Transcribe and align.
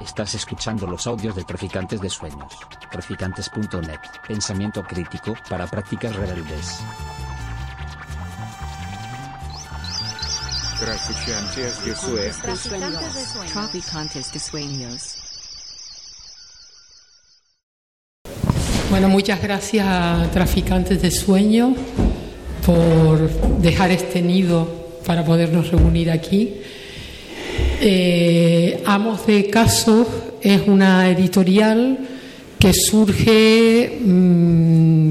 Estás 0.00 0.34
escuchando 0.34 0.86
los 0.86 1.06
audios 1.06 1.36
de 1.36 1.44
Traficantes 1.44 2.00
de 2.00 2.08
Sueños. 2.08 2.52
Traficantes.net. 2.90 4.00
Pensamiento 4.26 4.82
crítico 4.82 5.34
para 5.48 5.66
prácticas 5.66 6.14
rebeldes. 6.16 6.80
Traficantes 10.80 11.84
de 11.84 11.94
Sueños. 11.94 13.52
Traficantes 13.52 14.32
de 14.32 14.38
Sueños. 14.40 15.18
Bueno, 18.90 19.08
muchas 19.08 19.40
gracias 19.40 19.86
a 19.86 20.28
Traficantes 20.32 21.00
de 21.00 21.10
Sueños 21.10 21.76
por 22.66 23.30
dejar 23.60 23.90
este 23.90 24.20
nido 24.20 24.66
para 25.06 25.24
podernos 25.24 25.70
reunir 25.70 26.10
aquí. 26.10 26.62
Eh, 27.84 28.80
Amos 28.86 29.26
de 29.26 29.50
Casos 29.50 30.06
es 30.40 30.68
una 30.68 31.10
editorial 31.10 31.98
que 32.56 32.72
surge 32.72 33.98
mm, 34.00 35.10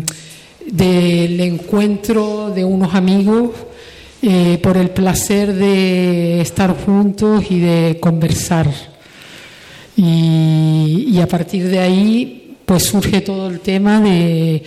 del 0.71 1.41
encuentro 1.41 2.49
de 2.49 2.63
unos 2.63 2.95
amigos 2.95 3.49
eh, 4.21 4.57
por 4.63 4.77
el 4.77 4.89
placer 4.91 5.53
de 5.53 6.39
estar 6.39 6.73
juntos 6.85 7.43
y 7.49 7.59
de 7.59 7.97
conversar. 7.99 8.71
Y, 9.97 11.19
a 11.21 11.27
partir 11.27 11.67
de 11.67 11.79
ahí 11.79 12.55
pues 12.65 12.83
surge 12.83 13.19
todo 13.19 13.49
el 13.49 13.59
tema 13.59 13.99
de, 13.99 14.63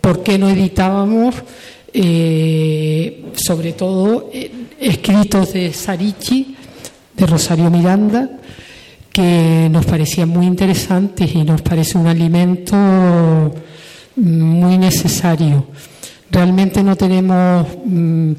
por 0.00 0.24
qué 0.24 0.38
no 0.38 0.50
editábamos, 0.50 1.36
eh, 1.94 3.26
sobre 3.36 3.74
todo 3.74 4.28
escritos 4.80 5.52
de 5.52 5.72
Sarichi, 5.72 6.56
de 7.20 7.26
Rosario 7.26 7.70
Miranda, 7.70 8.30
que 9.12 9.68
nos 9.70 9.84
parecían 9.84 10.30
muy 10.30 10.46
interesantes 10.46 11.34
y 11.34 11.44
nos 11.44 11.60
parece 11.60 11.98
un 11.98 12.06
alimento 12.06 12.74
muy 14.16 14.78
necesario. 14.78 15.66
Realmente 16.30 16.82
no 16.82 16.96
tenemos 16.96 17.66
mm, 17.84 18.32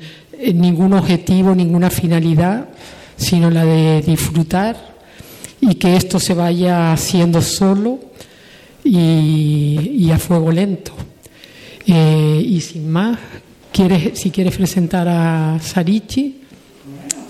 ningún 0.56 0.94
objetivo, 0.94 1.54
ninguna 1.54 1.92
finalidad, 1.92 2.70
sino 3.16 3.52
la 3.52 3.66
de 3.66 4.02
disfrutar 4.02 4.76
y 5.60 5.76
que 5.76 5.96
esto 5.96 6.20
se 6.20 6.34
vaya 6.34 6.92
haciendo 6.92 7.40
solo 7.40 8.00
y, 8.84 10.10
a 10.12 10.18
fuego 10.18 10.52
lento. 10.52 10.94
Eh, 11.86 12.44
y 12.44 12.60
sin 12.62 12.90
más, 12.90 13.20
¿quieres, 13.72 14.18
si 14.20 14.32
quieres 14.32 14.56
presentar 14.56 15.08
a 15.08 15.60
Sarichi, 15.62 16.42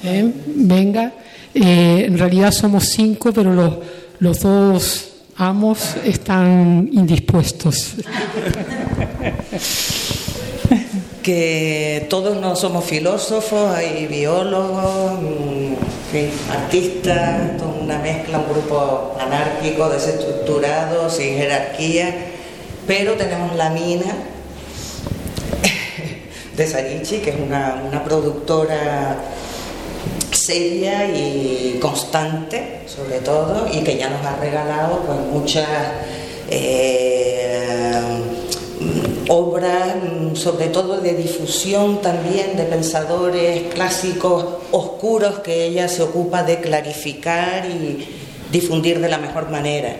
eh, 0.03 0.33
venga. 0.55 1.11
Eh, 1.53 2.05
en 2.07 2.17
realidad 2.17 2.51
somos 2.51 2.85
cinco, 2.85 3.31
pero 3.33 3.53
los, 3.53 3.73
los 4.19 4.39
dos 4.39 5.09
amos 5.35 5.95
están 6.03 6.89
indispuestos. 6.91 7.95
que 11.21 12.07
todos 12.09 12.37
no 12.37 12.55
somos 12.55 12.85
filósofos, 12.85 13.75
hay 13.75 14.07
biólogos, 14.07 15.21
mm, 15.21 15.73
artistas, 16.51 17.61
una 17.81 17.99
mezcla, 17.99 18.39
un 18.39 18.49
grupo 18.49 19.15
anárquico, 19.19 19.89
desestructurado, 19.89 21.09
sin 21.09 21.35
jerarquía, 21.35 22.13
pero 22.87 23.13
tenemos 23.13 23.55
la 23.55 23.69
mina 23.69 24.13
de 26.57 26.67
Sarichi, 26.67 27.19
que 27.19 27.29
es 27.31 27.39
una, 27.39 28.03
productora 28.03 29.17
seria 30.31 31.07
y 31.07 31.77
constante, 31.81 32.81
sobre 32.87 33.19
todo, 33.19 33.67
y 33.71 33.83
que 33.83 33.97
ya 33.97 34.09
nos 34.09 34.25
ha 34.25 34.37
regalado 34.37 34.99
pues 35.05 35.19
muchas 35.19 35.67
eh, 36.49 37.99
obras, 39.27 39.95
sobre 40.33 40.67
todo 40.67 40.99
de 40.99 41.13
difusión 41.13 42.01
también 42.01 42.57
de 42.57 42.63
pensadores 42.63 43.73
clásicos 43.73 44.45
oscuros 44.71 45.39
que 45.39 45.65
ella 45.65 45.87
se 45.87 46.01
ocupa 46.01 46.43
de 46.43 46.59
clarificar 46.59 47.65
y 47.65 48.07
difundir 48.51 48.99
de 48.99 49.09
la 49.09 49.17
mejor 49.17 49.49
manera. 49.49 49.95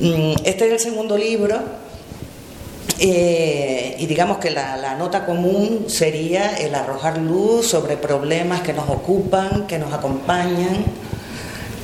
Mm, 0.00 0.34
este 0.44 0.66
es 0.66 0.72
el 0.72 0.78
segundo 0.80 1.16
libro 1.16 1.58
eh, 2.98 3.96
y 3.98 4.06
digamos 4.06 4.38
que 4.38 4.50
la, 4.50 4.94
nota 4.98 5.26
común 5.26 5.84
sería 5.88 6.56
el 6.56 6.74
arrojar 6.74 7.18
luz 7.18 7.66
sobre 7.66 7.96
problemas 7.96 8.62
que 8.62 8.72
nos 8.72 8.88
ocupan, 8.88 9.66
que 9.66 9.78
nos 9.78 9.92
acompañan 9.92 10.84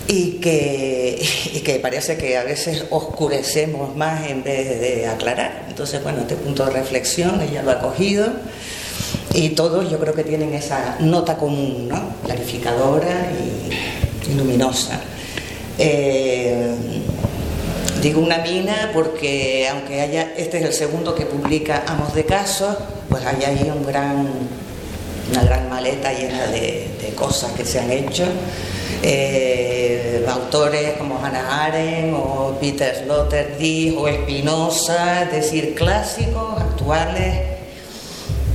y 0.09 0.33
que, 0.41 1.79
parece 1.83 2.17
que 2.17 2.37
a 2.37 2.45
veces 2.45 2.87
oscurecemos 2.91 3.95
más 3.95 4.27
en 4.29 4.43
vez 4.43 4.81
de 4.81 5.07
aclarar. 5.07 5.67
Entonces, 5.69 6.03
bueno, 6.03 6.21
este 6.21 6.37
punto 6.37 6.65
de 6.65 6.71
reflexión 6.71 7.41
ella 7.43 7.63
lo 7.63 7.73
ha 7.73 7.81
cogido 7.81 8.29
y 9.35 9.51
todos 9.51 9.91
yo 9.91 9.99
creo 9.99 10.15
que 10.15 10.25
tienen 10.25 10.55
esa 10.55 10.97
nota 11.01 11.37
común, 11.37 11.89
¿no? 11.89 12.01
clarificadora 12.25 13.31
y, 13.33 14.35
luminosa. 14.35 14.99
Eh, 15.79 16.75
digo 18.03 18.21
una 18.21 18.39
mina 18.39 18.91
porque 18.93 19.69
aunque 19.71 20.01
haya, 20.01 20.35
este 20.37 20.59
es 20.59 20.65
el 20.65 20.73
segundo 20.73 21.15
que 21.15 21.25
publica 21.25 21.85
Amos 21.87 22.15
de 22.15 22.25
Casos, 22.25 22.77
pues 23.09 23.25
hay 23.25 23.45
ahí 23.45 23.73
gran, 23.87 24.29
una 25.31 25.45
gran 25.45 25.71
maleta 25.71 26.13
llena 26.13 26.49
de, 26.49 26.89
de 27.01 27.15
cosas 27.15 27.53
que 27.53 27.65
se 27.65 27.79
han 27.79 27.91
hecho 27.93 28.25
eh, 29.03 30.25
autores 30.29 30.93
como 30.99 31.19
Hannah 31.19 31.65
Arendt 31.65 32.15
o 32.15 32.57
Peter 32.61 32.95
Sloterdijk 33.05 33.99
o 33.99 34.09
Espinosa, 34.09 35.23
es 35.23 35.33
decir, 35.33 35.75
clásicos, 35.75 36.61
actuales, 36.61 37.41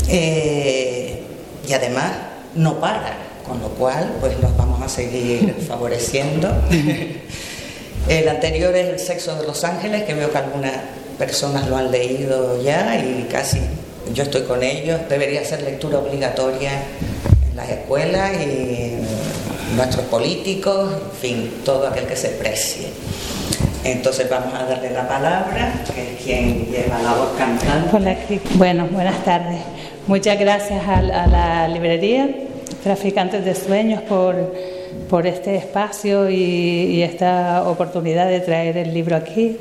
eh, 0.08 1.22
y 1.68 1.74
además 1.74 2.12
no 2.56 2.80
para, 2.80 3.18
con 3.46 3.60
lo 3.62 3.70
cual 3.70 4.16
pues 4.20 4.40
los 4.40 4.56
vamos 4.56 4.82
a 4.82 4.90
seguir 4.90 5.56
favoreciendo. 5.68 6.50
El 8.10 8.30
anterior 8.30 8.76
es 8.76 8.88
El 8.88 9.00
sexo 9.00 9.36
de 9.36 9.46
los 9.46 9.64
ángeles, 9.64 10.04
que 10.04 10.14
veo 10.14 10.32
que 10.32 10.38
algunas 10.38 10.74
personas 11.18 11.68
lo 11.68 11.78
han 11.78 11.92
leído 11.92 12.62
ya 12.62 12.96
y 12.98 13.28
casi 13.30 13.60
yo 14.14 14.24
estoy 14.24 14.44
con 14.44 14.64
ellos, 14.64 15.02
debería 15.10 15.44
ser 15.44 15.64
lectura 15.64 16.00
obligatoria 16.00 16.72
en 17.50 17.56
las 17.56 17.70
escuelas 17.70 18.32
y 18.42 18.94
nuestros 19.76 20.06
políticos, 20.06 20.94
en 20.94 21.20
fin, 21.20 21.54
todo 21.66 21.88
aquel 21.88 22.06
que 22.06 22.16
se 22.16 22.30
precie. 22.30 22.88
Entonces 23.84 24.30
vamos 24.30 24.54
a 24.54 24.66
darle 24.66 24.92
la 24.92 25.08
palabra, 25.08 25.74
que 25.94 26.14
es 26.14 26.24
quien 26.24 26.66
lleva 26.66 27.00
la 27.02 27.14
voz 27.14 27.30
cantando. 27.38 28.00
Bueno, 28.56 28.88
buenas 28.92 29.24
tardes. 29.24 29.60
Muchas 30.08 30.40
gracias 30.40 30.88
a, 30.88 31.02
la 31.02 31.68
librería 31.68 32.30
Traficantes 32.84 33.44
de 33.46 33.56
Sueños 33.56 34.02
por, 34.04 34.54
por 35.10 35.26
este 35.28 35.56
espacio 35.56 36.30
y, 36.30 37.02
esta 37.02 37.64
oportunidad 37.68 38.28
de 38.28 38.40
traer 38.42 38.78
el 38.78 38.94
libro 38.94 39.16
aquí. 39.16 39.58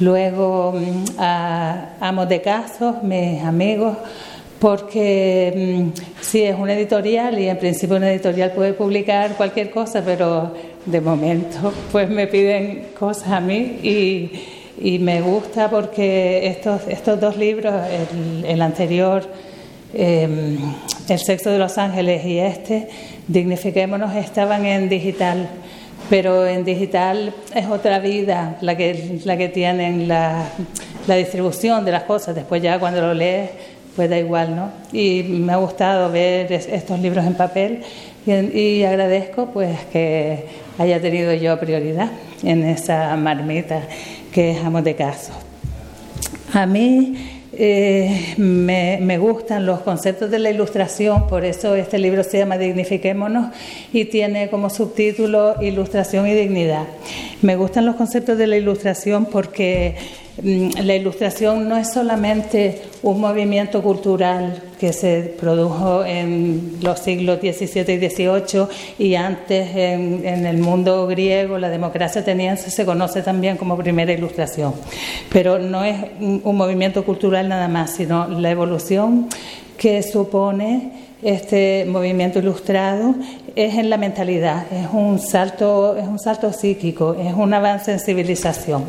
Luego 0.00 0.72
mm, 0.72 1.04
a 1.18 1.96
Amos 2.00 2.28
de 2.28 2.40
Casos, 2.40 3.02
mis 3.02 3.42
amigos, 3.42 3.96
porque 4.58 5.52
mm, 5.94 6.00
sí 6.20 6.42
es 6.42 6.58
una 6.58 6.74
editorial 6.74 7.38
y 7.38 7.48
en 7.48 7.58
principio 7.58 7.96
una 7.96 8.10
editorial 8.10 8.52
puede 8.52 8.72
publicar 8.72 9.36
cualquier 9.36 9.70
cosa, 9.70 10.02
pero 10.04 10.52
de 10.84 11.00
momento 11.00 11.72
pues 11.92 12.08
me 12.08 12.26
piden 12.26 12.88
cosas 12.98 13.28
a 13.28 13.40
mí 13.40 13.78
y, 13.82 14.30
me 15.00 15.22
gusta 15.22 15.70
porque 15.70 16.46
estos, 16.48 16.82
estos 16.88 17.18
dos 17.18 17.38
libros, 17.38 17.72
el, 18.46 18.60
anterior, 18.60 19.26
em, 19.94 20.58
El 21.08 21.18
sexo 21.18 21.50
de 21.50 21.58
los 21.58 21.78
ángeles 21.78 22.24
y 22.26 22.38
este, 22.38 22.88
Dignifiquémonos, 23.28 24.14
estaban 24.14 24.64
en 24.64 24.88
digital, 24.88 25.48
pero 26.08 26.46
en 26.46 26.64
digital 26.64 27.34
es 27.54 27.66
otra 27.66 27.98
vida 27.98 28.56
la 28.60 28.76
que, 28.76 29.20
la 29.24 29.36
que 29.36 29.48
tienen 29.48 30.08
la, 30.08 30.48
la 31.06 31.14
distribución 31.16 31.84
de 31.84 31.92
las 31.92 32.04
cosas, 32.04 32.34
después 32.34 32.62
ya 32.62 32.78
cuando 32.78 33.00
lo 33.00 33.14
lees 33.14 33.50
pues 33.96 34.10
da 34.10 34.18
igual, 34.18 34.54
¿no? 34.54 34.70
Y 34.92 35.22
me 35.22 35.54
ha 35.54 35.56
gustado 35.56 36.12
ver 36.12 36.52
estos 36.52 37.00
libros 37.00 37.24
en 37.24 37.34
papel 37.34 37.82
y, 38.26 38.82
agradezco 38.82 39.46
pues 39.46 39.78
que 39.92 40.44
haya 40.78 41.00
tenido 41.00 41.32
yo 41.32 41.58
prioridad 41.58 42.10
en 42.42 42.64
esa 42.64 43.16
marmita 43.16 43.82
que 44.32 44.50
es 44.50 44.84
de 44.84 44.94
Caso. 44.94 45.32
A 46.52 46.66
mí 46.66 47.35
eh, 47.58 48.34
me, 48.36 48.98
me, 49.00 49.18
gustan 49.18 49.66
los 49.66 49.80
conceptos 49.80 50.30
de 50.30 50.38
la 50.38 50.50
ilustración, 50.50 51.26
por 51.26 51.44
eso 51.44 51.74
este 51.74 51.98
libro 51.98 52.22
se 52.22 52.38
llama 52.38 52.58
Dignifiquémonos 52.58 53.54
y 53.92 54.04
tiene 54.06 54.48
como 54.50 54.70
subtítulo 54.70 55.54
Ilustración 55.60 56.26
y 56.26 56.34
Dignidad. 56.34 56.84
Me 57.42 57.56
gustan 57.56 57.86
los 57.86 57.96
conceptos 57.96 58.38
de 58.38 58.46
la 58.46 58.56
ilustración 58.56 59.26
porque 59.26 59.96
la 60.42 60.94
ilustración 60.94 61.66
no 61.66 61.78
es 61.78 61.92
solamente 61.92 62.82
un 63.02 63.20
movimiento 63.20 63.82
cultural 63.82 64.62
que 64.78 64.92
se 64.92 65.34
produjo 65.40 66.04
en 66.04 66.78
los 66.82 66.98
siglos 66.98 67.38
XVII 67.40 67.94
y 67.94 68.08
XVIII 68.08 68.66
y 68.98 69.14
antes 69.14 69.74
en, 69.74 70.44
el 70.46 70.58
mundo 70.58 71.06
griego, 71.06 71.58
la 71.58 71.70
democracia 71.70 72.20
ateniense 72.20 72.70
se 72.70 72.84
conoce 72.84 73.22
también 73.22 73.56
como 73.56 73.78
primera 73.78 74.12
ilustración. 74.12 74.74
Pero 75.32 75.58
no 75.58 75.84
es 75.84 75.96
un 76.20 76.56
movimiento 76.56 77.02
cultural 77.04 77.48
nada 77.48 77.68
más, 77.68 77.94
sino 77.94 78.28
la 78.28 78.50
evolución 78.50 79.28
que 79.78 80.02
supone 80.02 81.06
este 81.22 81.86
movimiento 81.88 82.40
ilustrado 82.40 83.14
es 83.54 83.74
en 83.74 83.88
la 83.88 83.96
mentalidad, 83.96 84.70
es 84.70 84.88
un 84.92 85.18
salto, 85.18 85.96
es 85.96 86.06
un 86.06 86.18
salto 86.18 86.52
psíquico, 86.52 87.16
es 87.18 87.32
un 87.32 87.54
avance 87.54 87.90
en 87.90 88.00
civilización. 88.00 88.84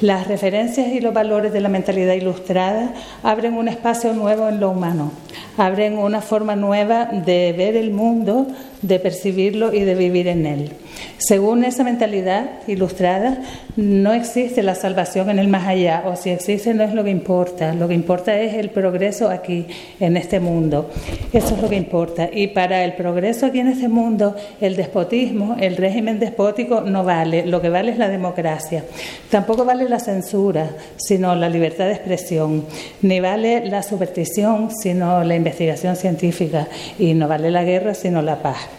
Las 0.00 0.26
referencias 0.26 0.88
y 0.88 1.00
los 1.00 1.14
valores 1.14 1.52
de 1.52 1.60
la 1.60 1.68
mentalidad 1.68 2.14
ilustrada 2.14 2.94
abren 3.22 3.54
un 3.54 3.68
espacio 3.68 4.12
nuevo 4.12 4.48
en 4.48 4.58
lo 4.58 4.70
humano, 4.70 5.12
abren 5.56 5.98
una 5.98 6.20
forma 6.20 6.56
nueva 6.56 7.06
de 7.06 7.54
ver 7.56 7.76
el 7.76 7.92
mundo, 7.92 8.48
de 8.86 8.98
percibirlo 8.98 9.72
y 9.72 9.80
de 9.80 9.94
vivir 9.94 10.28
en 10.28 10.46
él. 10.46 10.70
Según 11.16 11.64
esa 11.64 11.84
mentalidad 11.84 12.50
ilustrada, 12.66 13.38
no 13.76 14.12
existe 14.12 14.62
la 14.62 14.74
salvación 14.74 15.30
en 15.30 15.38
el 15.38 15.48
más 15.48 15.66
allá, 15.66 16.04
o 16.06 16.16
si 16.16 16.30
existe 16.30 16.74
no 16.74 16.84
es 16.84 16.92
lo 16.92 17.02
que 17.02 17.10
importa, 17.10 17.72
lo 17.72 17.88
que 17.88 17.94
importa 17.94 18.38
es 18.38 18.54
el 18.54 18.68
progreso 18.70 19.30
aquí, 19.30 19.66
en 20.00 20.16
este 20.16 20.38
mundo. 20.38 20.90
Eso 21.32 21.54
es 21.54 21.62
lo 21.62 21.68
que 21.68 21.76
importa. 21.76 22.28
Y 22.30 22.48
para 22.48 22.84
el 22.84 22.92
progreso 22.92 23.46
aquí 23.46 23.60
en 23.60 23.68
este 23.68 23.88
mundo, 23.88 24.36
el 24.60 24.76
despotismo, 24.76 25.56
el 25.58 25.76
régimen 25.76 26.20
despótico 26.20 26.82
no 26.82 27.04
vale, 27.04 27.46
lo 27.46 27.62
que 27.62 27.70
vale 27.70 27.92
es 27.92 27.98
la 27.98 28.08
democracia. 28.08 28.84
Tampoco 29.30 29.64
vale 29.64 29.88
la 29.88 30.00
censura, 30.00 30.70
sino 30.96 31.34
la 31.34 31.48
libertad 31.48 31.86
de 31.86 31.92
expresión, 31.92 32.64
ni 33.00 33.20
vale 33.20 33.64
la 33.66 33.82
superstición, 33.82 34.70
sino 34.70 35.24
la 35.24 35.34
investigación 35.34 35.96
científica, 35.96 36.68
y 36.98 37.14
no 37.14 37.28
vale 37.28 37.50
la 37.50 37.64
guerra, 37.64 37.94
sino 37.94 38.20
la 38.20 38.42
paz. 38.42 38.73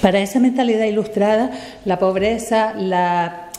Para 0.00 0.20
esa 0.20 0.40
mentalidad 0.40 0.84
ilustrada, 0.86 1.50
la 1.84 1.98
pobreza, 1.98 2.74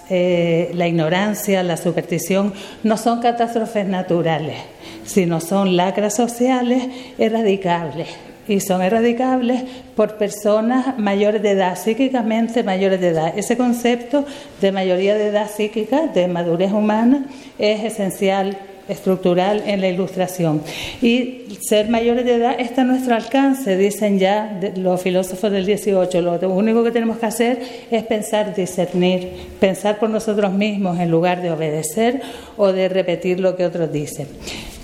eh, 0.09 0.71
la, 0.73 0.87
ignorancia, 0.87 1.61
la 1.61 1.77
superstición 1.77 2.53
no 2.83 2.97
son 2.97 3.21
catástrofes 3.21 3.85
naturales, 3.85 4.57
sino 5.05 5.39
son 5.39 5.75
lacras 5.75 6.15
sociales 6.15 6.87
erradicables. 7.17 8.07
Y 8.47 8.59
son 8.59 8.81
erradicables 8.81 9.63
por 9.95 10.17
personas 10.17 10.97
mayores 10.97 11.43
de 11.43 11.51
edad, 11.51 11.77
psíquicamente 11.77 12.63
mayores 12.63 12.99
de 12.99 13.09
edad. 13.09 13.37
Ese 13.37 13.55
concepto 13.55 14.25
de 14.59 14.71
mayoría 14.71 15.15
de 15.15 15.27
edad 15.27 15.49
psíquica, 15.49 16.07
de 16.07 16.27
madurez 16.27 16.71
humana, 16.71 17.27
es 17.59 17.83
esencial 17.83 18.57
estructural 18.91 19.63
en 19.65 19.81
la 19.81 19.87
ilustración. 19.87 20.61
Y 21.01 21.57
ser 21.61 21.89
mayores 21.89 22.25
de 22.25 22.35
edad 22.35 22.55
está 22.59 22.81
a 22.81 22.85
nuestro 22.85 23.15
alcance, 23.15 23.77
dicen 23.77 24.19
ya 24.19 24.59
los 24.75 25.01
filósofos 25.01 25.51
del 25.51 25.65
18. 25.65 26.21
Lo 26.21 26.49
único 26.49 26.83
que 26.83 26.91
tenemos 26.91 27.17
que 27.17 27.25
hacer 27.25 27.59
es 27.89 28.03
pensar, 28.03 28.55
discernir, 28.55 29.29
pensar 29.59 29.99
por 29.99 30.09
nosotros 30.09 30.53
mismos 30.53 30.99
en 30.99 31.09
lugar 31.09 31.41
de 31.41 31.51
obedecer 31.51 32.21
o 32.57 32.71
de 32.71 32.89
repetir 32.89 33.39
lo 33.39 33.55
que 33.55 33.65
otros 33.65 33.91
dicen. 33.91 34.27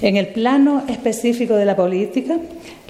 En 0.02 0.16
el 0.16 0.28
plano 0.28 0.84
específico 0.88 1.56
de 1.56 1.66
la 1.66 1.76
política, 1.76 2.38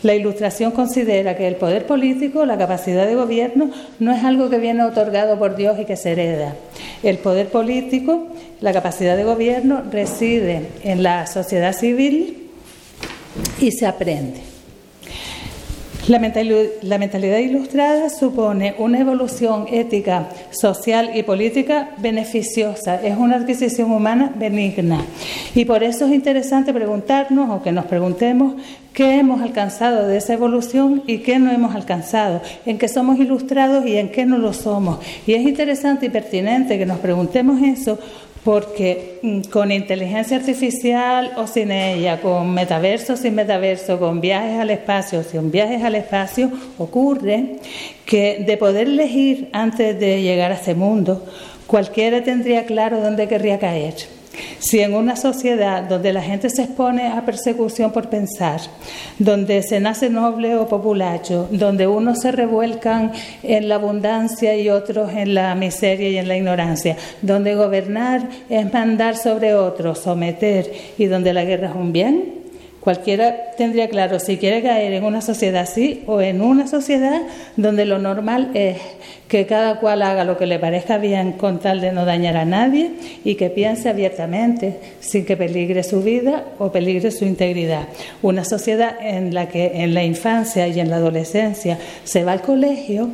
la 0.03 0.13
Ilustración 0.13 0.71
considera 0.71 1.35
que 1.35 1.47
el 1.47 1.55
poder 1.55 1.87
político, 1.87 2.45
la 2.45 2.57
capacidad 2.57 3.07
de 3.07 3.15
gobierno, 3.15 3.71
no 3.99 4.13
es 4.13 4.23
algo 4.23 4.49
que 4.49 4.59
viene 4.59 4.83
otorgado 4.83 5.39
por 5.39 5.55
Dios 5.55 5.79
y 5.79 5.85
que 5.85 5.95
se 5.95 6.11
hereda. 6.11 6.55
El 7.01 7.17
poder 7.17 7.47
político, 7.47 8.27
la 8.61 8.73
capacidad 8.73 9.15
de 9.15 9.23
gobierno, 9.23 9.83
reside 9.91 10.69
en 10.83 11.03
la 11.03 11.27
sociedad 11.27 11.73
civil 11.73 12.49
y 13.59 13.71
se 13.71 13.85
aprende. 13.85 14.41
La 16.07 16.19
mentalidad, 16.19 17.39
ilustrada 17.39 18.09
supone 18.09 18.75
una 18.77 18.97
evolución 18.97 19.65
ética, 19.69 20.29
social 20.51 21.11
y 21.15 21.23
política 21.23 21.89
beneficiosa, 21.97 23.01
es 23.03 23.17
una 23.17 23.35
adquisición 23.35 23.91
humana 23.91 24.31
benigna. 24.33 25.03
Y 25.53 25.65
por 25.65 25.83
eso 25.83 26.05
es 26.05 26.13
interesante 26.13 26.73
preguntarnos 26.73 27.49
o 27.49 27.61
que 27.61 27.73
nos 27.73 27.87
preguntemos 27.87 28.53
qué 28.93 29.19
hemos 29.19 29.41
alcanzado 29.41 30.07
de 30.07 30.15
esa 30.15 30.33
evolución 30.33 31.03
y 31.07 31.17
qué 31.17 31.39
no 31.39 31.51
hemos 31.51 31.75
alcanzado, 31.75 32.41
en 32.65 32.77
qué 32.77 32.87
somos 32.87 33.19
ilustrados 33.19 33.85
y 33.85 33.97
en 33.97 34.09
qué 34.09 34.25
no 34.25 34.37
lo 34.37 34.53
somos. 34.53 34.99
Y 35.27 35.33
es 35.33 35.41
interesante 35.41 36.05
y 36.05 36.09
pertinente 36.09 36.77
que 36.77 36.85
nos 36.85 36.99
preguntemos 36.99 37.61
eso 37.61 37.99
porque 38.47 39.19
mm, 39.23 39.41
con 39.51 39.73
inteligencia 39.73 40.37
artificial 40.37 41.33
o 41.35 41.47
sin 41.47 41.69
ella, 41.69 42.21
con 42.21 42.53
metaverso 42.53 43.11
o 43.11 43.17
sin 43.17 43.35
metaverso, 43.35 43.99
con 43.99 44.21
viajes 44.21 44.57
al 44.57 44.69
espacio 44.69 45.19
o 45.19 45.23
sin 45.23 45.51
viajes 45.51 45.83
al 45.83 45.95
espacio, 45.95 46.49
ocurre 46.77 47.57
que 48.05 48.45
de 48.47 48.55
poder 48.55 48.87
elegir 48.87 49.49
antes 49.51 49.99
de 49.99 50.21
llegar 50.21 50.53
a 50.53 50.55
este 50.55 50.75
mundo, 50.75 51.25
cualquiera 51.67 52.23
tendría 52.23 52.65
claro 52.65 53.01
dónde 53.01 53.27
querría 53.27 53.59
caer. 53.59 53.95
Si 54.59 54.79
en 54.79 54.93
una 54.93 55.15
sociedad 55.15 55.83
donde 55.83 56.13
la 56.13 56.21
gente 56.21 56.49
se 56.49 56.63
expone 56.63 57.07
a 57.07 57.25
persecución 57.25 57.91
por 57.91 58.09
pensar, 58.09 58.59
donde 59.19 59.61
se 59.63 59.79
nace 59.79 60.09
noble 60.09 60.55
o 60.55 60.67
populacho, 60.67 61.47
donde 61.51 61.87
unos 61.87 62.21
se 62.21 62.31
revuelcan 62.31 63.11
en 63.43 63.69
la 63.69 63.75
abundancia 63.75 64.55
y 64.55 64.69
otros 64.69 65.11
en 65.13 65.35
la 65.35 65.53
miseria 65.55 66.09
y 66.09 66.17
en 66.17 66.27
la 66.27 66.37
ignorancia, 66.37 66.97
donde 67.21 67.55
gobernar 67.55 68.27
es 68.49 68.71
mandar 68.73 69.15
sobre 69.15 69.53
otros, 69.53 69.99
someter 69.99 70.71
y 70.97 71.05
donde 71.05 71.33
la 71.33 71.45
guerra 71.45 71.69
es 71.69 71.75
un 71.75 71.93
bien, 71.93 72.37
Cualquiera 72.87 73.51
tendría 73.57 73.89
claro 73.89 74.17
si 74.17 74.37
quiere 74.37 74.61
caer 74.61 74.93
en 74.93 75.03
una 75.03 75.19
sociedad 75.19 75.63
así 75.63 76.05
o 76.07 76.21
en 76.21 76.39
una 76.39 76.67
sociedad 76.67 77.21
donde 77.57 77.83
lo 77.83 77.99
normal 77.99 78.51
es 78.53 78.77
que 79.27 79.45
cada 79.45 79.79
cual 79.79 80.01
haga 80.01 80.23
lo 80.23 80.37
que 80.37 80.45
le 80.45 80.59
parezca 80.59 80.97
bien 80.97 81.33
con 81.33 81.59
tal 81.59 81.81
de 81.81 81.91
no 81.91 82.05
dañar 82.05 82.37
a 82.37 82.45
nadie 82.45 82.91
y 83.23 83.35
que 83.35 83.49
piense 83.49 83.89
abiertamente 83.89 84.79
sin 84.99 85.25
que 85.25 85.35
peligre 85.35 85.83
su 85.83 86.01
vida 86.01 86.45
o 86.59 86.71
peligre 86.71 87.11
su 87.11 87.25
integridad. 87.25 87.87
Una 88.21 88.45
sociedad 88.45 88.95
en 89.01 89.33
la 89.33 89.49
que 89.49 89.83
en 89.83 89.93
la 89.93 90.03
infancia 90.03 90.67
y 90.67 90.79
en 90.79 90.89
la 90.89 90.97
adolescencia 90.97 91.77
se 92.03 92.23
va 92.23 92.31
al 92.31 92.41
colegio 92.41 93.09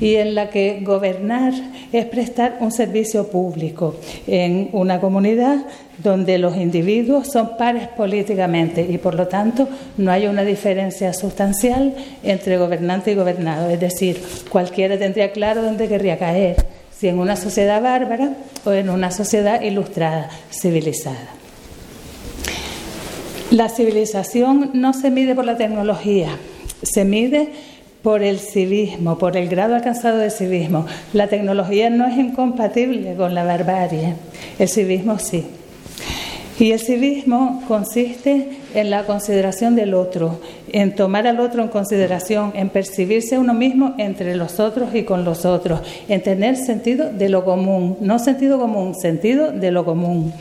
y 0.00 0.16
en 0.16 0.34
la 0.34 0.50
que 0.50 0.80
gobernar 0.82 1.52
es 1.92 2.04
prestar 2.06 2.58
un 2.60 2.70
servicio 2.70 3.28
público 3.28 3.96
en 4.26 4.68
una 4.72 5.00
comunidad 5.00 5.64
donde 5.98 6.38
los 6.38 6.56
individuos 6.56 7.28
son 7.28 7.56
pares 7.56 7.88
políticamente 7.88 8.86
y 8.88 8.98
por 8.98 9.14
lo 9.14 9.28
tanto 9.28 9.68
no 9.96 10.10
hay 10.10 10.26
una 10.26 10.42
diferencia 10.42 11.12
sustancial 11.12 11.94
entre 12.22 12.56
gobernante 12.58 13.12
y 13.12 13.14
gobernado. 13.14 13.70
Es 13.70 13.80
decir, 13.80 14.20
cualquiera 14.50 14.98
tendría 14.98 15.30
claro 15.30 15.53
dónde 15.62 15.88
querría 15.88 16.18
caer, 16.18 16.66
si 16.96 17.08
en 17.08 17.18
una 17.18 17.36
sociedad 17.36 17.82
bárbara 17.82 18.36
o 18.64 18.72
en 18.72 18.90
una 18.90 19.10
sociedad 19.10 19.60
ilustrada, 19.62 20.30
civilizada. 20.50 21.28
La 23.50 23.68
civilización 23.68 24.70
no 24.74 24.92
se 24.94 25.10
mide 25.10 25.34
por 25.34 25.44
la 25.44 25.56
tecnología, 25.56 26.38
se 26.82 27.04
mide 27.04 27.52
por 28.02 28.22
el 28.22 28.38
civismo, 28.38 29.16
por 29.16 29.36
el 29.36 29.48
grado 29.48 29.74
alcanzado 29.74 30.18
de 30.18 30.30
civismo. 30.30 30.86
La 31.12 31.28
tecnología 31.28 31.88
no 31.88 32.06
es 32.06 32.18
incompatible 32.18 33.14
con 33.14 33.34
la 33.34 33.44
barbarie, 33.44 34.14
el 34.58 34.68
civismo 34.68 35.18
sí. 35.18 35.46
Y 36.58 36.72
el 36.72 36.80
civismo 36.80 37.62
consiste 37.66 38.58
en 38.74 38.90
la 38.90 39.04
consideración 39.04 39.74
del 39.74 39.94
otro, 39.94 40.38
en 40.74 40.96
tomar 40.96 41.28
al 41.28 41.38
otro 41.38 41.62
en 41.62 41.68
consideración, 41.68 42.50
en 42.56 42.68
percibirse 42.68 43.38
uno 43.38 43.54
mismo 43.54 43.94
entre 43.96 44.34
los 44.34 44.58
otros 44.58 44.92
y 44.92 45.04
con 45.04 45.24
los 45.24 45.44
otros, 45.44 45.80
en 46.08 46.20
tener 46.20 46.56
sentido 46.56 47.12
de 47.12 47.28
lo 47.28 47.44
común, 47.44 47.96
no 48.00 48.18
sentido 48.18 48.58
común, 48.58 48.96
sentido 48.96 49.52
de 49.52 49.70
lo 49.70 49.84
común. 49.84 50.32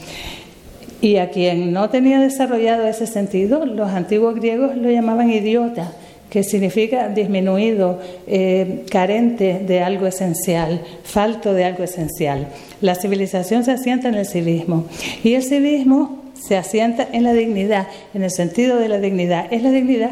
Y 1.01 1.17
a 1.17 1.29
quien 1.29 1.71
no 1.71 1.91
tenía 1.91 2.19
desarrollado 2.19 2.87
ese 2.87 3.05
sentido, 3.05 3.67
los 3.67 3.91
antiguos 3.91 4.33
griegos 4.33 4.75
lo 4.75 4.89
llamaban 4.89 5.29
idiota, 5.29 5.91
que 6.31 6.41
significa 6.41 7.09
disminuido, 7.09 7.99
eh, 8.25 8.85
carente 8.89 9.59
de 9.59 9.83
algo 9.83 10.07
esencial, 10.07 10.81
falto 11.03 11.53
de 11.53 11.65
algo 11.65 11.83
esencial. 11.83 12.47
La 12.81 12.95
civilización 12.95 13.63
se 13.63 13.73
asienta 13.73 14.09
en 14.09 14.15
el 14.15 14.25
civismo 14.25 14.85
y 15.23 15.35
el 15.35 15.43
civismo 15.43 16.22
se 16.45 16.57
asienta 16.57 17.07
en 17.09 17.23
la 17.23 17.31
dignidad, 17.31 17.87
en 18.13 18.23
el 18.23 18.31
sentido 18.31 18.77
de 18.77 18.89
la 18.89 18.99
dignidad. 18.99 19.45
Es 19.51 19.63
la 19.63 19.71
dignidad 19.71 20.11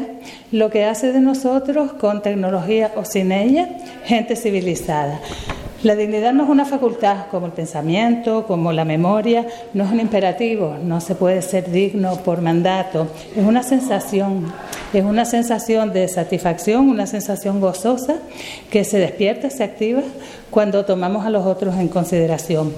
lo 0.50 0.70
que 0.70 0.86
hace 0.86 1.12
de 1.12 1.20
nosotros, 1.20 1.92
con 1.92 2.22
tecnología 2.22 2.92
o 2.96 3.04
sin 3.04 3.32
ella, 3.32 3.68
gente 4.06 4.34
civilizada. 4.34 5.20
La 5.82 5.94
dignidad 5.94 6.32
no 6.32 6.44
es 6.44 6.48
una 6.48 6.64
facultad 6.64 7.26
como 7.30 7.46
el 7.46 7.52
pensamiento, 7.52 8.46
como 8.46 8.72
la 8.72 8.86
memoria, 8.86 9.46
no 9.74 9.84
es 9.84 9.90
un 9.90 10.00
imperativo, 10.00 10.76
no 10.82 11.02
se 11.02 11.16
puede 11.16 11.42
ser 11.42 11.70
digno 11.70 12.16
por 12.22 12.40
mandato, 12.40 13.08
es 13.36 13.44
una 13.44 13.62
sensación, 13.62 14.50
es 14.94 15.04
una 15.04 15.26
sensación 15.26 15.92
de 15.92 16.08
satisfacción, 16.08 16.88
una 16.88 17.06
sensación 17.06 17.60
gozosa 17.60 18.16
que 18.70 18.84
se 18.84 18.98
despierta, 18.98 19.50
se 19.50 19.64
activa 19.64 20.02
cuando 20.50 20.86
tomamos 20.86 21.26
a 21.26 21.30
los 21.30 21.44
otros 21.44 21.76
en 21.76 21.88
consideración. 21.88 22.72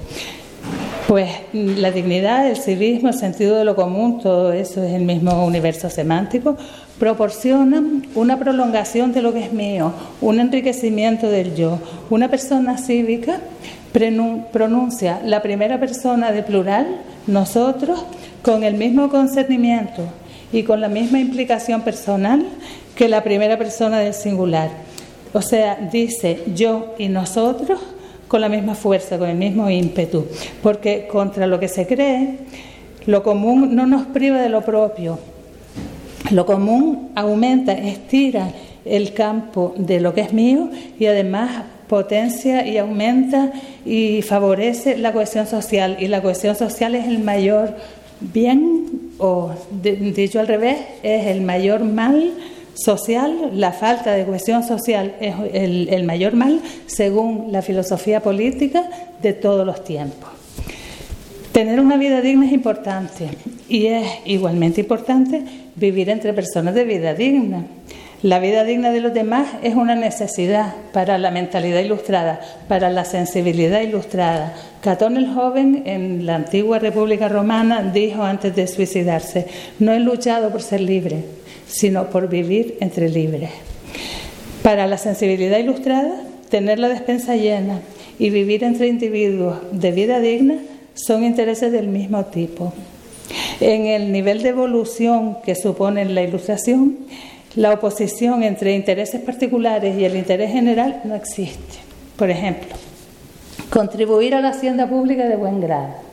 Pues 1.07 1.29
la 1.53 1.91
dignidad, 1.91 2.49
el 2.49 2.57
civismo, 2.57 3.11
el 3.11 3.15
sentido 3.15 3.57
de 3.57 3.65
lo 3.67 3.77
común, 3.77 4.21
todo 4.23 4.55
eso 4.55 4.83
es 4.83 4.95
el 4.95 5.03
mismo 5.03 5.45
universo 5.45 5.91
semántico, 5.91 6.57
proporcionan 6.99 8.07
una 8.15 8.39
prolongación 8.39 9.13
de 9.13 9.21
lo 9.21 9.35
que 9.35 9.45
es 9.45 9.53
mío, 9.53 9.93
un 10.23 10.41
enriquecimiento 10.41 11.29
del 11.29 11.55
yo. 11.55 11.79
Una 12.09 12.29
persona 12.29 12.79
cívica 12.79 13.41
pronuncia 13.93 15.21
la 15.23 15.43
primera 15.43 15.79
persona 15.79 16.33
de 16.33 16.43
plural, 16.43 16.87
nosotros, 17.27 18.03
con 18.43 18.65
el 18.65 18.75
mismo 18.75 19.11
concernimiento 19.11 20.03
y 20.53 20.63
con 20.63 20.81
la 20.81 20.89
misma 20.89 21.21
implicación 21.21 21.83
personal 21.83 22.47
que 22.97 23.09
la 23.09 23.23
primera 23.23 23.59
persona 23.59 23.99
del 23.99 24.15
singular. 24.15 24.71
O 25.35 25.43
sea, 25.43 25.77
dice 25.93 26.45
yo 26.55 26.95
y 26.97 27.09
nosotros 27.09 27.79
con 28.29 28.41
la 28.41 28.49
misma 28.49 28.75
fuerza, 28.75 29.19
con 29.19 29.29
el 29.29 29.37
mismo 29.37 29.69
ímpetu, 29.71 30.27
porque 30.63 31.07
contra 31.07 31.47
lo 31.47 31.61
que 31.61 31.69
se 31.69 31.87
cree, 31.87 32.39
lo 33.07 33.23
común 33.23 33.75
no 33.75 33.87
nos 33.87 34.07
priva 34.07 34.41
de 34.41 34.49
lo 34.49 34.63
propio. 34.63 35.19
Lo 36.31 36.47
común 36.47 37.11
aumenta, 37.15 37.73
estira 37.73 38.51
el 38.85 39.13
campo 39.13 39.75
de 39.77 40.01
lo 40.01 40.15
que 40.15 40.23
es 40.23 40.33
mío 40.33 40.71
y 40.99 41.07
además 41.07 41.65
potencia 41.89 42.67
y 42.67 42.79
aumenta 42.79 43.53
y 43.85 44.23
favorece 44.23 44.97
la 44.97 45.13
cohesión 45.13 45.47
social. 45.47 45.97
Y 46.01 46.09
la 46.09 46.23
cohesión 46.23 46.57
social 46.57 46.95
es 46.95 47.07
el 47.07 47.19
mayor 47.19 47.77
bien, 48.21 49.13
o 49.19 49.51
dicho 49.83 50.41
al 50.41 50.49
revés, 50.49 50.79
es 51.03 51.27
el 51.27 51.43
mayor 51.43 51.85
mal 51.85 52.33
social, 52.75 53.51
la 53.55 53.73
falta 53.73 54.13
de 54.13 54.25
cohesión 54.25 54.63
social 54.65 55.15
es 55.21 55.35
el, 55.53 55.89
el 55.89 56.05
mayor 56.05 56.35
mal 56.35 56.61
según 56.87 57.49
la 57.51 57.63
filosofía 57.63 58.21
política 58.21 58.85
de 59.23 59.33
todos 59.33 59.67
los 59.67 59.83
tiempos. 59.85 60.31
Tener 61.53 61.79
una 61.79 61.97
vida 61.97 62.21
digna 62.21 62.47
es 62.47 62.53
importante 62.53 63.29
y 63.69 63.87
es 63.87 64.07
igualmente 64.25 64.81
importante 64.81 65.45
vivir 65.77 66.11
entre 66.11 66.33
personas 66.33 66.75
de 66.75 66.85
vida 66.85 67.15
digna. 67.15 67.65
La 68.25 68.39
vida 68.39 68.65
digna 68.65 68.91
de 68.91 69.01
los 69.01 69.13
demás 69.13 69.49
es 69.63 69.75
una 69.75 69.95
necesidad 69.95 70.75
para 70.93 71.19
la 71.19 71.31
mentalidad 71.31 71.81
ilustrada, 71.81 72.41
para 72.69 72.89
la 72.89 73.05
sensibilidad 73.05 73.83
ilustrada. 73.83 74.55
Catón 74.81 75.19
el 75.19 75.33
joven 75.33 75.83
en 75.85 76.25
la 76.25 76.37
antigua 76.37 76.79
República 76.79 77.29
Romana 77.29 77.83
dijo 77.83 78.23
antes 78.23 78.57
de 78.57 78.67
suicidarse, 78.67 79.47
no 79.79 79.93
he 79.93 80.01
luchado 80.01 80.51
por 80.51 80.63
ser 80.63 80.81
libre, 80.81 81.23
sino 81.67 82.11
por 82.11 82.29
vivir 82.29 82.77
entre 82.81 83.09
libres. 83.09 83.51
Para 84.63 84.87
la 84.87 84.99
sensibilidad 84.99 85.59
ilustrada, 85.59 86.23
tener 86.49 86.79
la 86.79 86.89
despensa 86.89 87.37
llena 87.37 87.81
y 88.19 88.31
vivir 88.31 88.65
entre 88.65 88.89
individuos 88.89 89.57
de 89.73 89.93
vida 89.93 90.21
digna 90.21 90.59
son 90.95 91.25
intereses 91.25 91.73
del 91.73 91.89
mismo 91.89 92.25
tipo. 92.27 92.73
En 93.61 93.87
el 93.87 94.13
nivel 94.13 94.43
de 94.43 94.51
evolución 94.51 95.39
que 95.45 95.55
supone 95.55 96.05
la 96.05 96.23
ilustración, 96.23 96.99
la 97.57 97.73
oposición 97.73 98.43
entre 98.43 98.75
intereses 98.75 99.21
particulares 99.21 99.99
y 99.99 100.05
el 100.05 100.17
interés 100.17 100.53
general 100.53 101.03
no 101.05 101.15
existe. 101.15 101.79
Por 102.17 102.31
ejemplo, 102.31 102.75
contribuir 103.71 104.35
a 104.35 104.41
la 104.41 104.51
hacienda 104.51 104.89
pública 104.89 105.29
de 105.29 105.37
buen 105.37 105.61
grado. 105.61 106.04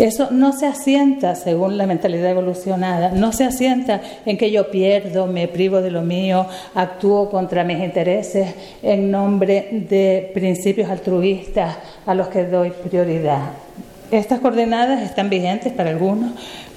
Eso 0.00 0.28
no 0.30 0.54
se 0.54 0.66
asienta, 0.66 1.34
según 1.34 1.76
la 1.76 1.86
mentalidad 1.86 2.30
evolucionada, 2.30 3.10
no 3.10 3.34
se 3.34 3.44
asienta 3.44 4.00
en 4.24 4.38
que 4.38 4.50
yo 4.50 4.70
pierdo, 4.70 5.26
me 5.26 5.46
privo 5.46 5.82
de 5.82 5.90
lo 5.90 6.00
mío, 6.00 6.46
actúo 6.74 7.28
contra 7.28 7.64
mis 7.64 7.80
intereses 7.80 8.54
en 8.82 9.10
nombre 9.10 9.68
de 9.90 10.30
principios 10.32 10.88
altruistas 10.88 11.76
a 12.06 12.14
los 12.14 12.28
que 12.28 12.44
doy 12.44 12.70
prioridad. 12.70 13.50
Estas 14.10 14.40
coordenadas 14.40 15.02
están 15.02 15.28
vigentes 15.28 15.70
para 15.74 15.90
algunos, 15.90 16.32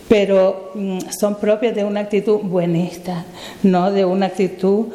pero 0.10 0.72
mm, 0.76 1.00
son 1.18 1.36
propias 1.36 1.74
de 1.76 1.86
una 1.86 2.02
actitud 2.02 2.40
buenista, 2.40 3.24
no 3.64 3.90
de 3.90 4.04
una 4.04 4.26
actitud 4.26 4.88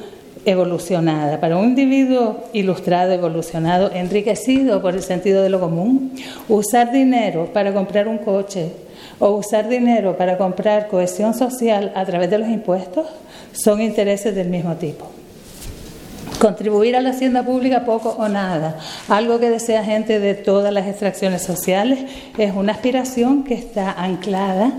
evolucionada. 0.49 1.41
Para 1.41 1.57
un 1.57 1.67
individuo 1.67 2.45
ilustrado, 2.53 3.13
evolucionado, 3.13 3.91
enriquecido 3.93 4.81
por 4.81 4.95
el 4.95 5.03
sentido 5.03 5.43
de 5.43 5.51
lo 5.51 5.61
común, 5.61 6.13
usar 6.49 6.93
dinero 6.93 7.51
para 7.53 7.73
comprar 7.73 8.09
un 8.09 8.19
coche 8.19 8.73
o 9.19 9.31
usar 9.31 9.69
dinero 9.69 10.17
para 10.17 10.39
comprar 10.39 10.89
cohesión 10.89 11.35
social 11.35 11.93
a 11.95 12.05
través 12.05 12.31
de 12.31 12.39
los 12.39 12.49
impuestos 12.49 13.07
son 13.53 13.81
intereses 13.81 14.35
del 14.35 14.49
mismo 14.49 14.75
tipo. 14.77 15.11
Contribuir 16.39 16.95
a 16.95 17.01
la 17.01 17.11
hacienda 17.11 17.43
pública 17.43 17.85
poco 17.85 18.11
o 18.11 18.29
nada, 18.29 18.79
algo 19.09 19.41
que 19.41 19.51
desea 19.51 19.83
gente 19.83 20.21
de 20.21 20.35
todas 20.35 20.73
las 20.73 20.87
extracciones 20.87 21.43
sociales, 21.43 21.99
es 22.39 22.55
una 22.55 22.73
aspiración 22.73 23.43
que 23.43 23.55
está 23.55 23.91
anclada 23.91 24.73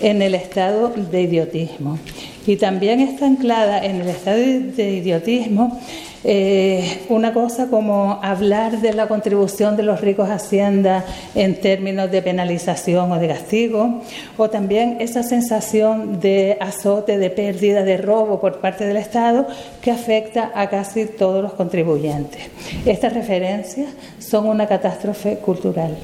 en 0.00 0.22
el 0.22 0.34
estado 0.34 0.88
de 0.88 1.20
idiotismo. 1.20 1.98
Y 2.46 2.56
también 2.56 3.00
está 3.00 3.26
anclada 3.26 3.84
en 3.84 4.00
el 4.00 4.08
estado 4.08 4.38
de 4.38 4.90
idiotismo 4.90 5.80
eh, 6.24 7.00
una 7.08 7.32
cosa 7.32 7.66
como 7.66 8.20
hablar 8.22 8.80
de 8.80 8.92
la 8.92 9.08
contribución 9.08 9.76
de 9.76 9.82
los 9.82 10.00
ricos 10.00 10.28
a 10.28 10.34
Hacienda 10.34 11.04
en 11.34 11.60
términos 11.60 12.12
de 12.12 12.22
penalización 12.22 13.10
o 13.10 13.18
de 13.18 13.26
castigo, 13.26 14.02
o 14.36 14.48
también 14.48 14.98
esa 15.00 15.24
sensación 15.24 16.20
de 16.20 16.56
azote, 16.60 17.18
de 17.18 17.30
pérdida, 17.30 17.82
de 17.82 17.96
robo 17.96 18.40
por 18.40 18.60
parte 18.60 18.84
del 18.84 18.98
Estado 18.98 19.48
que 19.80 19.90
afecta 19.90 20.52
a 20.54 20.68
casi 20.68 21.06
todos 21.06 21.42
los 21.42 21.54
contribuyentes. 21.54 22.40
Estas 22.86 23.14
referencias 23.14 23.88
son 24.20 24.46
una 24.46 24.68
catástrofe 24.68 25.38
cultural. 25.38 25.96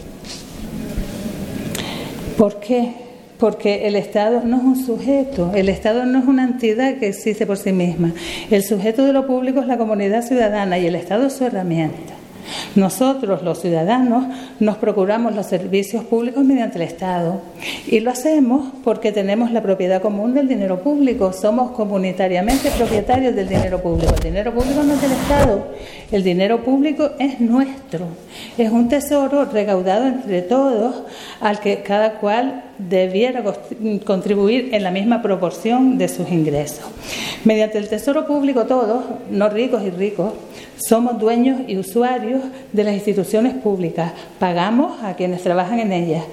¿Por 2.36 2.58
qué? 2.58 3.07
Porque 3.38 3.86
el 3.86 3.96
Estado 3.96 4.42
no 4.44 4.56
es 4.56 4.62
un 4.64 4.84
sujeto, 4.84 5.52
el 5.54 5.68
Estado 5.68 6.04
no 6.04 6.18
es 6.18 6.26
una 6.26 6.44
entidad 6.44 6.96
que 6.98 7.08
existe 7.08 7.46
por 7.46 7.56
sí 7.56 7.72
misma. 7.72 8.12
El 8.50 8.64
sujeto 8.64 9.04
de 9.04 9.12
lo 9.12 9.26
público 9.26 9.60
es 9.60 9.66
la 9.66 9.78
comunidad 9.78 10.22
ciudadana 10.22 10.78
y 10.78 10.86
el 10.86 10.96
Estado 10.96 11.26
es 11.26 11.34
su 11.34 11.44
herramienta. 11.44 12.17
Nosotros, 12.74 13.42
los 13.42 13.60
ciudadanos, 13.60 14.24
nos 14.60 14.76
procuramos 14.76 15.34
los 15.34 15.46
servicios 15.46 16.04
públicos 16.04 16.44
mediante 16.44 16.76
el 16.76 16.82
Estado 16.82 17.40
y 17.86 18.00
lo 18.00 18.10
hacemos 18.10 18.72
porque 18.84 19.12
tenemos 19.12 19.52
la 19.52 19.62
propiedad 19.62 20.02
común 20.02 20.34
del 20.34 20.48
dinero 20.48 20.80
público, 20.80 21.32
somos 21.32 21.72
comunitariamente 21.72 22.70
propietarios 22.70 23.34
del 23.34 23.48
dinero 23.48 23.82
público. 23.82 24.14
El 24.14 24.22
dinero 24.22 24.52
público 24.52 24.82
no 24.82 24.94
es 24.94 25.02
del 25.02 25.12
Estado, 25.12 25.68
el 26.12 26.22
dinero 26.22 26.64
público 26.64 27.10
es 27.18 27.40
nuestro, 27.40 28.06
es 28.56 28.70
un 28.70 28.88
tesoro 28.88 29.44
recaudado 29.44 30.06
entre 30.06 30.42
todos 30.42 31.02
al 31.40 31.60
que 31.60 31.82
cada 31.82 32.14
cual 32.14 32.64
debiera 32.78 33.42
contribuir 34.04 34.70
en 34.72 34.82
la 34.82 34.90
misma 34.90 35.22
proporción 35.22 35.98
de 35.98 36.08
sus 36.08 36.30
ingresos. 36.30 36.84
Mediante 37.44 37.78
el 37.78 37.88
tesoro 37.88 38.26
público 38.26 38.64
todos, 38.66 39.04
no 39.30 39.48
ricos 39.48 39.82
y 39.82 39.90
ricos, 39.90 40.32
somos 40.78 41.18
dueños 41.18 41.60
y 41.66 41.76
usuarios 41.76 42.42
de 42.72 42.84
las 42.84 42.94
instituciones 42.94 43.54
públicas, 43.54 44.12
pagamos 44.38 45.02
a 45.02 45.14
quienes 45.14 45.42
trabajan 45.42 45.80
en 45.80 45.92
ellas. 45.92 46.24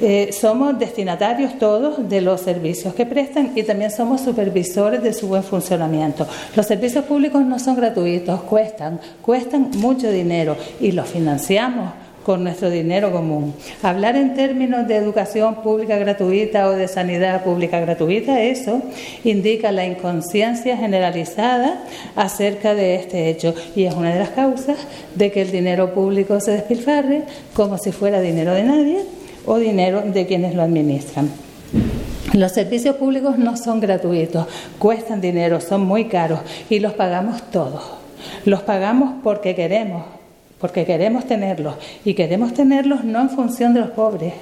Eh, 0.00 0.32
somos 0.32 0.78
destinatarios 0.78 1.58
todos 1.58 2.08
de 2.08 2.20
los 2.20 2.40
servicios 2.40 2.92
que 2.94 3.06
prestan 3.06 3.52
y 3.54 3.62
también 3.62 3.90
somos 3.90 4.20
supervisores 4.20 5.02
de 5.02 5.12
su 5.12 5.28
buen 5.28 5.44
funcionamiento. 5.44 6.26
Los 6.56 6.66
servicios 6.66 7.04
públicos 7.04 7.44
no 7.44 7.58
son 7.58 7.76
gratuitos, 7.76 8.42
cuestan, 8.42 9.00
cuestan 9.20 9.70
mucho 9.76 10.10
dinero 10.10 10.56
y 10.80 10.92
los 10.92 11.08
financiamos 11.08 12.01
con 12.24 12.44
nuestro 12.44 12.70
dinero 12.70 13.10
común. 13.12 13.54
Hablar 13.82 14.16
en 14.16 14.34
términos 14.34 14.86
de 14.88 14.96
educación 14.96 15.56
pública 15.62 15.96
gratuita 15.96 16.68
o 16.68 16.72
de 16.72 16.88
sanidad 16.88 17.44
pública 17.44 17.80
gratuita, 17.80 18.40
eso 18.42 18.82
indica 19.24 19.72
la 19.72 19.86
inconsciencia 19.86 20.76
generalizada 20.76 21.84
acerca 22.16 22.74
de 22.74 22.96
este 22.96 23.28
hecho 23.30 23.54
y 23.74 23.84
es 23.84 23.94
una 23.94 24.12
de 24.12 24.20
las 24.20 24.30
causas 24.30 24.78
de 25.14 25.30
que 25.32 25.42
el 25.42 25.50
dinero 25.50 25.94
público 25.94 26.40
se 26.40 26.52
despilfarre 26.52 27.24
como 27.54 27.78
si 27.78 27.92
fuera 27.92 28.20
dinero 28.20 28.54
de 28.54 28.62
nadie 28.62 28.98
o 29.46 29.58
dinero 29.58 30.02
de 30.02 30.26
quienes 30.26 30.54
lo 30.54 30.62
administran. 30.62 31.30
Los 32.32 32.52
servicios 32.52 32.96
públicos 32.96 33.36
no 33.36 33.56
son 33.56 33.80
gratuitos, 33.80 34.46
cuestan 34.78 35.20
dinero, 35.20 35.60
son 35.60 35.82
muy 35.82 36.06
caros 36.06 36.40
y 36.70 36.78
los 36.78 36.94
pagamos 36.94 37.42
todos. 37.50 37.82
Los 38.44 38.62
pagamos 38.62 39.16
porque 39.22 39.54
queremos, 39.54 40.04
porque 40.62 40.86
queremos 40.86 41.26
tenerlos 41.26 41.74
y 42.04 42.14
queremos 42.14 42.54
tenerlos 42.54 43.04
no 43.04 43.20
en 43.20 43.30
función 43.30 43.74
de 43.74 43.80
los 43.80 43.90
pobres, 43.90 44.32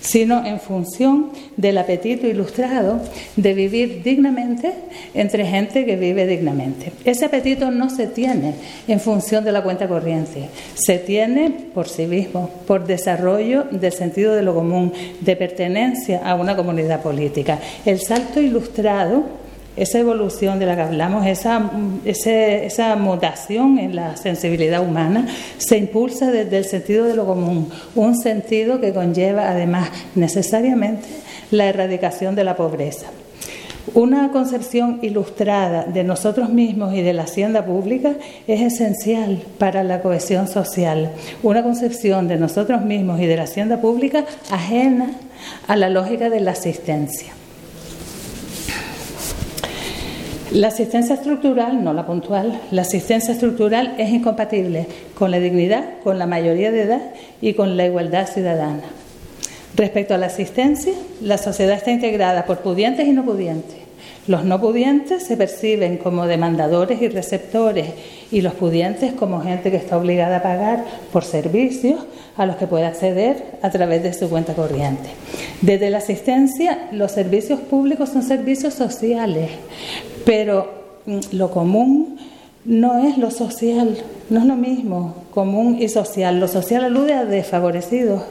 sino 0.00 0.44
en 0.44 0.60
función 0.60 1.30
del 1.56 1.78
apetito 1.78 2.26
ilustrado 2.26 3.00
de 3.36 3.54
vivir 3.54 4.02
dignamente 4.02 4.74
entre 5.14 5.46
gente 5.46 5.86
que 5.86 5.96
vive 5.96 6.26
dignamente. 6.26 6.92
Ese 7.06 7.24
apetito 7.24 7.70
no 7.70 7.88
se 7.88 8.06
tiene 8.06 8.54
en 8.86 9.00
función 9.00 9.44
de 9.44 9.52
la 9.52 9.62
cuenta 9.62 9.88
corriente, 9.88 10.50
se 10.74 10.98
tiene 10.98 11.50
por 11.72 11.88
sí 11.88 12.06
mismo, 12.06 12.50
por 12.66 12.86
desarrollo 12.86 13.64
del 13.70 13.92
sentido 13.92 14.34
de 14.34 14.42
lo 14.42 14.54
común, 14.54 14.92
de 15.20 15.36
pertenencia 15.36 16.20
a 16.22 16.34
una 16.34 16.54
comunidad 16.54 17.00
política. 17.00 17.58
El 17.86 17.98
salto 17.98 18.42
ilustrado 18.42 19.41
esa 19.76 19.98
evolución 19.98 20.58
de 20.58 20.66
la 20.66 20.76
que 20.76 20.82
hablamos, 20.82 21.26
esa, 21.26 21.70
esa 22.04 22.96
mutación 22.96 23.78
en 23.78 23.96
la 23.96 24.16
sensibilidad 24.16 24.82
humana, 24.82 25.26
se 25.58 25.78
impulsa 25.78 26.30
desde 26.30 26.58
el 26.58 26.64
sentido 26.64 27.04
de 27.04 27.14
lo 27.14 27.26
común, 27.26 27.70
un 27.94 28.16
sentido 28.16 28.80
que 28.80 28.92
conlleva 28.92 29.48
además 29.48 29.90
necesariamente 30.14 31.08
la 31.50 31.66
erradicación 31.66 32.34
de 32.34 32.44
la 32.44 32.56
pobreza. 32.56 33.06
Una 33.94 34.30
concepción 34.30 35.00
ilustrada 35.02 35.84
de 35.84 36.04
nosotros 36.04 36.50
mismos 36.50 36.94
y 36.94 37.02
de 37.02 37.12
la 37.12 37.24
hacienda 37.24 37.66
pública 37.66 38.14
es 38.46 38.60
esencial 38.60 39.42
para 39.58 39.82
la 39.82 40.00
cohesión 40.00 40.46
social. 40.46 41.10
Una 41.42 41.64
concepción 41.64 42.28
de 42.28 42.36
nosotros 42.36 42.82
mismos 42.82 43.20
y 43.20 43.26
de 43.26 43.36
la 43.36 43.42
hacienda 43.42 43.80
pública 43.80 44.24
ajena 44.50 45.10
a 45.66 45.76
la 45.76 45.90
lógica 45.90 46.30
de 46.30 46.40
la 46.40 46.52
asistencia. 46.52 47.32
La 50.54 50.68
asistencia 50.68 51.14
estructural, 51.14 51.82
no 51.82 51.94
la 51.94 52.04
puntual, 52.04 52.60
la 52.72 52.82
asistencia 52.82 53.32
estructural 53.32 53.94
es 53.96 54.10
incompatible 54.10 54.86
con 55.14 55.30
la 55.30 55.40
dignidad, 55.40 56.00
con 56.04 56.18
la 56.18 56.26
mayoría 56.26 56.70
de 56.70 56.82
edad 56.82 57.00
y 57.40 57.54
con 57.54 57.78
la 57.78 57.86
igualdad 57.86 58.28
ciudadana. 58.28 58.82
Respecto 59.74 60.12
a 60.12 60.18
la 60.18 60.26
asistencia, 60.26 60.92
la 61.22 61.38
sociedad 61.38 61.76
está 61.76 61.90
integrada 61.90 62.44
por 62.44 62.58
pudientes 62.58 63.08
y 63.08 63.12
no 63.12 63.24
pudientes. 63.24 63.78
Los 64.26 64.44
no 64.44 64.60
pudientes 64.60 65.22
se 65.22 65.38
perciben 65.38 65.96
como 65.96 66.26
demandadores 66.26 67.00
y 67.00 67.08
receptores 67.08 67.86
y 68.32 68.40
los 68.40 68.54
pudientes 68.54 69.12
como 69.12 69.42
gente 69.42 69.70
que 69.70 69.76
está 69.76 69.98
obligada 69.98 70.38
a 70.38 70.42
pagar 70.42 70.84
por 71.12 71.22
servicios 71.22 72.00
a 72.36 72.46
los 72.46 72.56
que 72.56 72.66
puede 72.66 72.86
acceder 72.86 73.58
a 73.62 73.70
través 73.70 74.02
de 74.02 74.14
su 74.14 74.28
cuenta 74.30 74.54
corriente. 74.54 75.10
Desde 75.60 75.90
la 75.90 75.98
asistencia, 75.98 76.88
los 76.92 77.12
servicios 77.12 77.60
públicos 77.60 78.08
son 78.08 78.22
servicios 78.22 78.74
sociales, 78.74 79.50
pero 80.24 81.00
mm, 81.06 81.18
lo 81.32 81.50
común 81.50 82.18
no 82.64 83.04
es 83.04 83.18
lo 83.18 83.30
social, 83.32 83.98
no 84.30 84.38
es 84.38 84.46
lo 84.46 84.54
mismo, 84.54 85.16
común 85.32 85.78
y 85.80 85.88
social. 85.88 86.38
Lo 86.38 86.46
social 86.46 86.84
alude 86.84 87.12
a 87.12 87.24
desfavorecidos, 87.24 88.22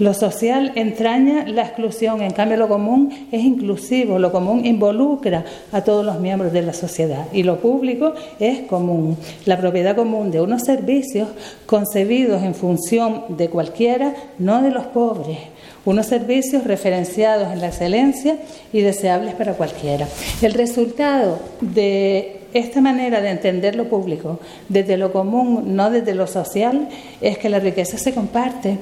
lo 0.00 0.12
social 0.12 0.72
entraña 0.74 1.46
la 1.46 1.62
exclusión, 1.62 2.20
en 2.20 2.32
cambio 2.32 2.56
lo 2.56 2.68
común 2.68 3.28
es 3.30 3.44
inclusivo, 3.44 4.18
lo 4.18 4.32
común 4.32 4.66
involucra 4.66 5.44
a 5.70 5.82
todos 5.82 6.04
los 6.04 6.18
miembros 6.18 6.52
de 6.52 6.62
la 6.62 6.72
sociedad 6.72 7.26
y 7.32 7.44
lo 7.44 7.60
público 7.60 8.14
es 8.40 8.60
común. 8.62 9.16
La 9.44 9.58
propiedad 9.58 9.94
común 9.94 10.32
de 10.32 10.40
unos 10.40 10.62
servicios 10.62 11.28
concebidos 11.66 12.42
en 12.42 12.54
función 12.54 13.36
de 13.36 13.48
cualquiera, 13.48 14.14
no 14.38 14.62
de 14.62 14.70
los 14.70 14.86
pobres 14.86 15.38
unos 15.84 16.06
servicios 16.06 16.64
referenciados 16.64 17.52
en 17.52 17.60
la 17.60 17.68
excelencia 17.68 18.38
y 18.72 18.80
deseables 18.80 19.34
para 19.34 19.54
cualquiera. 19.54 20.08
El 20.42 20.52
resultado 20.52 21.38
de 21.60 22.40
esta 22.56 22.80
manera 22.80 23.20
de 23.20 23.30
entender 23.30 23.76
lo 23.76 23.88
público 23.88 24.40
desde 24.68 24.96
lo 24.96 25.12
común, 25.12 25.76
no 25.76 25.90
desde 25.90 26.14
lo 26.14 26.26
social, 26.26 26.88
es 27.20 27.38
que 27.38 27.48
la 27.48 27.58
riqueza 27.58 27.98
se 27.98 28.14
comparte, 28.14 28.78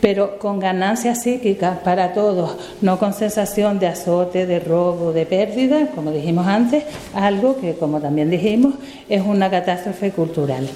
pero 0.00 0.38
con 0.38 0.60
ganancia 0.60 1.14
psíquica 1.14 1.80
para 1.84 2.12
todos, 2.12 2.56
no 2.80 2.98
con 2.98 3.12
sensación 3.12 3.78
de 3.78 3.88
azote, 3.88 4.46
de 4.46 4.60
robo, 4.60 5.12
de 5.12 5.26
pérdida, 5.26 5.88
como 5.94 6.10
dijimos 6.10 6.46
antes, 6.46 6.84
algo 7.14 7.60
que, 7.60 7.74
como 7.74 8.00
también 8.00 8.30
dijimos, 8.30 8.74
es 9.08 9.22
una 9.22 9.50
catástrofe 9.50 10.10
cultural. 10.10 10.68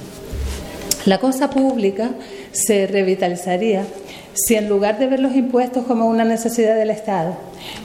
La 1.05 1.19
cosa 1.19 1.49
pública 1.49 2.11
se 2.52 2.87
revitalizaría 2.87 3.85
si 4.35 4.55
en 4.55 4.69
lugar 4.69 4.99
de 4.99 5.07
ver 5.07 5.21
los 5.21 5.35
impuestos 5.35 5.85
como 5.85 6.07
una 6.07 6.25
necesidad 6.25 6.76
del 6.76 6.90
Estado 6.90 7.35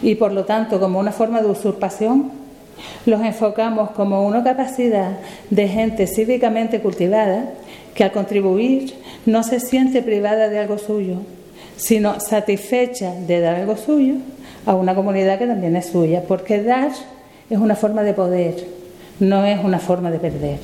y 0.02 0.16
por 0.16 0.34
lo 0.34 0.46
tanto 0.46 0.80
como 0.80 1.00
una 1.00 1.12
forma 1.12 1.42
de 1.42 1.48
usurpación, 1.48 2.43
los 3.06 3.22
enfocamos 3.22 3.92
como 3.92 4.26
una 4.26 4.44
capacidad 4.44 5.18
de 5.50 5.68
gente 5.68 6.08
cívicamente 6.08 6.80
cultivada 6.80 7.52
que 7.94 8.04
al 8.04 8.12
contribuir 8.12 8.94
no 9.26 9.44
se 9.44 9.60
siente 9.60 10.02
privada 10.02 10.50
de 10.50 10.60
algo 10.60 10.78
suyo, 10.78 11.18
sino 11.78 12.20
satisfecha 12.20 13.14
de 13.28 13.40
dar 13.40 13.56
algo 13.56 13.78
suyo 13.78 14.16
a 14.66 14.76
una 14.76 14.96
comunidad 14.96 15.40
que 15.40 15.48
también 15.48 15.76
es 15.76 15.88
suya, 15.88 16.24
porque 16.28 16.64
dar 16.64 16.92
es 17.50 17.58
una 17.58 17.76
forma 17.76 18.04
de 18.04 18.14
poder, 18.14 18.56
no 19.20 19.46
es 19.46 19.64
una 19.64 19.80
forma 19.80 20.12
de 20.12 20.20
perder. 20.20 20.60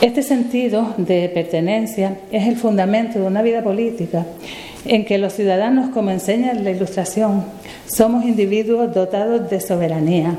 Este 0.00 0.22
sentido 0.22 0.94
de 0.96 1.28
pertenencia 1.28 2.16
es 2.32 2.48
el 2.48 2.56
fundamento 2.56 3.20
de 3.20 3.26
una 3.26 3.42
vida 3.42 3.62
política 3.62 4.26
en 4.84 5.04
que 5.04 5.18
los 5.18 5.34
ciudadanos, 5.34 5.90
como 5.90 6.10
enseña 6.10 6.54
la 6.54 6.70
Ilustración, 6.70 7.44
somos 7.86 8.24
individuos 8.24 8.94
dotados 8.94 9.48
de 9.50 9.60
soberanía, 9.60 10.36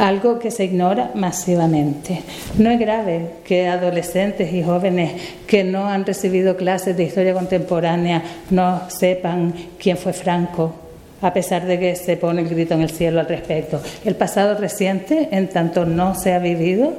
algo 0.00 0.38
que 0.38 0.50
se 0.50 0.64
ignora 0.64 1.10
masivamente. 1.14 2.22
No 2.58 2.70
es 2.70 2.80
grave 2.80 3.26
que 3.44 3.68
adolescentes 3.68 4.52
y 4.52 4.62
jóvenes 4.62 5.12
que 5.46 5.62
no 5.62 5.86
han 5.86 6.06
recibido 6.06 6.56
clases 6.56 6.96
de 6.96 7.04
historia 7.04 7.34
contemporánea 7.34 8.22
no 8.48 8.88
sepan 8.88 9.52
quién 9.78 9.98
fue 9.98 10.14
Franco, 10.14 10.72
a 11.20 11.34
pesar 11.34 11.66
de 11.66 11.78
que 11.78 11.96
se 11.96 12.16
pone 12.16 12.40
el 12.40 12.48
grito 12.48 12.72
en 12.74 12.80
el 12.80 12.90
cielo 12.90 13.20
al 13.20 13.28
respecto. 13.28 13.82
El 14.02 14.16
pasado 14.16 14.56
reciente, 14.58 15.28
en 15.32 15.48
tanto 15.48 15.84
no 15.84 16.14
se 16.14 16.32
ha 16.32 16.38
vivido, 16.38 16.94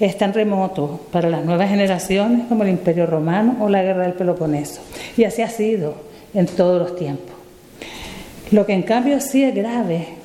es 0.00 0.18
tan 0.18 0.34
remoto 0.34 1.00
para 1.12 1.28
las 1.28 1.44
nuevas 1.44 1.70
generaciones 1.70 2.48
como 2.48 2.64
el 2.64 2.70
Imperio 2.70 3.06
Romano 3.06 3.58
o 3.60 3.68
la 3.68 3.82
Guerra 3.82 4.02
del 4.02 4.14
Peloponeso. 4.14 4.80
Y 5.16 5.22
así 5.22 5.42
ha 5.42 5.50
sido 5.50 5.94
en 6.34 6.46
todos 6.46 6.80
los 6.82 6.96
tiempos. 6.96 7.36
Lo 8.50 8.66
que 8.66 8.72
en 8.72 8.82
cambio 8.82 9.20
sí 9.20 9.44
es 9.44 9.54
grave 9.54 10.19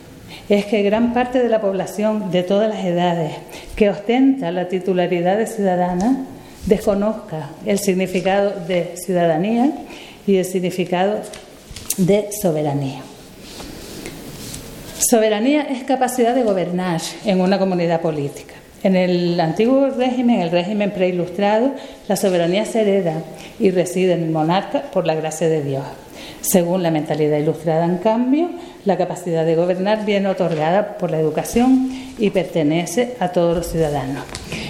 es 0.49 0.65
que 0.65 0.83
gran 0.83 1.13
parte 1.13 1.39
de 1.39 1.49
la 1.49 1.61
población 1.61 2.31
de 2.31 2.43
todas 2.43 2.69
las 2.69 2.85
edades 2.85 3.31
que 3.75 3.89
ostenta 3.89 4.51
la 4.51 4.67
titularidad 4.67 5.37
de 5.37 5.47
ciudadana 5.47 6.25
desconozca 6.65 7.49
el 7.65 7.79
significado 7.79 8.51
de 8.67 8.95
ciudadanía 8.95 9.71
y 10.27 10.37
el 10.37 10.45
significado 10.45 11.19
de 11.97 12.29
soberanía. 12.41 13.01
Soberanía 14.97 15.63
es 15.63 15.83
capacidad 15.83 16.33
de 16.33 16.43
gobernar 16.43 17.01
en 17.25 17.41
una 17.41 17.59
comunidad 17.59 18.01
política. 18.01 18.55
En 18.83 18.95
el 18.95 19.39
antiguo 19.39 19.89
régimen, 19.89 20.41
el 20.41 20.51
régimen 20.51 20.91
preilustrado, 20.91 21.71
la 22.07 22.15
soberanía 22.15 22.65
se 22.65 22.81
hereda 22.81 23.15
y 23.59 23.71
reside 23.71 24.13
en 24.13 24.23
el 24.23 24.29
monarca 24.29 24.83
por 24.91 25.07
la 25.07 25.15
gracia 25.15 25.49
de 25.49 25.63
Dios. 25.63 25.83
Según 26.47 26.83
la 26.83 26.91
mentalidad 26.91 27.39
ilustrada, 27.39 27.85
en 27.85 27.97
cambio, 27.97 28.49
la 28.85 28.97
capacidad 28.97 29.43
de 29.45 29.55
gobernar 29.55 30.05
viene 30.05 30.27
otorgada 30.27 30.95
por 30.97 31.09
la 31.09 31.19
educación 31.19 31.89
y 32.19 32.29
pertenece 32.29 33.15
a 33.19 33.29
todos 33.29 33.57
los 33.57 33.67
ciudadanos. 33.67 34.23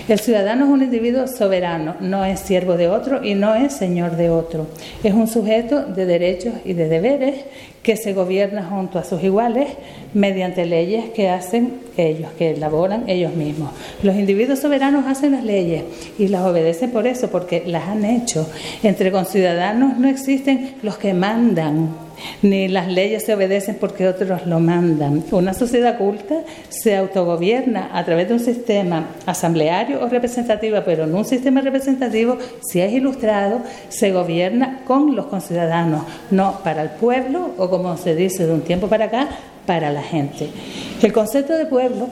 El 0.07 0.19
ciudadano 0.19 0.65
es 0.65 0.71
un 0.71 0.83
individuo 0.83 1.27
soberano, 1.27 1.95
no 1.99 2.23
es 2.23 2.39
siervo 2.39 2.77
de 2.77 2.87
otro 2.87 3.25
y 3.25 3.35
no 3.35 3.55
es 3.55 3.73
señor 3.73 4.15
de 4.15 4.29
otro. 4.29 4.67
Es 5.03 5.13
un 5.13 5.27
sujeto 5.27 5.83
de 5.83 6.05
derechos 6.05 6.53
y 6.63 6.73
de 6.73 6.87
deberes 6.87 7.43
que 7.85 7.95
se 7.97 8.13
gobierna 8.13 8.65
junto 8.65 8.97
a 8.97 9.03
sus 9.03 9.21
iguales 9.21 9.67
mediante 10.15 10.65
leyes 10.65 11.11
que 11.11 11.29
hacen 11.29 11.81
ellos, 11.97 12.31
que 12.35 12.49
elaboran 12.49 13.07
ellos 13.07 13.35
mismos. 13.35 13.69
Los 14.01 14.15
individuos 14.15 14.57
soberanos 14.57 15.05
hacen 15.05 15.33
las 15.33 15.43
leyes 15.43 15.83
y 16.17 16.29
las 16.29 16.41
obedecen 16.41 16.89
por 16.89 17.05
eso, 17.05 17.29
porque 17.29 17.61
las 17.67 17.87
han 17.87 18.03
hecho. 18.03 18.49
Entre 18.81 19.11
conciudadanos 19.11 19.99
no 19.99 20.07
existen 20.07 20.73
los 20.81 20.97
que 20.97 21.13
mandan, 21.13 21.89
ni 22.41 22.67
las 22.67 22.87
leyes 22.87 23.25
se 23.25 23.33
obedecen 23.33 23.75
porque 23.79 24.07
otros 24.07 24.45
lo 24.45 24.59
mandan. 24.59 25.23
Una 25.31 25.53
sociedad 25.53 25.97
culta 25.97 26.35
se 26.69 26.95
autogobierna 26.95 27.89
a 27.93 28.03
través 28.05 28.27
de 28.27 28.35
un 28.35 28.39
sistema 28.39 29.07
asambleario 29.25 30.03
o 30.03 30.07
representativo, 30.07 30.77
pero 30.85 31.03
en 31.03 31.15
un 31.15 31.25
sistema 31.25 31.61
representativo, 31.61 32.37
si 32.61 32.81
es 32.81 32.91
ilustrado, 32.93 33.61
se 33.89 34.11
gobierna 34.11 34.81
con 34.85 35.15
los 35.15 35.27
conciudadanos, 35.27 36.03
no 36.31 36.59
para 36.63 36.81
el 36.81 36.89
pueblo 36.89 37.51
o 37.57 37.69
como 37.69 37.97
se 37.97 38.15
dice 38.15 38.45
de 38.45 38.53
un 38.53 38.61
tiempo 38.61 38.87
para 38.87 39.05
acá, 39.05 39.29
para 39.65 39.91
la 39.91 40.01
gente. 40.01 40.49
El 41.01 41.11
concepto 41.11 41.57
de 41.57 41.65
pueblo 41.65 42.07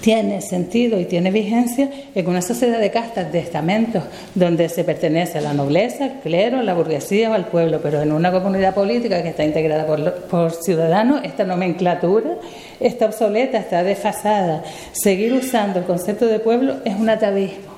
tiene 0.00 0.40
sentido 0.40 0.98
y 0.98 1.04
tiene 1.04 1.30
vigencia 1.30 1.90
en 2.14 2.26
una 2.26 2.42
sociedad 2.42 2.78
de 2.78 2.90
castas, 2.90 3.32
de 3.32 3.38
estamentos, 3.40 4.04
donde 4.34 4.68
se 4.68 4.84
pertenece 4.84 5.38
a 5.38 5.40
la 5.40 5.54
nobleza, 5.54 6.04
al 6.04 6.20
clero, 6.20 6.58
a 6.58 6.62
la 6.62 6.74
burguesía 6.74 7.30
o 7.30 7.34
al 7.34 7.46
pueblo, 7.46 7.80
pero 7.82 8.02
en 8.02 8.12
una 8.12 8.30
comunidad 8.30 8.74
política 8.74 9.22
que 9.22 9.30
está 9.30 9.44
integrada 9.44 9.86
por, 9.86 10.14
por 10.22 10.52
ciudadanos, 10.52 11.22
esta 11.24 11.44
nomenclatura 11.44 12.36
está 12.80 13.06
obsoleta, 13.06 13.58
está 13.58 13.82
desfasada. 13.82 14.62
Seguir 14.92 15.32
usando 15.32 15.80
el 15.80 15.84
concepto 15.84 16.26
de 16.26 16.38
pueblo 16.38 16.76
es 16.84 16.94
un 16.94 17.10
atavismo. 17.10 17.77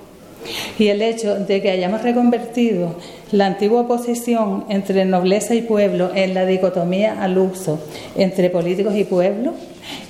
Y 0.78 0.88
el 0.88 1.02
hecho 1.02 1.36
de 1.36 1.60
que 1.60 1.70
hayamos 1.70 2.02
reconvertido 2.02 2.96
la 3.32 3.46
antigua 3.46 3.82
oposición 3.82 4.64
entre 4.68 5.04
nobleza 5.04 5.54
y 5.54 5.62
pueblo 5.62 6.10
en 6.14 6.34
la 6.34 6.46
dicotomía 6.46 7.22
al 7.22 7.38
uso 7.38 7.80
entre 8.16 8.50
políticos 8.50 8.94
y 8.96 9.04
pueblo 9.04 9.52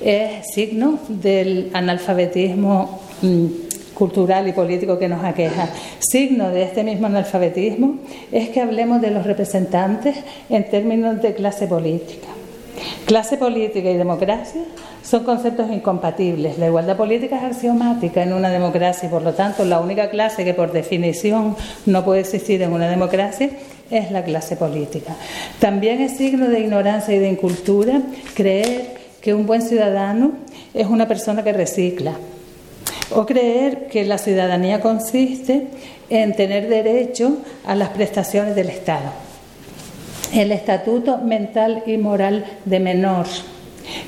es 0.01 0.47
signo 0.55 0.99
del 1.09 1.71
analfabetismo 1.73 3.01
mm, 3.23 3.47
cultural 3.95 4.49
y 4.49 4.53
político 4.53 4.99
que 4.99 5.09
nos 5.09 5.23
aqueja. 5.23 5.69
Signo 5.99 6.51
de 6.51 6.63
este 6.63 6.85
mismo 6.85 7.07
analfabetismo 7.07 7.99
es 8.33 8.49
que 8.49 8.61
hablemos 8.61 9.03
de 9.03 9.11
los 9.11 9.27
representantes 9.27 10.17
en 10.49 10.69
términos 10.71 11.21
de 11.21 11.35
clase 11.35 11.67
política. 11.67 12.29
Clase 13.05 13.37
política 13.37 13.91
y 13.91 13.97
democracia 13.97 14.63
son 15.03 15.25
conceptos 15.25 15.71
incompatibles. 15.71 16.59
La 16.59 16.67
igualdad 16.67 16.97
política 16.97 17.39
es 17.39 17.57
axiomática 17.57 18.23
en 18.23 18.33
una 18.33 18.51
democracia 18.51 19.09
y 19.09 19.11
por 19.11 19.23
lo 19.23 19.35
tanto 19.35 19.65
la 19.65 19.81
única 19.81 20.11
clase 20.11 20.45
que 20.45 20.55
por 20.55 20.73
definición 20.73 21.57
no 21.87 22.05
puede 22.05 22.21
existir 22.21 22.63
en 22.63 22.73
una 22.73 22.89
democracia 22.89 23.51
es 23.91 24.11
la 24.11 24.23
clase 24.23 24.57
política. 24.57 25.15
También 25.59 26.01
es 26.01 26.17
signo 26.17 26.49
de 26.49 26.61
ignorancia 26.61 27.15
y 27.15 27.19
de 27.19 27.29
incultura 27.29 28.03
creer 28.35 29.01
que 29.21 29.35
un 29.35 29.47
buen 29.47 29.63
ciudadano 29.63 30.33
es 30.73 30.87
una 30.87 31.09
persona 31.09 31.43
que 31.43 31.53
recicla, 31.53 32.15
o 33.15 33.27
creer 33.27 33.89
que 33.89 34.05
la 34.05 34.19
ciudadanía 34.19 34.81
consiste 34.81 35.67
en 36.09 36.35
tener 36.35 36.69
derecho 36.69 37.39
a 37.67 37.75
las 37.75 37.91
prestaciones 37.91 38.55
del 38.55 38.71
Estado. 38.71 39.11
El 40.33 40.53
estatuto 40.53 41.19
mental 41.19 41.83
y 41.87 41.97
moral 41.97 42.45
de 42.65 42.79
menor 42.79 43.27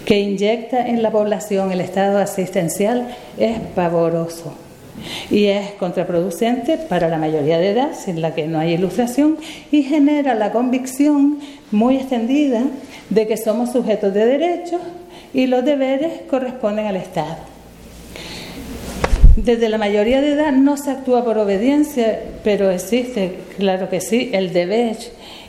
que 0.04 0.20
inyecta 0.20 0.86
en 0.86 1.02
la 1.02 1.10
población 1.10 1.72
el 1.72 1.80
estado 1.80 2.18
asistencial 2.18 3.14
es 3.38 3.58
pavoroso 3.74 4.54
y 5.30 5.46
es 5.46 5.72
contraproducente 5.72 6.76
para 6.76 7.08
la 7.08 7.18
mayoría 7.18 7.58
de 7.58 7.70
edad, 7.70 7.90
sin 7.94 8.20
la 8.20 8.34
que 8.34 8.46
no 8.46 8.58
hay 8.58 8.74
ilustración, 8.74 9.38
y 9.70 9.82
genera 9.82 10.34
la 10.34 10.52
convicción 10.52 11.38
muy 11.70 11.96
extendida 11.96 12.62
de 13.10 13.26
que 13.26 13.36
somos 13.36 13.72
sujetos 13.72 14.14
de 14.14 14.26
derechos 14.26 14.80
y 15.34 15.46
los 15.46 15.64
deberes 15.64 16.22
corresponden 16.28 16.86
al 16.86 16.96
Estado. 16.96 17.36
Desde 19.36 19.70
la 19.70 19.78
mayoría 19.78 20.20
de 20.20 20.34
edad 20.34 20.52
no 20.52 20.76
se 20.76 20.90
actúa 20.90 21.24
por 21.24 21.38
obediencia, 21.38 22.20
pero 22.44 22.70
existe, 22.70 23.38
claro 23.56 23.88
que 23.88 24.00
sí, 24.00 24.30
el 24.34 24.52
deber. 24.52 24.96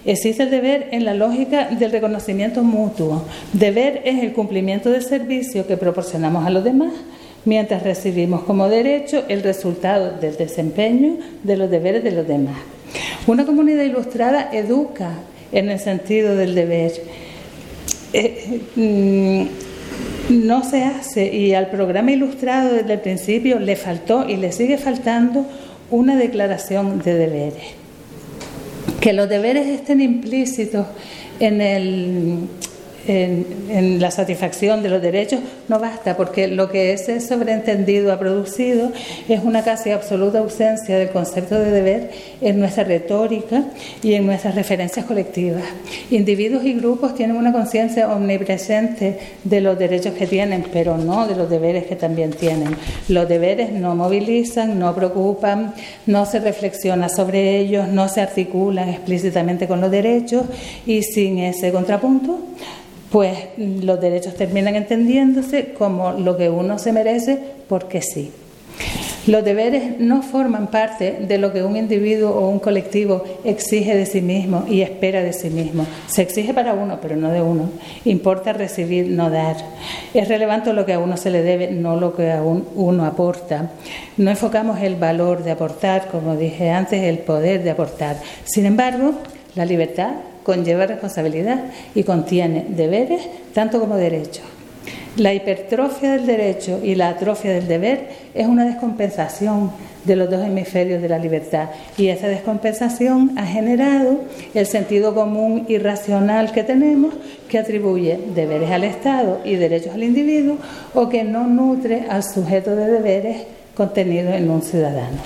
Existe 0.06 0.44
el 0.44 0.52
deber 0.52 0.89
en 0.92 1.06
la 1.06 1.13
lógica 1.13 1.70
del 1.70 1.92
reconocimiento 1.92 2.62
mutuo. 2.63 3.24
Deber 3.54 4.02
es 4.04 4.22
el 4.22 4.34
cumplimiento 4.34 4.89
del 4.89 5.04
servicio 5.04 5.66
que 5.66 5.78
proporcionamos 5.78 6.46
a 6.46 6.50
los 6.50 6.63
demás, 6.63 6.94
mientras 7.46 7.84
recibimos 7.84 8.44
como 8.44 8.68
derecho 8.68 9.24
el 9.30 9.44
resultado 9.44 10.12
del 10.20 10.36
desempeño 10.36 11.18
de 11.44 11.58
los 11.58 11.70
deberes 11.70 12.04
de 12.04 12.12
los 12.12 12.28
demás. 12.28 12.58
Una 13.28 13.46
comunidad 13.46 13.84
ilustrada 13.84 14.50
educa 14.52 15.12
en 15.54 15.70
el 15.70 15.80
sentido 15.80 16.36
del 16.36 16.54
deber. 16.54 16.92
Eh, 18.12 18.62
mm, 18.76 20.44
no 20.46 20.63
se 20.63 20.84
hace 20.84 21.34
y 21.34 21.54
al 21.54 21.70
programa 21.70 22.12
ilustrado 22.12 22.74
desde 22.74 22.94
el 22.94 23.00
principio 23.00 23.60
le 23.60 23.76
faltó 23.76 24.28
y 24.28 24.36
le 24.36 24.52
sigue 24.52 24.78
faltando 24.78 25.46
una 25.92 26.18
declaración 26.18 27.00
de 27.00 27.13
deberes. 27.13 27.83
Que 29.04 29.12
los 29.12 29.28
deberes 29.28 29.68
estén 29.68 30.00
implícitos 30.00 30.88
en 31.42 31.60
el, 31.60 32.48
en, 33.08 34.00
la 34.00 34.12
satisfacción 34.12 34.84
de 34.84 34.89
los 34.89 35.02
derechos 35.02 35.39
no 35.68 35.80
basta, 35.80 36.16
porque 36.16 36.48
lo 36.48 36.70
que 36.70 36.94
ese 36.94 37.20
sobreentendido 37.20 38.12
ha 38.12 38.20
producido 38.20 38.92
es 39.28 39.44
una 39.44 39.63
casi 39.63 39.92
absoluta 39.92 40.39
ausencia 40.39 40.98
del 40.98 41.10
concepto 41.10 41.60
de 41.60 41.72
deber 41.72 42.12
en 42.42 42.60
nuestra 42.60 42.84
retórica 42.84 43.63
y 44.02 44.13
en 44.13 44.26
nuestras 44.26 44.56
referencias 44.56 45.06
colectivas. 45.06 45.63
Individuos 46.12 46.63
y 46.66 46.74
grupos 46.74 47.16
tienen 47.16 47.36
una 47.36 47.52
conciencia 47.52 48.13
omnipresente 48.13 49.20
de 49.44 49.62
los 49.62 49.78
derechos 49.78 50.13
que 50.13 50.28
tienen, 50.28 50.66
pero 50.72 50.98
no 50.98 51.28
de 51.28 51.36
los 51.36 51.50
deberes 51.50 51.86
que 51.86 51.96
también 51.96 52.32
tienen. 52.32 52.76
Los 53.10 53.28
deberes 53.28 53.72
no 53.72 53.96
movilizan, 53.96 54.80
no 54.80 54.94
preocupan, 54.96 55.74
no 56.06 56.26
se 56.26 56.39
reflexiona 56.39 57.10
sobre 57.10 57.60
ellos, 57.60 57.88
no 57.88 58.08
se 58.08 58.22
articulan 58.22 58.89
explícitamente 58.89 59.68
con 59.68 59.82
los 59.82 59.92
derechos 59.92 60.44
y 60.86 61.04
sin 61.04 61.39
ese 61.39 61.72
contrapunto 61.72 62.39
pues 63.13 63.38
los 63.58 64.02
derechos 64.02 64.34
terminan 64.34 64.73
entendiéndose 64.73 65.73
como 65.78 66.13
lo 66.13 66.36
que 66.36 66.49
uno 66.49 66.80
se 66.80 66.91
merece 66.91 67.38
porque 67.69 68.02
sí. 68.02 68.32
Los 69.28 69.45
deberes 69.45 69.99
no 69.99 70.23
forman 70.23 70.65
parte 70.65 71.19
de 71.28 71.38
lo 71.38 71.54
que 71.54 71.62
un 71.62 71.78
individuo 71.78 72.32
o 72.32 72.49
un 72.49 72.58
colectivo 72.58 73.23
exige 73.43 73.95
de 73.95 74.08
sí 74.08 74.21
mismo 74.21 74.65
y 74.67 74.82
espera 74.82 75.21
de 75.21 75.32
sí 75.32 75.52
mismo. 75.52 75.86
Se 76.08 76.23
exige 76.23 76.56
para 76.56 76.73
uno, 76.73 76.97
pero 76.99 77.15
no 77.15 77.30
de 77.30 77.43
uno. 77.43 77.69
Importa 78.04 78.52
recibir, 78.52 79.08
no 79.10 79.30
dar. 79.30 79.58
Es 80.15 80.28
relevante 80.28 80.73
lo 80.73 80.84
que 80.84 80.93
a 80.93 80.99
uno 80.99 81.15
se 81.15 81.30
le 81.30 81.43
debe, 81.43 81.69
no 81.69 81.95
lo 81.97 82.15
que 82.15 82.32
a 82.32 82.41
uno 82.41 83.06
aporta. 83.06 83.69
No 84.17 84.32
enfocamos 84.32 84.82
el 84.82 84.95
valor 84.95 85.43
de 85.43 85.52
aportar, 85.52 86.08
como 86.08 86.36
dije 86.36 86.71
antes, 86.71 87.04
el 87.04 87.19
poder 87.19 87.62
de 87.62 87.69
aportar. 87.69 88.17
Sin 88.43 88.65
embargo, 88.65 89.13
la 89.54 89.65
libertad 89.65 90.13
conlleva 90.44 90.86
responsabilidad 90.86 91.66
y 91.96 92.04
contiene 92.04 92.66
deberes 92.70 93.22
tanto 93.54 93.80
como 93.80 93.96
derechos. 93.96 94.44
La 95.16 95.34
hipertrofia 95.34 96.14
del 96.14 96.26
derecho 96.26 96.80
y 96.84 96.96
la 96.96 97.10
atrofia 97.10 97.52
del 97.52 97.68
deber 97.68 98.10
es 98.34 98.48
una 98.48 98.66
descompensación 98.66 99.72
de 100.06 100.16
los 100.16 100.30
dos 100.30 100.44
hemisferios 100.44 101.02
de 101.02 101.10
la 101.10 101.20
libertad 101.20 101.70
y 101.98 102.08
esa 102.08 102.28
descompensación 102.28 103.38
ha 103.38 103.46
generado 103.46 104.22
el 104.56 104.66
sentido 104.66 105.14
común 105.14 105.66
irracional 105.70 106.52
que 106.52 106.64
tenemos 106.64 107.14
que 107.48 107.60
atribuye 107.60 108.20
deberes 108.34 108.72
al 108.72 108.84
Estado 108.84 109.40
y 109.46 109.56
derechos 109.56 109.94
al 109.94 110.04
individuo 110.04 110.58
o 110.96 111.08
que 111.10 111.24
no 111.24 111.48
nutre 111.48 112.06
al 112.10 112.24
sujeto 112.24 112.76
de 112.76 112.88
deberes 112.88 113.44
contenido 113.76 114.34
en 114.34 114.50
un 114.50 114.62
ciudadano. 114.62 115.18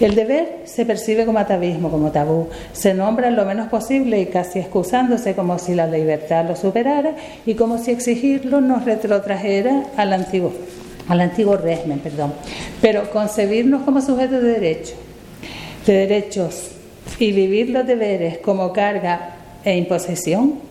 El 0.00 0.14
deber 0.14 0.60
se 0.64 0.84
percibe 0.84 1.24
como 1.24 1.38
atavismo, 1.38 1.90
como 1.90 2.12
tabú. 2.12 2.48
Se 2.72 2.92
nombra 2.92 3.30
lo 3.30 3.46
menos 3.46 3.68
posible 3.68 4.20
y 4.20 4.26
casi 4.26 4.58
excusándose 4.58 5.34
como 5.34 5.58
si 5.58 5.74
la 5.74 5.86
libertad 5.86 6.46
lo 6.46 6.54
superara 6.54 7.14
y 7.46 7.54
como 7.54 7.78
si 7.78 7.92
exigirlo 7.92 8.60
nos 8.60 8.84
retrotrajera 8.84 9.84
al 9.96 10.12
antiguo, 10.12 10.52
al 11.08 11.20
antiguo 11.22 11.56
régimen. 11.56 12.00
Perdón. 12.00 12.34
Pero 12.82 13.10
concebirnos 13.10 13.82
como 13.84 14.02
sujetos 14.02 14.42
de 14.42 14.50
derecho, 14.60 14.94
de 15.86 15.94
derechos 15.94 16.72
y 17.18 17.32
vivir 17.32 17.70
los 17.70 17.86
deberes 17.86 18.38
como 18.38 18.72
carga 18.74 19.36
e 19.64 19.76
imposición, 19.76 20.65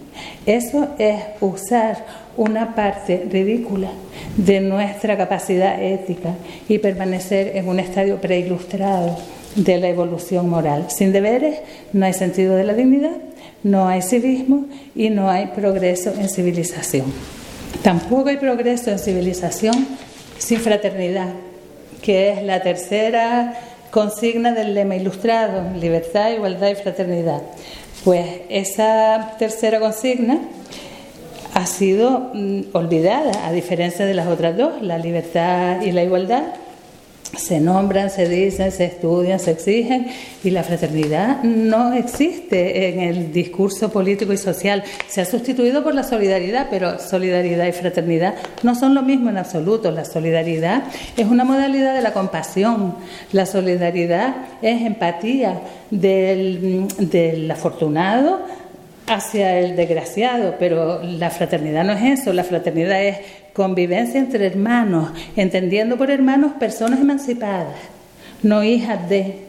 eso 0.46 0.90
es 0.98 1.22
usar 1.42 2.06
una 2.38 2.76
parte 2.76 3.26
ridícula 3.30 3.90
de 4.38 4.60
nuestra 4.60 5.18
capacidad 5.18 5.82
ética 5.82 6.36
y 6.68 6.80
permanecer 6.80 7.56
en 7.56 7.68
un 7.68 7.80
estadio 7.80 8.20
preilustrado 8.20 9.18
de 9.56 9.78
la 9.78 9.88
evolución 9.88 10.50
moral. 10.50 10.88
Sin 10.90 11.12
deberes 11.14 11.60
no 11.94 12.06
hay 12.06 12.14
sentido 12.14 12.56
de 12.56 12.64
la 12.66 12.74
dignidad, 12.74 13.16
no 13.64 13.88
hay 13.88 14.02
civismo 14.02 14.66
y 14.96 15.10
no 15.10 15.30
hay 15.30 15.48
progreso 15.48 16.14
en 16.20 16.30
civilización. 16.30 17.06
Tampoco 17.82 18.30
hay 18.30 18.38
progreso 18.38 18.92
en 18.92 19.00
civilización 19.00 19.88
sin 20.38 20.60
fraternidad, 20.60 21.30
que 22.02 22.32
es 22.32 22.44
la 22.44 22.62
tercera 22.62 23.54
consigna 23.92 24.52
del 24.52 24.74
lema 24.74 24.98
ilustrado, 24.98 25.74
libertad, 25.80 26.32
igualdad 26.32 26.70
y 26.70 26.76
fraternidad. 26.76 27.42
Pues 28.06 28.42
esa 28.50 29.34
tercera 29.40 29.80
consigna 29.80 30.38
ha 31.56 31.66
sido 31.66 32.30
mm, 32.36 32.62
olvidada, 32.74 33.48
a 33.48 33.52
diferencia 33.52 34.06
de 34.06 34.14
las 34.14 34.28
otras 34.28 34.56
dos, 34.56 34.80
la 34.84 35.00
libertad 35.00 35.82
y 35.82 35.92
la 35.92 36.04
igualdad. 36.04 36.44
Se 37.38 37.60
nombran, 37.60 38.10
se 38.10 38.28
dicen, 38.28 38.72
se 38.72 38.86
estudian, 38.86 39.40
se 39.40 39.52
exigen 39.52 40.08
y 40.44 40.50
la 40.50 40.64
fraternidad 40.64 41.44
no 41.44 41.94
existe 41.94 42.90
en 42.90 43.00
el 43.00 43.32
discurso 43.34 43.90
político 43.92 44.34
y 44.34 44.38
social. 44.38 44.84
Se 45.08 45.22
ha 45.22 45.26
sustituido 45.26 45.84
por 45.84 45.94
la 45.94 46.04
solidaridad, 46.04 46.68
pero 46.70 47.00
solidaridad 47.00 47.68
y 47.68 47.72
fraternidad 47.72 48.36
no 48.64 48.76
son 48.76 48.96
lo 48.96 49.02
mismo 49.02 49.30
en 49.30 49.38
absoluto. 49.38 49.92
La 49.92 50.06
solidaridad 50.06 50.84
es 51.18 51.26
una 51.26 51.44
modalidad 51.44 51.94
de 51.94 52.02
la 52.02 52.14
compasión. 52.14 52.96
La 53.32 53.46
solidaridad 53.46 54.36
es 54.62 54.82
empatía 54.82 55.62
del, 55.92 56.88
del 56.98 57.50
afortunado 57.52 58.42
hacia 59.08 59.60
el 59.60 59.76
desgraciado, 59.76 60.56
pero 60.58 61.02
la 61.04 61.30
fraternidad 61.30 61.84
no 61.84 61.94
es 61.94 62.20
eso, 62.20 62.34
la 62.34 62.44
fraternidad 62.44 63.04
es 63.04 63.18
convivencia 63.56 64.20
entre 64.20 64.46
hermanos, 64.46 65.12
entendiendo 65.36 65.98
por 65.98 66.12
hermanos 66.12 66.52
personas 66.60 67.00
emancipadas, 67.00 67.78
no 68.44 68.64
hijas 68.64 69.10
de 69.10 69.46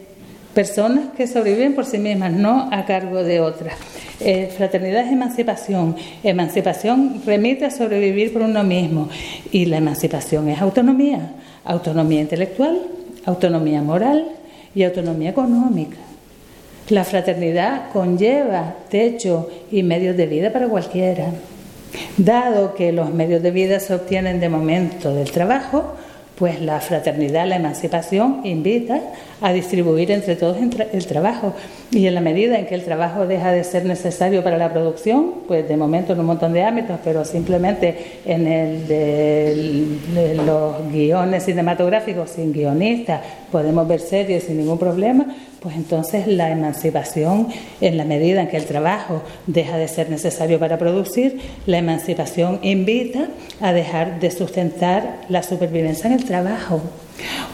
personas 0.53 1.13
que 1.15 1.27
sobreviven 1.27 1.75
por 1.75 1.85
sí 1.85 1.99
mismas, 1.99 2.31
no 2.31 2.69
a 2.71 2.85
cargo 2.85 3.21
de 3.23 3.41
otras. 3.41 3.75
Eh, 4.19 4.51
fraternidad 4.55 5.05
es 5.05 5.11
emancipación, 5.11 5.95
emancipación 6.23 7.21
remite 7.25 7.65
a 7.65 7.69
sobrevivir 7.69 8.33
por 8.33 8.41
uno 8.41 8.63
mismo 8.63 9.09
y 9.51 9.65
la 9.65 9.77
emancipación 9.77 10.49
es 10.49 10.59
autonomía, 10.59 11.33
autonomía 11.63 12.21
intelectual, 12.21 12.79
autonomía 13.25 13.81
moral 13.81 14.25
y 14.73 14.83
autonomía 14.83 15.29
económica. 15.31 15.97
La 16.89 17.03
fraternidad 17.03 17.91
conlleva 17.91 18.73
techo 18.89 19.49
y 19.69 19.83
medios 19.83 20.15
de 20.15 20.25
vida 20.25 20.53
para 20.53 20.69
cualquiera. 20.69 21.31
Dado 22.17 22.73
que 22.75 22.91
los 22.91 23.13
medios 23.13 23.41
de 23.43 23.51
vida 23.51 23.79
se 23.79 23.93
obtienen 23.93 24.39
de 24.39 24.49
momento 24.49 25.13
del 25.13 25.31
trabajo, 25.31 25.95
pues 26.37 26.61
la 26.61 26.79
fraternidad, 26.79 27.47
la 27.47 27.55
emancipación 27.55 28.41
invita 28.43 29.01
a 29.41 29.51
distribuir 29.53 30.11
entre 30.11 30.35
todos 30.35 30.57
el 30.57 31.05
trabajo. 31.07 31.53
Y 31.89 32.05
en 32.05 32.13
la 32.13 32.21
medida 32.21 32.59
en 32.59 32.67
que 32.67 32.75
el 32.75 32.83
trabajo 32.83 33.25
deja 33.25 33.51
de 33.51 33.63
ser 33.63 33.85
necesario 33.85 34.43
para 34.43 34.57
la 34.57 34.71
producción, 34.71 35.33
pues 35.47 35.67
de 35.67 35.75
momento 35.77 36.13
en 36.13 36.19
un 36.19 36.27
montón 36.27 36.53
de 36.53 36.63
ámbitos, 36.63 36.99
pero 37.03 37.25
simplemente 37.25 38.19
en 38.25 38.45
el 38.45 38.87
de, 38.87 40.35
los 40.45 40.91
guiones 40.91 41.43
cinematográficos 41.43 42.29
sin 42.29 42.53
guionistas 42.53 43.21
podemos 43.51 43.87
ver 43.87 43.99
series 43.99 44.43
sin 44.43 44.57
ningún 44.57 44.77
problema, 44.77 45.25
pues 45.61 45.75
entonces 45.75 46.27
la 46.27 46.51
emancipación, 46.51 47.47
en 47.81 47.97
la 47.97 48.05
medida 48.05 48.41
en 48.41 48.47
que 48.47 48.57
el 48.57 48.65
trabajo 48.65 49.23
deja 49.47 49.77
de 49.77 49.87
ser 49.87 50.09
necesario 50.09 50.59
para 50.59 50.77
producir, 50.77 51.39
la 51.65 51.79
emancipación 51.79 52.59
invita 52.61 53.27
a 53.59 53.73
dejar 53.73 54.19
de 54.19 54.29
sustentar 54.31 55.21
la 55.29 55.43
supervivencia 55.43 56.07
en 56.07 56.13
el 56.13 56.25
trabajo. 56.25 56.81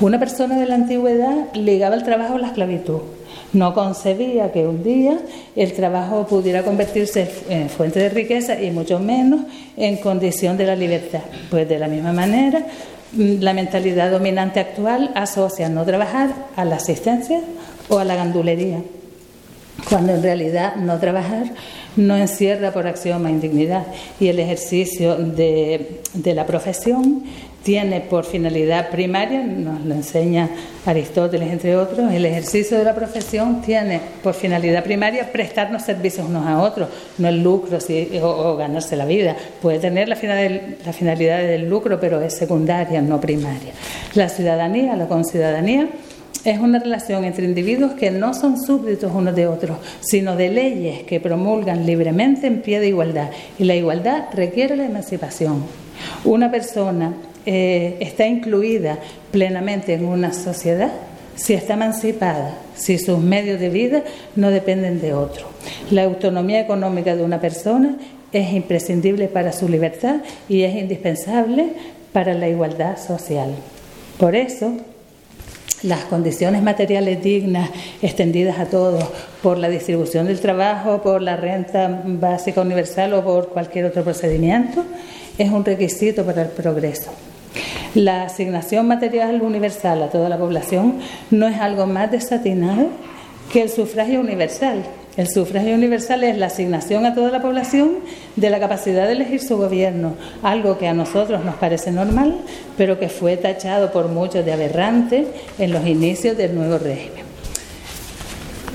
Una 0.02 0.20
persona 0.20 0.60
de 0.60 0.66
la 0.66 0.76
antigüedad 0.76 1.54
ligaba 1.54 1.96
el 1.96 2.04
trabajo 2.04 2.36
a 2.36 2.40
la 2.40 2.48
esclavitud. 2.48 3.00
No 3.54 3.74
concebía 3.74 4.52
que 4.52 4.66
un 4.66 4.84
día 4.84 5.18
el 5.56 5.74
trabajo 5.74 6.26
pudiera 6.28 6.64
convertirse 6.64 7.30
en 7.50 7.70
fuente 7.70 8.00
de 8.00 8.10
riqueza 8.10 8.60
y 8.60 8.72
mucho 8.72 9.00
menos 9.00 9.42
en 9.78 9.98
condición 9.98 10.58
de 10.58 10.66
la 10.66 10.76
libertad. 10.76 11.22
Pues 11.50 11.70
de 11.70 11.80
la 11.80 11.88
misma 11.88 12.14
manera, 12.14 12.66
la 13.16 13.54
mentalidad 13.54 14.12
dominante 14.12 14.60
actual 14.60 15.12
asocia 15.14 15.70
no 15.70 15.86
trabajar 15.86 16.30
a 16.56 16.66
la 16.66 16.78
asistencia 16.78 17.42
o 17.90 18.00
a 18.00 18.04
la 18.04 18.16
gandulería, 18.16 18.82
cuando 19.90 20.14
en 20.14 20.24
realidad 20.24 20.76
no 20.76 21.00
trabajar 21.00 21.52
no 21.96 22.18
encierra 22.18 22.72
por 22.72 22.88
axioma 22.88 23.30
indignidad 23.30 23.86
y 24.20 24.28
el 24.28 24.40
ejercicio 24.40 25.16
de, 25.16 26.02
de 26.14 26.34
la 26.34 26.46
profesión 26.46 27.24
tiene 27.64 28.02
por 28.02 28.26
finalidad 28.26 28.90
primaria, 28.90 29.42
nos 29.42 29.86
lo 29.86 29.94
enseña 29.96 30.50
Aristóteles 30.86 31.50
entre 31.50 31.78
otros, 31.78 32.12
el 32.12 32.26
ejercicio 32.26 32.78
de 32.78 32.84
la 32.84 32.94
profesión 32.94 33.62
tiene 33.62 34.02
por 34.22 34.34
finalidad 34.34 34.84
primaria 34.84 35.32
prestarnos 35.32 35.84
servicios 35.84 36.28
unos 36.28 36.46
a 36.46 36.62
otros, 36.62 36.90
no 37.18 37.30
el 37.30 37.42
lucro 37.42 37.78
o, 38.22 38.58
ganarse 38.58 38.98
la 38.98 39.06
vida. 39.06 39.38
Puede 39.62 39.80
tener 39.80 40.10
la 40.10 40.18
finalidad, 40.18 40.62
la 40.86 40.92
finalidad 40.92 41.40
del 41.40 41.70
lucro, 41.70 42.02
pero 42.02 42.20
es 42.20 42.34
secundaria, 42.34 43.02
no 43.02 43.22
primaria. 43.22 43.72
La 44.14 44.28
ciudadanía, 44.28 44.98
la 44.98 45.08
conciudadanía, 45.08 45.88
es 46.44 46.60
una 46.60 46.80
relación 46.80 47.24
entre 47.24 47.46
individuos 47.46 47.94
que 47.94 48.12
no 48.12 48.34
son 48.34 48.62
súbditos 48.62 49.12
unos 49.14 49.36
de 49.36 49.48
otros, 49.48 49.78
sino 50.02 50.36
de 50.36 50.50
leyes 50.50 51.04
que 51.04 51.20
promulgan 51.20 51.86
libremente 51.86 52.48
en 52.48 52.62
pie 52.62 52.80
de 52.80 52.90
igualdad. 52.90 53.30
Y 53.58 53.64
la 53.64 53.76
igualdad 53.76 54.26
requiere 54.34 54.76
la 54.76 54.86
emancipación. 54.86 55.64
Una 56.26 56.52
persona 56.52 57.14
eh, 57.46 57.98
está 58.00 58.28
incluida 58.28 59.00
plenamente 59.32 59.94
en 59.94 60.06
una 60.06 60.34
sociedad 60.34 60.92
si 61.36 61.54
está 61.54 61.74
emancipada, 61.74 62.58
si 62.76 62.98
sus 62.98 63.20
medios 63.20 63.60
de 63.60 63.70
vida 63.70 64.04
no 64.36 64.52
dependen 64.52 65.02
de 65.02 65.14
otro. 65.14 65.48
La 65.92 66.04
autonomía 66.04 66.60
económica 66.60 67.16
de 67.16 67.24
una 67.24 67.40
persona 67.40 67.98
es 68.32 68.54
imprescindible 68.54 69.28
para 69.28 69.52
su 69.52 69.68
libertad 69.68 70.18
y 70.50 70.64
es 70.64 70.76
indispensable 70.76 71.70
para 72.12 72.34
la 72.34 72.50
igualdad 72.50 72.98
social. 72.98 73.56
Por 74.18 74.36
eso, 74.36 74.78
las 75.84 76.06
condiciones 76.06 76.64
materiales 76.64 77.22
dignas 77.22 77.70
extendidas 78.02 78.60
a 78.60 78.66
todos 78.66 79.04
por 79.42 79.58
la 79.58 79.70
distribución 79.70 80.28
del 80.28 80.40
trabajo, 80.40 81.02
por 81.02 81.22
la 81.22 81.36
renta 81.36 82.02
básica 82.06 82.62
universal 82.62 83.14
o 83.14 83.24
por 83.24 83.50
cualquier 83.50 83.86
otro 83.86 84.04
procedimiento, 84.04 84.84
es 85.38 85.52
un 85.52 85.64
requisito 85.64 86.26
para 86.26 86.44
el 86.44 86.50
progreso. 86.50 87.12
La 87.96 88.24
asignación 88.24 88.88
material 88.88 89.42
universal 89.42 90.02
a 90.02 90.10
toda 90.10 90.30
la 90.30 90.38
población 90.38 91.00
no 91.30 91.48
es 91.48 91.60
algo 91.60 91.86
más 91.86 92.10
desatinado 92.10 92.88
que 93.52 93.62
el 93.62 93.70
sufragio 93.70 94.20
universal. 94.20 94.84
El 95.16 95.28
sufragio 95.28 95.76
universal 95.76 96.24
es 96.24 96.38
la 96.38 96.48
asignación 96.48 97.06
a 97.06 97.14
toda 97.14 97.30
la 97.30 97.42
población 97.42 98.00
de 98.36 98.50
la 98.50 98.60
capacidad 98.60 99.06
de 99.06 99.14
elegir 99.14 99.42
su 99.42 99.58
gobierno, 99.58 100.16
algo 100.42 100.80
que 100.80 100.88
a 100.88 100.94
nosotros 100.94 101.46
nos 101.46 101.56
parece 101.56 101.92
normal, 101.92 102.38
pero 102.78 102.98
que 103.00 103.10
fue 103.10 103.38
tachado 103.38 103.92
por 103.92 104.08
muchos 104.08 104.44
de 104.44 104.54
aberrante 104.54 105.28
en 105.60 105.72
los 105.72 105.86
inicios 105.86 106.36
del 106.36 106.56
nuevo 106.56 106.80
régimen. 106.80 107.24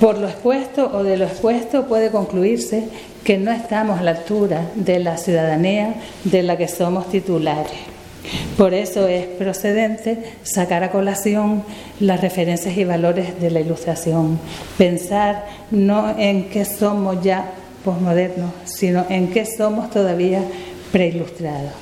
Por 0.01 0.19
lo 0.19 0.29
expuesto 0.29 0.89
o 0.95 1.03
de 1.03 1.17
lo 1.17 1.25
expuesto 1.25 1.87
puede 1.87 2.13
concluirse 2.13 2.85
que 3.25 3.37
no 3.37 3.51
estamos 3.51 3.99
a 3.99 4.05
la 4.05 4.13
altura 4.13 4.71
de 4.77 5.01
la 5.01 5.17
ciudadanía 5.17 5.97
de 6.23 6.45
la 6.45 6.57
que 6.57 6.69
somos 6.69 7.11
titulares. 7.11 7.98
Por 8.57 8.75
eso 8.75 9.07
es 9.07 9.25
procedente 9.27 10.19
sacar 10.43 10.83
a 10.83 10.91
colación 10.91 11.63
las 12.01 12.21
referencias 12.21 12.77
y 12.77 12.85
valores 12.85 13.41
de 13.41 13.51
la 13.51 13.61
Ilustración, 13.61 14.39
pensar 14.77 15.47
no 15.71 16.19
en 16.19 16.49
qué 16.49 16.65
somos 16.65 17.23
ya 17.23 17.53
posmodernos, 17.85 18.51
sino 18.65 19.07
en 19.09 19.29
qué 19.29 19.47
somos 19.47 19.91
todavía 19.91 20.43
preilustrados. 20.91 21.73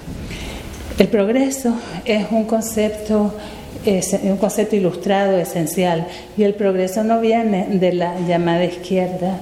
El 0.99 1.09
progreso 1.09 1.75
es 2.05 2.27
un 2.31 2.44
concepto 2.44 3.33
es 3.85 4.14
un 4.14 4.37
concepto 4.37 4.75
ilustrado 4.75 5.38
esencial 5.38 6.09
y 6.37 6.42
el 6.42 6.55
progreso 6.55 7.05
no 7.05 7.20
viene 7.20 7.68
de 7.70 7.92
la 7.92 8.18
llamada 8.27 8.64
izquierda 8.64 9.38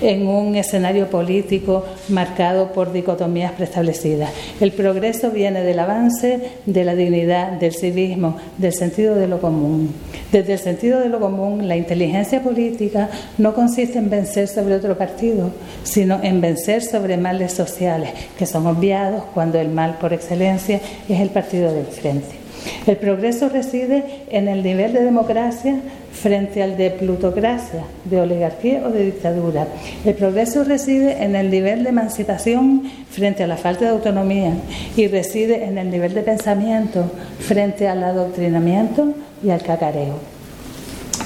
en 0.00 0.26
un 0.26 0.56
escenario 0.56 1.08
político 1.08 1.84
marcado 2.08 2.72
por 2.72 2.92
dicotomías 2.92 3.52
preestablecidas. 3.52 4.30
El 4.60 4.72
progreso 4.72 5.30
viene 5.30 5.62
del 5.62 5.78
avance 5.78 6.40
de 6.66 6.84
la 6.84 6.94
dignidad, 6.94 7.52
del 7.52 7.74
civismo, 7.74 8.36
del 8.58 8.72
sentido 8.72 9.14
de 9.14 9.28
lo 9.28 9.40
común. 9.40 9.92
Desde 10.30 10.54
el 10.54 10.58
sentido 10.58 11.00
de 11.00 11.08
lo 11.08 11.20
común, 11.20 11.68
la 11.68 11.76
inteligencia 11.76 12.42
política 12.42 13.10
no 13.38 13.54
consiste 13.54 13.98
en 13.98 14.10
vencer 14.10 14.48
sobre 14.48 14.74
otro 14.74 14.96
partido, 14.96 15.50
sino 15.82 16.20
en 16.22 16.40
vencer 16.40 16.82
sobre 16.82 17.16
males 17.16 17.52
sociales, 17.52 18.10
que 18.38 18.46
son 18.46 18.66
obviados 18.66 19.24
cuando 19.34 19.58
el 19.58 19.68
mal 19.68 19.98
por 19.98 20.12
excelencia 20.12 20.80
es 21.08 21.20
el 21.20 21.30
partido 21.30 21.72
del 21.72 21.86
frente. 21.86 22.41
El 22.86 22.96
progreso 22.96 23.48
reside 23.48 24.04
en 24.30 24.48
el 24.48 24.62
nivel 24.62 24.92
de 24.92 25.02
democracia 25.02 25.76
frente 26.12 26.62
al 26.62 26.76
de 26.76 26.90
plutocracia, 26.90 27.84
de 28.04 28.20
oligarquía 28.20 28.82
o 28.84 28.90
de 28.90 29.04
dictadura. 29.06 29.66
El 30.04 30.14
progreso 30.14 30.64
reside 30.64 31.22
en 31.22 31.36
el 31.36 31.50
nivel 31.50 31.84
de 31.84 31.90
emancipación 31.90 32.82
frente 33.10 33.44
a 33.44 33.46
la 33.46 33.56
falta 33.56 33.84
de 33.84 33.90
autonomía 33.90 34.52
y 34.96 35.06
reside 35.08 35.64
en 35.64 35.78
el 35.78 35.90
nivel 35.90 36.14
de 36.14 36.22
pensamiento 36.22 37.10
frente 37.38 37.88
al 37.88 38.02
adoctrinamiento 38.02 39.14
y 39.42 39.50
al 39.50 39.62
cacareo. 39.62 40.31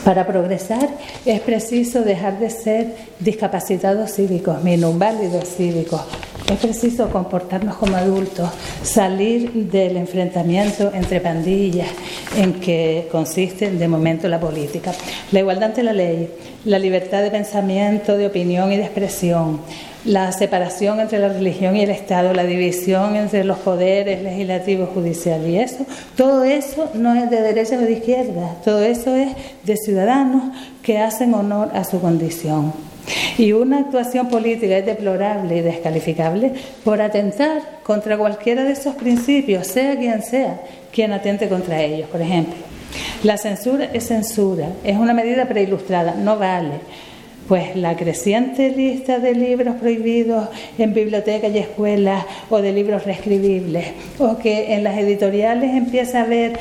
Para 0.06 0.24
progresar 0.24 0.88
es 1.24 1.40
preciso 1.40 2.02
dejar 2.02 2.38
de 2.38 2.48
ser 2.48 2.94
discapacitados 3.18 4.12
cívicos, 4.12 4.62
minusválidos 4.62 5.48
cívicos. 5.56 6.00
Es 6.48 6.60
preciso 6.60 7.10
comportarnos 7.10 7.74
como 7.74 7.96
adultos, 7.96 8.48
salir 8.84 9.50
del 9.52 9.96
enfrentamiento 9.96 10.92
entre 10.94 11.20
pandillas 11.20 11.88
en 12.36 12.52
que 12.60 13.08
consiste 13.10 13.68
de 13.72 13.88
momento 13.88 14.28
la 14.28 14.38
política. 14.38 14.92
La 15.32 15.40
igualdad 15.40 15.70
ante 15.70 15.82
la 15.82 15.92
ley, 15.92 16.30
la 16.66 16.78
libertad 16.78 17.20
de 17.22 17.32
pensamiento, 17.32 18.16
de 18.16 18.28
opinión 18.28 18.72
y 18.72 18.76
de 18.76 18.84
expresión, 18.84 19.58
la 20.06 20.30
separación 20.30 21.00
entre 21.00 21.18
la 21.18 21.28
religión 21.28 21.76
y 21.76 21.82
el 21.82 21.90
Estado, 21.90 22.32
la 22.32 22.44
división 22.44 23.16
entre 23.16 23.44
los 23.44 23.58
poderes 23.58 24.22
legislativo, 24.22 24.86
judicial 24.86 25.46
y 25.48 25.58
eso, 25.58 25.84
todo 26.16 26.44
eso 26.44 26.90
no 26.94 27.14
es 27.14 27.28
de 27.28 27.40
derecha 27.40 27.76
o 27.76 27.80
de 27.80 27.92
izquierda, 27.92 28.54
todo 28.64 28.82
eso 28.82 29.14
es 29.16 29.32
de 29.64 29.76
ciudadanos 29.76 30.56
que 30.82 30.98
hacen 30.98 31.34
honor 31.34 31.70
a 31.74 31.84
su 31.84 32.00
condición. 32.00 32.72
Y 33.38 33.52
una 33.52 33.80
actuación 33.80 34.28
política 34.28 34.78
es 34.78 34.86
deplorable 34.86 35.56
y 35.56 35.60
descalificable 35.60 36.52
por 36.84 37.00
atentar 37.00 37.62
contra 37.82 38.16
cualquiera 38.16 38.64
de 38.64 38.72
esos 38.72 38.94
principios, 38.94 39.66
sea 39.66 39.96
quien 39.96 40.22
sea 40.22 40.60
quien 40.92 41.12
atente 41.12 41.48
contra 41.48 41.82
ellos. 41.82 42.08
Por 42.08 42.22
ejemplo, 42.22 42.54
la 43.22 43.36
censura 43.36 43.90
es 43.92 44.06
censura, 44.06 44.68
es 44.82 44.96
una 44.96 45.12
medida 45.12 45.46
preilustrada, 45.46 46.14
no 46.14 46.38
vale 46.38 46.80
pues 47.48 47.76
la 47.76 47.96
creciente 47.96 48.70
lista 48.70 49.18
de 49.18 49.34
libros 49.34 49.76
prohibidos 49.76 50.48
en 50.78 50.94
bibliotecas 50.94 51.54
y 51.54 51.58
escuelas 51.58 52.24
o 52.50 52.60
de 52.60 52.72
libros 52.72 53.04
reescribibles, 53.04 53.86
o 54.18 54.38
que 54.38 54.74
en 54.74 54.84
las 54.84 54.98
editoriales 54.98 55.74
empieza 55.74 56.20
a 56.20 56.24
haber 56.24 56.58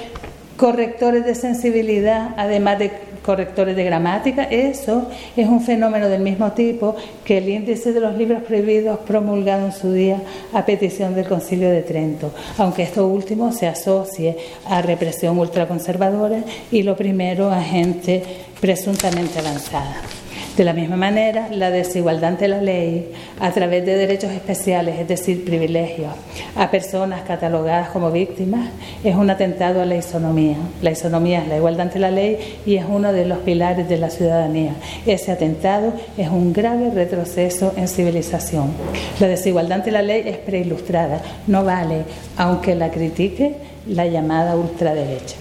correctores 0.58 1.26
de 1.26 1.36
sensibilidad, 1.36 2.30
además 2.38 2.80
de 2.80 2.91
correctores 3.26 3.76
de 3.76 3.84
gramática, 3.84 4.43
eso 4.43 5.10
es 5.36 5.48
un 5.48 5.62
fenómeno 5.62 6.08
del 6.08 6.21
mismo 6.21 6.52
tipo 6.52 6.95
que 7.26 7.39
el 7.39 7.50
índice 7.50 7.91
de 7.91 8.00
los 8.00 8.15
libros 8.15 8.43
prohibidos 8.43 9.00
promulgado 9.00 9.65
en 9.65 9.71
su 9.74 9.91
día 9.91 10.21
a 10.54 10.63
petición 10.63 11.15
del 11.15 11.28
Concilio 11.28 11.71
de 11.71 11.82
Trento, 11.82 12.32
aunque 12.60 12.84
esto 12.84 13.08
último 13.08 13.52
se 13.52 13.67
asocie 13.67 14.38
a 14.67 14.84
represión 14.84 15.39
ultraconservadora 15.39 16.43
y 16.71 16.84
lo 16.84 16.95
primero 16.95 17.50
a 17.50 17.62
gente 17.62 18.21
presuntamente 18.62 19.39
avanzada. 19.39 20.24
De 20.58 20.63
la 20.63 20.72
misma 20.72 20.96
manera, 20.96 21.50
la 21.52 21.70
desigualdad 21.70 22.30
ante 22.30 22.48
la 22.48 22.62
ley, 22.62 23.12
a 23.41 23.52
través 23.52 23.86
de 23.86 23.98
derechos 23.98 24.32
especiales, 24.32 24.98
es 24.98 25.06
decir, 25.06 25.44
privilegios, 25.44 26.13
a 26.56 26.72
personas 26.72 27.24
catalogadas 27.24 27.89
como 27.89 28.10
víctimas, 28.10 28.70
es 29.04 29.18
un 29.18 29.30
atentado 29.30 29.82
a 29.82 29.86
la 29.86 29.98
isonomía. 29.98 30.56
La 30.82 30.91
isonomía 30.91 31.41
es 31.41 31.50
la 31.50 31.58
igualdad 31.58 31.88
ante 31.88 32.00
la 32.00 32.10
ley 32.10 32.38
y 32.65 32.78
es 32.78 32.86
uno 32.88 33.12
de 33.12 33.26
los 33.26 33.39
pilares 33.39 33.89
de 33.89 33.98
la 33.98 34.10
ciudadanía. 34.10 34.76
Ese 35.06 35.34
atentado 35.34 35.91
es 36.18 36.30
un 36.30 36.54
grave 36.54 36.89
retroceso 36.89 37.74
en 37.76 37.89
civilización. 37.89 38.72
La 39.20 39.28
desigualdad 39.28 39.80
ante 39.80 39.91
la 39.91 40.04
ley 40.04 40.24
es 40.26 40.38
preilustrada, 40.38 41.22
no 41.48 41.65
vale, 41.65 42.04
aunque 42.38 42.76
la 42.76 42.91
critique 42.91 43.58
la 43.88 44.06
llamada 44.06 44.56
ultraderecha. 44.56 45.36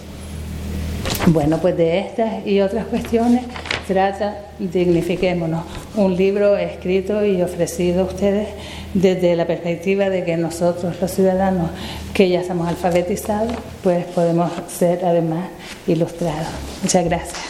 Bueno, 1.26 1.58
pues 1.58 1.76
de 1.76 2.00
estas 2.00 2.44
y 2.44 2.60
otras 2.60 2.86
cuestiones 2.86 3.42
trata 3.86 4.36
Dignifiquémonos, 4.58 5.64
un 5.96 6.16
libro 6.16 6.56
escrito 6.56 7.24
y 7.24 7.42
ofrecido 7.42 8.02
a 8.02 8.04
ustedes 8.04 8.48
desde 8.94 9.34
la 9.34 9.46
perspectiva 9.46 10.08
de 10.08 10.24
que 10.24 10.36
nosotros 10.36 10.94
los 11.00 11.10
ciudadanos 11.10 11.70
que 12.12 12.28
ya 12.28 12.40
estamos 12.40 12.68
alfabetizados, 12.68 13.52
pues 13.82 14.04
podemos 14.06 14.50
ser 14.68 15.04
además 15.04 15.48
ilustrados. 15.88 16.46
Muchas 16.82 17.04
gracias. 17.04 17.40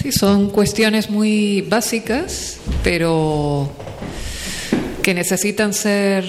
Sí, 0.00 0.12
son 0.12 0.50
cuestiones 0.50 1.10
muy 1.10 1.62
básicas, 1.62 2.58
pero 2.84 3.68
que 5.06 5.14
necesitan 5.14 5.72
ser 5.72 6.28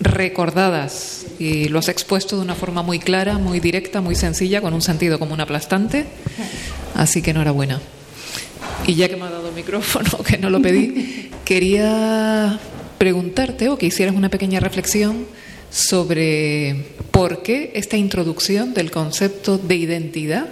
recordadas 0.00 1.26
y 1.38 1.68
lo 1.68 1.80
has 1.80 1.90
expuesto 1.90 2.36
de 2.36 2.42
una 2.42 2.54
forma 2.54 2.82
muy 2.82 2.98
clara, 2.98 3.36
muy 3.36 3.60
directa, 3.60 4.00
muy 4.00 4.14
sencilla, 4.14 4.62
con 4.62 4.72
un 4.72 4.80
sentido 4.80 5.18
común 5.18 5.38
aplastante. 5.42 6.06
Así 6.94 7.20
que 7.20 7.32
enhorabuena. 7.32 7.78
Y 8.86 8.94
ya 8.94 9.10
que 9.10 9.16
me 9.16 9.24
ha 9.24 9.30
dado 9.30 9.50
el 9.50 9.54
micrófono, 9.54 10.22
que 10.26 10.38
no 10.38 10.48
lo 10.48 10.62
pedí, 10.62 11.30
quería 11.44 12.58
preguntarte 12.96 13.68
o 13.68 13.76
que 13.76 13.84
hicieras 13.84 14.16
una 14.16 14.30
pequeña 14.30 14.60
reflexión 14.60 15.26
sobre 15.68 16.86
por 17.10 17.42
qué 17.42 17.72
esta 17.74 17.98
introducción 17.98 18.72
del 18.72 18.90
concepto 18.90 19.58
de 19.58 19.74
identidad 19.74 20.48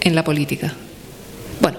en 0.00 0.16
la 0.16 0.24
política. 0.24 0.74
Bueno, 1.60 1.78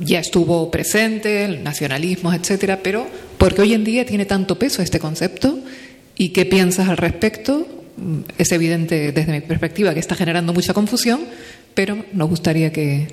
ya 0.00 0.20
estuvo 0.20 0.70
presente 0.70 1.44
el 1.44 1.62
nacionalismo, 1.62 2.32
etcétera, 2.32 2.80
pero 2.82 3.06
¿por 3.38 3.54
qué 3.54 3.62
hoy 3.62 3.74
en 3.74 3.84
día 3.84 4.06
tiene 4.06 4.24
tanto 4.24 4.58
peso 4.58 4.82
este 4.82 4.98
concepto 4.98 5.58
y 6.16 6.30
qué 6.30 6.44
piensas 6.44 6.88
al 6.88 6.96
respecto? 6.96 7.66
Es 8.38 8.52
evidente 8.52 9.12
desde 9.12 9.32
mi 9.32 9.40
perspectiva 9.40 9.94
que 9.94 10.00
está 10.00 10.14
generando 10.14 10.52
mucha 10.52 10.72
confusión, 10.72 11.20
pero 11.74 12.04
nos 12.12 12.28
gustaría 12.28 12.72
que 12.72 13.08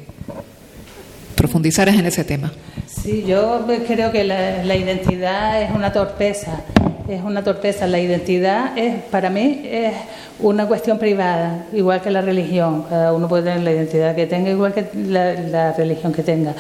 profundizaras 1.36 1.95
en 1.95 2.06
ese 2.06 2.23
tema. 2.23 2.52
Sí, 2.88 3.23
yo 3.28 3.65
creo 3.88 4.12
que 4.12 4.23
la 4.23 4.75
identidad 4.75 5.62
es 5.62 5.71
una 5.71 5.93
torpeza, 5.93 6.63
es 7.09 7.23
una 7.23 7.43
torpeza. 7.43 7.87
La 7.87 7.99
identidad 7.99 8.77
es, 8.77 9.01
para 9.05 9.29
mí, 9.29 9.61
es 9.65 9.93
una 10.39 10.67
cuestión 10.67 10.99
privada, 10.99 11.65
igual 11.73 12.01
que 12.01 12.11
la 12.11 12.21
religión. 12.21 12.85
Cada 12.87 13.13
uno 13.13 13.27
puede 13.27 13.43
tener 13.43 13.61
la 13.61 13.71
identidad 13.71 14.15
que 14.15 14.27
tenga, 14.27 14.51
igual 14.51 14.73
que 14.73 14.87
la, 14.95 15.33
la 15.33 15.73
religión 15.73 16.13
que 16.13 16.23
tenga. 16.23 16.53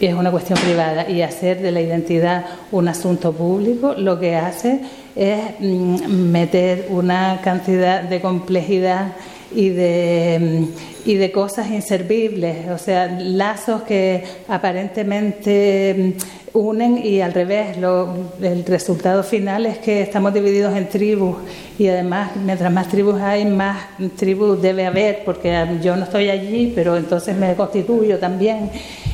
Y 0.00 0.06
es 0.06 0.14
una 0.14 0.30
cuestión 0.30 0.58
privada. 0.58 1.08
Y 1.08 1.20
hacer 1.20 1.60
de 1.60 1.70
la 1.70 1.82
identidad 1.82 2.46
un 2.72 2.88
asunto 2.88 3.32
público 3.32 3.94
lo 3.94 4.18
que 4.18 4.36
hace 4.36 4.80
es 5.14 5.38
mm, 5.60 6.06
meter 6.08 6.86
una 6.88 7.40
cantidad 7.44 8.02
de 8.02 8.20
complejidad 8.20 9.12
y 9.54 9.70
de, 9.70 10.68
y 11.04 11.14
de 11.14 11.32
cosas 11.32 11.70
inservibles, 11.70 12.68
o 12.68 12.78
sea, 12.78 13.06
lazos 13.06 13.82
que 13.82 14.24
aparentemente 14.48 16.14
unen 16.52 17.04
y 17.04 17.20
al 17.20 17.32
revés, 17.32 17.78
lo, 17.78 18.32
el 18.42 18.64
resultado 18.64 19.22
final 19.22 19.66
es 19.66 19.78
que 19.78 20.02
estamos 20.02 20.34
divididos 20.34 20.76
en 20.76 20.88
tribus 20.88 21.36
y 21.78 21.86
además 21.86 22.32
mientras 22.36 22.72
más 22.72 22.88
tribus 22.88 23.20
hay, 23.20 23.44
más 23.44 23.78
tribus 24.16 24.60
debe 24.60 24.86
haber, 24.86 25.24
porque 25.24 25.66
yo 25.82 25.96
no 25.96 26.04
estoy 26.04 26.28
allí, 26.28 26.72
pero 26.74 26.96
entonces 26.96 27.36
me 27.36 27.54
constituyo 27.54 28.18
también 28.18 28.70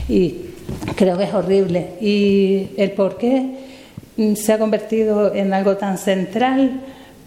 y 0.08 0.46
creo 0.96 1.16
que 1.18 1.24
es 1.24 1.34
horrible. 1.34 1.88
Y 2.00 2.70
el 2.76 2.92
por 2.92 3.18
qué 3.18 3.66
se 4.36 4.52
ha 4.52 4.58
convertido 4.58 5.34
en 5.34 5.52
algo 5.52 5.76
tan 5.76 5.98
central, 5.98 6.80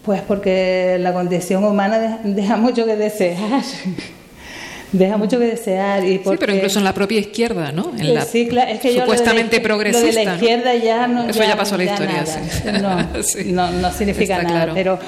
pues 0.04 0.22
porque 0.22 0.96
la 1.00 1.12
condición 1.12 1.64
humana 1.64 2.20
deja 2.24 2.56
mucho 2.56 2.84
que 2.84 2.96
desear. 2.96 3.62
Deja 4.92 5.16
mucho 5.16 5.38
que 5.38 5.46
desear. 5.46 6.04
Y 6.04 6.18
Sí, 6.18 6.30
pero 6.38 6.54
incluso 6.54 6.78
en 6.78 6.84
la 6.84 6.94
propia 6.94 7.20
izquierda, 7.20 7.72
¿no? 7.72 7.92
En 7.98 8.14
la 8.14 8.22
sí, 8.24 8.46
claro, 8.48 8.70
es 8.70 8.80
que 8.80 8.98
supuestamente 8.98 9.56
yo 9.56 9.62
lo 9.62 9.62
de, 9.62 9.68
progresista. 9.68 10.06
Lo 10.08 10.18
de 10.18 10.24
la 10.24 10.34
izquierda 10.34 10.74
ya 10.76 11.06
no. 11.06 11.28
Eso 11.28 11.42
ya, 11.42 11.56
pasó 11.56 11.74
a 11.74 11.78
la 11.78 11.84
historia, 11.84 12.24
nada. 12.24 12.26
sí. 12.26 13.12
No, 13.14 13.22
Sí. 13.22 13.52
no, 13.52 13.70
no 13.70 13.92
significa 13.92 14.34
Está 14.36 14.42
nada. 14.48 14.56
claro. 14.64 14.74
Pero, 14.74 14.98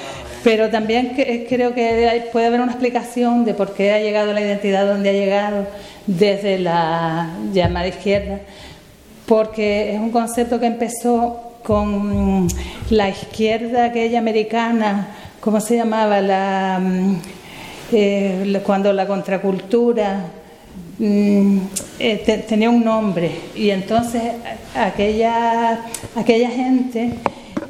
pero 0.43 0.69
también 0.69 1.15
que- 1.15 1.45
creo 1.49 1.73
que 1.73 2.25
puede 2.31 2.47
haber 2.47 2.61
una 2.61 2.71
explicación 2.71 3.45
de 3.45 3.53
por 3.53 3.73
qué 3.73 3.91
ha 3.93 3.99
llegado 3.99 4.33
la 4.33 4.41
identidad 4.41 4.85
donde 4.87 5.09
ha 5.09 5.13
llegado 5.13 5.67
desde 6.07 6.59
la 6.59 7.29
llamada 7.53 7.87
izquierda, 7.87 8.39
porque 9.25 9.93
es 9.93 9.99
un 9.99 10.11
concepto 10.11 10.59
que 10.59 10.65
empezó 10.65 11.51
con 11.63 12.47
la 12.89 13.09
izquierda 13.09 13.85
aquella 13.85 14.19
americana, 14.19 15.07
¿cómo 15.39 15.61
se 15.61 15.77
llamaba? 15.77 16.19
La, 16.19 16.77
mm, 16.81 17.15
cuando 18.63 18.91
la 18.93 19.07
contracultura 19.07 20.25
mm, 20.99 21.57
eh, 21.99 22.23
te- 22.25 22.37
tenía 22.39 22.69
un 22.69 22.83
nombre. 22.83 23.31
Y 23.55 23.69
entonces 23.69 24.21
aquella, 24.75 25.79
aquella 26.15 26.49
gente 26.49 27.13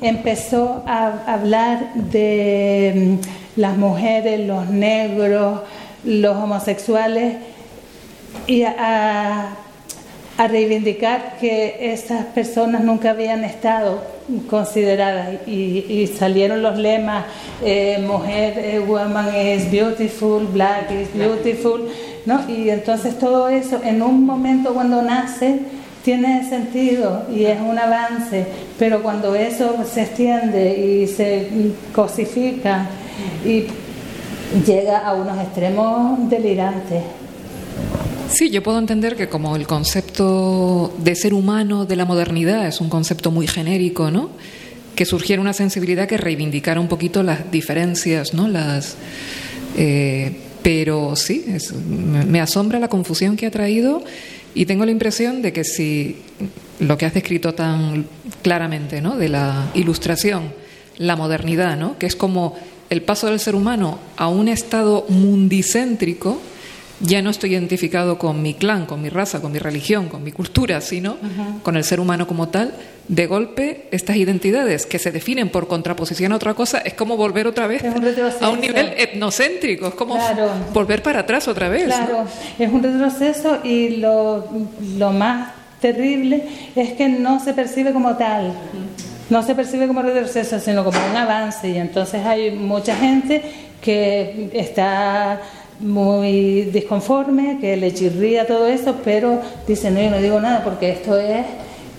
empezó 0.01 0.83
a 0.87 1.33
hablar 1.33 1.93
de 1.95 3.17
mm, 3.55 3.59
las 3.59 3.77
mujeres, 3.77 4.45
los 4.47 4.69
negros, 4.69 5.61
los 6.03 6.35
homosexuales 6.35 7.35
y 8.47 8.63
a- 8.63 9.55
a 10.37 10.47
reivindicar 10.47 11.37
que 11.39 11.93
esas 11.93 12.25
personas 12.25 12.83
nunca 12.83 13.11
habían 13.11 13.43
estado 13.43 14.01
consideradas 14.49 15.47
y, 15.47 15.85
y 15.87 16.07
salieron 16.07 16.63
los 16.63 16.77
lemas 16.77 17.25
eh, 17.63 18.03
mujer, 18.05 18.57
eh, 18.57 18.79
woman 18.79 19.27
is 19.35 19.69
beautiful, 19.69 20.47
black 20.47 20.91
is 20.91 21.13
beautiful, 21.13 21.81
¿no? 22.25 22.49
Y 22.49 22.69
entonces 22.69 23.19
todo 23.19 23.47
eso 23.47 23.81
en 23.83 24.01
un 24.01 24.25
momento 24.25 24.73
cuando 24.73 25.01
nace 25.01 25.59
tiene 26.03 26.49
sentido 26.49 27.23
y 27.33 27.45
es 27.45 27.59
un 27.61 27.77
avance, 27.77 28.45
pero 28.79 29.01
cuando 29.03 29.35
eso 29.35 29.85
se 29.85 30.01
extiende 30.01 30.77
y 30.77 31.07
se 31.07 31.47
cosifica 31.93 32.87
y 33.45 33.67
llega 34.65 34.99
a 34.99 35.13
unos 35.13 35.39
extremos 35.39 36.29
delirantes. 36.29 37.03
Sí, 38.33 38.49
yo 38.49 38.63
puedo 38.63 38.79
entender 38.79 39.15
que 39.15 39.29
como 39.29 39.55
el 39.55 39.67
concepto 39.67 40.91
de 40.97 41.15
ser 41.15 41.35
humano 41.35 41.85
de 41.85 41.95
la 41.95 42.05
modernidad 42.05 42.67
es 42.67 42.81
un 42.81 42.89
concepto 42.89 43.29
muy 43.29 43.45
genérico, 43.45 44.09
¿no? 44.09 44.31
Que 44.95 45.05
surgiera 45.05 45.39
una 45.39 45.53
sensibilidad 45.53 46.07
que 46.07 46.17
reivindicara 46.17 46.79
un 46.79 46.87
poquito 46.87 47.21
las 47.21 47.51
diferencias, 47.51 48.33
¿no? 48.33 48.47
Las, 48.47 48.95
eh, 49.77 50.35
pero 50.63 51.15
sí, 51.15 51.45
me 52.27 52.41
asombra 52.41 52.79
la 52.79 52.87
confusión 52.87 53.37
que 53.37 53.45
ha 53.45 53.51
traído 53.51 54.03
y 54.55 54.65
tengo 54.65 54.83
la 54.83 54.91
impresión 54.91 55.43
de 55.43 55.53
que 55.53 55.63
si 55.63 56.17
lo 56.79 56.97
que 56.97 57.05
has 57.05 57.13
descrito 57.13 57.53
tan 57.53 58.07
claramente, 58.41 58.99
¿no? 58.99 59.15
De 59.15 59.29
la 59.29 59.69
ilustración, 59.75 60.53
la 60.97 61.15
modernidad, 61.15 61.77
¿no? 61.77 61.99
Que 61.99 62.07
es 62.07 62.15
como 62.15 62.57
el 62.89 63.03
paso 63.03 63.27
del 63.27 63.39
ser 63.39 63.53
humano 63.53 63.99
a 64.17 64.27
un 64.27 64.47
estado 64.47 65.05
mundicéntrico, 65.07 66.41
ya 67.03 67.21
no 67.21 67.29
estoy 67.29 67.51
identificado 67.51 68.17
con 68.17 68.41
mi 68.41 68.53
clan, 68.55 68.85
con 68.85 69.01
mi 69.01 69.09
raza, 69.09 69.41
con 69.41 69.51
mi 69.51 69.59
religión, 69.59 70.07
con 70.09 70.23
mi 70.23 70.31
cultura, 70.31 70.81
sino 70.81 71.17
con 71.61 71.75
el 71.77 71.83
ser 71.83 71.99
humano 71.99 72.25
como 72.27 72.49
tal. 72.49 72.73
De 73.07 73.27
golpe, 73.27 73.87
estas 73.91 74.15
identidades 74.15 74.85
que 74.85 74.97
se 74.97 75.11
definen 75.11 75.49
por 75.49 75.67
contraposición 75.67 76.31
a 76.31 76.37
otra 76.37 76.53
cosa, 76.53 76.79
es 76.79 76.93
como 76.93 77.17
volver 77.17 77.45
otra 77.47 77.67
vez 77.67 77.83
a 78.41 78.49
un 78.49 78.61
nivel 78.61 78.93
etnocéntrico, 78.97 79.87
es 79.87 79.93
como 79.95 80.15
Claro. 80.15 80.49
volver 80.73 81.03
para 81.03 81.19
atrás 81.19 81.47
otra 81.49 81.67
vez. 81.67 81.87
¿no? 81.89 81.95
Claro, 81.95 82.25
es 82.57 82.71
un 82.71 82.81
retroceso 82.81 83.59
y 83.63 83.97
lo, 83.97 84.47
lo 84.97 85.11
más 85.11 85.51
terrible 85.81 86.43
es 86.77 86.93
que 86.93 87.09
no 87.09 87.41
se 87.41 87.53
percibe 87.53 87.91
como 87.91 88.15
tal. 88.15 88.53
No 89.29 89.43
se 89.43 89.53
percibe 89.55 89.87
como 89.87 90.01
retroceso, 90.01 90.59
sino 90.61 90.83
como 90.85 90.97
un 91.09 91.17
avance. 91.17 91.69
Y 91.69 91.77
entonces 91.77 92.25
hay 92.25 92.51
mucha 92.51 92.95
gente 92.95 93.41
que 93.81 94.49
está 94.53 95.41
muy 95.79 96.63
disconforme, 96.63 97.57
que 97.59 97.77
le 97.77 97.93
chirría 97.93 98.47
todo 98.47 98.67
eso, 98.67 98.95
pero 99.03 99.41
dice, 99.67 99.91
no, 99.91 100.01
yo 100.01 100.09
no 100.09 100.17
digo 100.17 100.39
nada 100.39 100.63
porque 100.63 100.91
esto 100.91 101.17
es 101.17 101.45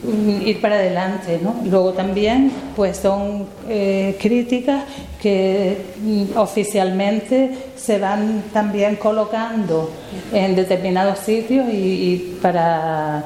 mm, 0.02 0.46
ir 0.46 0.60
para 0.60 0.76
adelante. 0.76 1.38
¿no? 1.42 1.56
Luego 1.64 1.92
también 1.92 2.50
pues 2.76 2.96
son 2.96 3.46
eh, 3.68 4.16
críticas 4.20 4.84
que 5.20 5.76
mm, 6.02 6.38
oficialmente 6.38 7.50
se 7.76 7.98
van 7.98 8.44
también 8.52 8.96
colocando 8.96 9.90
en 10.32 10.54
determinados 10.54 11.18
sitios 11.18 11.66
y, 11.72 11.76
y 11.76 12.38
para 12.40 13.24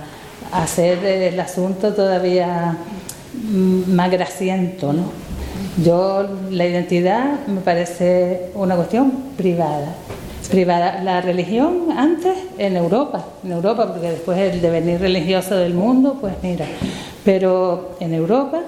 hacer 0.53 1.05
el 1.05 1.39
asunto 1.39 1.93
todavía 1.93 2.77
mm, 3.35 3.95
más 3.95 4.11
grasiento. 4.11 4.93
¿no? 4.93 5.29
Yo, 5.85 6.27
la 6.51 6.67
identidad 6.67 7.47
me 7.47 7.61
parece 7.61 8.51
una 8.55 8.75
cuestión 8.75 9.13
privada. 9.37 9.95
Privada. 10.51 11.03
La 11.03 11.21
religión 11.21 11.89
antes 11.97 12.35
en 12.57 12.77
Europa, 12.77 13.25
en 13.45 13.53
Europa, 13.53 13.89
porque 13.93 14.11
después 14.11 14.39
el 14.39 14.61
devenir 14.61 15.01
religioso 15.01 15.57
del 15.57 15.75
mundo, 15.75 16.17
pues 16.21 16.35
mira. 16.43 16.67
Pero 17.25 17.97
en 18.01 18.15
Europa, 18.15 18.63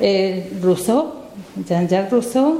eh, 0.00 0.52
Rousseau 0.62 1.26
Jean-Jacques 1.64 2.10
Rousseau, 2.10 2.56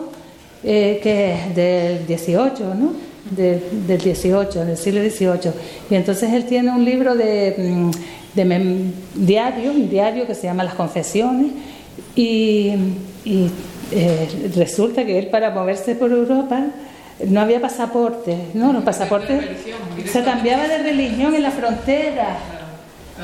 eh, 0.65 1.01
que 1.03 1.35
es 1.35 1.55
del 1.55 2.07
18, 2.07 2.75
¿no? 2.75 2.93
del 3.31 4.01
18, 4.01 4.65
del 4.65 4.77
siglo 4.77 5.01
XVIII. 5.01 5.53
Y 5.91 5.95
entonces 5.97 6.33
él 6.33 6.47
tiene 6.47 6.71
un 6.71 6.85
libro 6.85 7.17
de, 7.17 7.55
mm, 7.59 7.91
de 8.35 8.91
diario, 9.15 9.73
un 9.73 9.89
diario 9.91 10.27
que 10.27 10.35
se 10.35 10.45
llama 10.45 10.63
Las 10.63 10.75
Confesiones, 10.75 11.51
y, 12.15 12.73
eh, 13.93 14.29
resulta 14.55 15.05
que 15.05 15.19
él 15.19 15.29
para 15.29 15.51
moverse 15.51 15.95
por 15.95 16.11
Europa 16.11 16.67
no 17.25 17.41
había 17.41 17.61
pasaporte, 17.61 18.37
¿no? 18.55 18.73
Los 18.73 18.85
pasaportes 18.85 19.43
se 20.11 20.23
cambiaba 20.23 20.69
de 20.69 20.79
religión 20.79 21.35
en 21.35 21.43
la 21.43 21.51
frontera. 21.51 22.37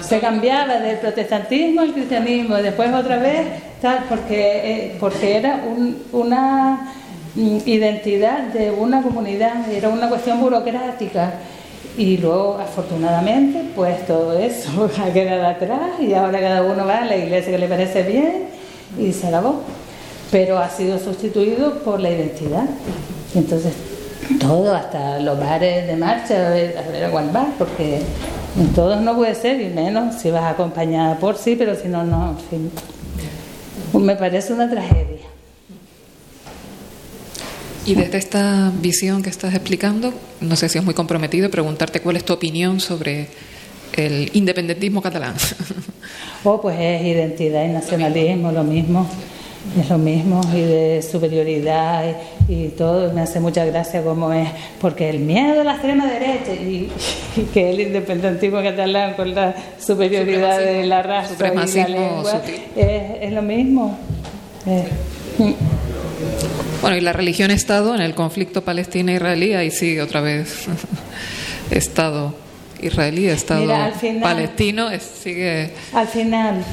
Se 0.01 0.20
cambiaba 0.20 0.78
del 0.78 0.97
protestantismo 0.99 1.82
al 1.82 1.93
cristianismo, 1.93 2.57
después 2.57 2.90
otra 2.95 3.18
vez, 3.18 3.47
tal, 3.82 4.05
porque, 4.09 4.61
eh, 4.64 4.97
porque 4.99 5.36
era 5.36 5.61
una 6.12 6.95
mm, 7.34 7.59
identidad 7.66 8.38
de 8.55 8.70
una 8.70 9.03
comunidad, 9.03 9.70
era 9.70 9.90
una 9.90 10.09
cuestión 10.09 10.40
burocrática. 10.40 11.34
Y 11.99 12.16
luego, 12.16 12.57
afortunadamente, 12.57 13.64
pues 13.76 14.07
todo 14.07 14.38
eso 14.38 14.88
ha 15.05 15.12
quedado 15.12 15.47
atrás 15.47 16.01
y 16.01 16.14
ahora 16.14 16.40
cada 16.40 16.62
uno 16.62 16.86
va 16.86 17.03
a 17.03 17.05
la 17.05 17.16
iglesia 17.18 17.53
que 17.53 17.59
le 17.59 17.68
parece 17.68 18.03
bien 18.03 18.45
y 18.99 19.12
se 19.12 19.26
acabó. 19.26 19.61
Pero 20.30 20.57
ha 20.57 20.70
sido 20.70 20.99
sustituido 20.99 21.80
por 21.80 22.01
la 22.01 22.09
identidad. 22.09 22.64
Entonces, 23.35 23.72
todo, 24.39 24.74
hasta 24.74 25.18
los 25.20 25.39
bares 25.39 25.87
de 25.87 25.97
marcha, 25.97 26.49
a 26.49 26.51
ver, 26.51 26.76
a 26.76 26.91
ver 26.91 27.11
cuál 27.11 27.30
bar, 27.30 27.49
porque 27.59 28.01
en 28.59 28.68
todos 28.74 29.01
no 29.01 29.16
puede 29.16 29.35
ser, 29.35 29.61
y 29.61 29.68
menos 29.68 30.20
si 30.20 30.30
vas 30.30 30.45
acompañada 30.45 31.18
por 31.18 31.37
sí, 31.37 31.57
pero 31.57 31.74
si 31.74 31.89
no, 31.89 32.05
no, 32.05 32.30
en 32.30 32.39
fin. 32.39 32.70
Me 34.01 34.16
parece 34.16 34.53
una 34.53 34.68
tragedia. 34.68 35.20
Y 37.85 37.95
desde 37.95 38.18
esta 38.18 38.70
visión 38.80 39.22
que 39.22 39.30
estás 39.30 39.55
explicando, 39.55 40.14
no 40.41 40.57
sé 40.57 40.68
si 40.68 40.78
es 40.78 40.85
muy 40.85 40.95
comprometido 40.95 41.51
preguntarte 41.51 42.01
cuál 42.01 42.16
es 42.16 42.24
tu 42.24 42.33
opinión 42.33 42.78
sobre 42.78 43.28
el 43.95 44.30
independentismo 44.35 45.03
catalán. 45.03 45.35
Oh, 46.45 46.61
pues 46.61 46.76
es 46.76 47.03
identidad 47.03 47.64
y 47.64 47.68
nacionalismo, 47.68 48.51
lo 48.51 48.64
mismo 48.64 49.09
es 49.80 49.89
lo 49.89 49.99
mismo 49.99 50.41
y 50.53 50.61
de 50.61 51.03
superioridad 51.03 52.05
y, 52.05 52.14
todo. 52.76 53.12
Me 53.12 53.22
hace 53.22 53.40
mucha 53.40 53.64
gracia 53.64 54.03
como 54.03 54.32
es, 54.32 54.49
porque 54.80 55.09
el 55.11 55.20
miedo 55.20 55.61
a 55.61 55.64
la 55.64 55.72
extrema 55.72 56.07
derecha 56.07 56.53
y, 56.55 56.90
que 57.53 57.70
el 57.70 57.80
independentismo 57.80 58.62
catalán 58.62 59.14
con 59.14 59.34
la 59.34 59.55
superioridad 59.78 60.59
de 60.59 60.84
la 60.84 61.03
raza 61.03 61.34
y 61.34 61.78
la 61.78 61.88
lengua 61.88 62.43
es, 62.76 63.32
lo 63.32 63.43
mismo. 63.43 63.99
Bueno, 66.80 66.97
y 66.97 67.01
la 67.01 67.12
religión-estado 67.12 67.95
en 67.95 68.01
el 68.01 68.14
conflicto 68.14 68.62
palestina-israelí, 68.62 69.55
ahí 69.55 69.70
sigue 69.70 70.03
otra 70.03 70.20
vez. 70.20 70.66
Estado 71.70 72.34
israelí, 72.80 73.28
Estado 73.28 73.66
palestino, 74.20 74.88
sigue. 75.01 75.70
Al 75.95 76.09
final 76.09 76.64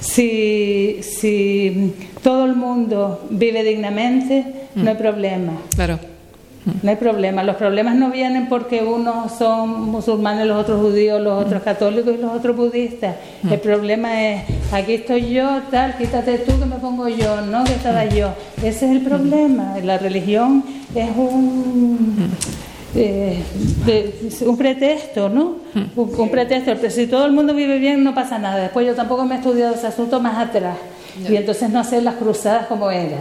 si, 0.00 1.00
si 1.02 1.92
todo 2.22 2.44
el 2.44 2.54
mundo 2.54 3.26
vive 3.30 3.64
dignamente, 3.64 4.44
no 4.76 4.90
hay 4.90 4.96
problema. 4.96 5.52
Claro. 5.74 5.98
No 6.82 6.90
hay 6.90 6.96
problema. 6.96 7.44
Los 7.44 7.56
problemas 7.56 7.94
no 7.94 8.10
vienen 8.10 8.48
porque 8.48 8.82
unos 8.82 9.32
son 9.38 9.82
musulmanes, 9.90 10.46
los 10.46 10.60
otros 10.60 10.80
judíos, 10.80 11.20
los 11.20 11.44
otros 11.44 11.62
católicos 11.62 12.14
y 12.18 12.20
los 12.20 12.32
otros 12.32 12.56
budistas. 12.56 13.14
El 13.48 13.60
problema 13.60 14.22
es, 14.22 14.42
aquí 14.72 14.94
estoy 14.94 15.30
yo, 15.30 15.60
tal, 15.70 15.96
quítate 15.96 16.38
tú 16.38 16.58
que 16.58 16.66
me 16.66 16.76
pongo 16.76 17.08
yo, 17.08 17.40
no 17.42 17.62
que 17.62 17.72
estaba 17.72 18.04
yo. 18.06 18.30
Ese 18.58 18.86
es 18.86 18.92
el 18.92 19.02
problema. 19.02 19.76
La 19.82 19.98
religión 19.98 20.64
es 20.94 21.10
un 21.16 22.30
eh, 22.96 23.42
un 24.46 24.56
pretexto, 24.56 25.28
¿no? 25.28 25.56
Un, 25.94 26.30
pretexto. 26.30 26.90
Si 26.90 27.06
todo 27.06 27.26
el 27.26 27.32
mundo 27.32 27.54
vive 27.54 27.78
bien, 27.78 28.02
no 28.02 28.14
pasa 28.14 28.38
nada. 28.38 28.62
Después 28.62 28.86
yo 28.86 28.94
tampoco 28.94 29.24
me 29.24 29.34
he 29.34 29.38
estudiado 29.38 29.74
ese 29.74 29.86
asunto 29.86 30.20
más 30.20 30.38
atrás. 30.38 30.76
Y 31.28 31.36
entonces 31.36 31.70
no 31.70 31.78
hacer 31.78 32.02
las 32.02 32.16
cruzadas 32.16 32.66
como 32.66 32.90
era. 32.90 33.18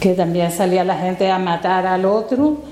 Que 0.00 0.14
también 0.14 0.52
salía 0.52 0.84
la 0.84 0.96
gente 0.98 1.30
a 1.30 1.38
matar 1.38 1.86
al 1.86 2.04
otro. 2.04 2.62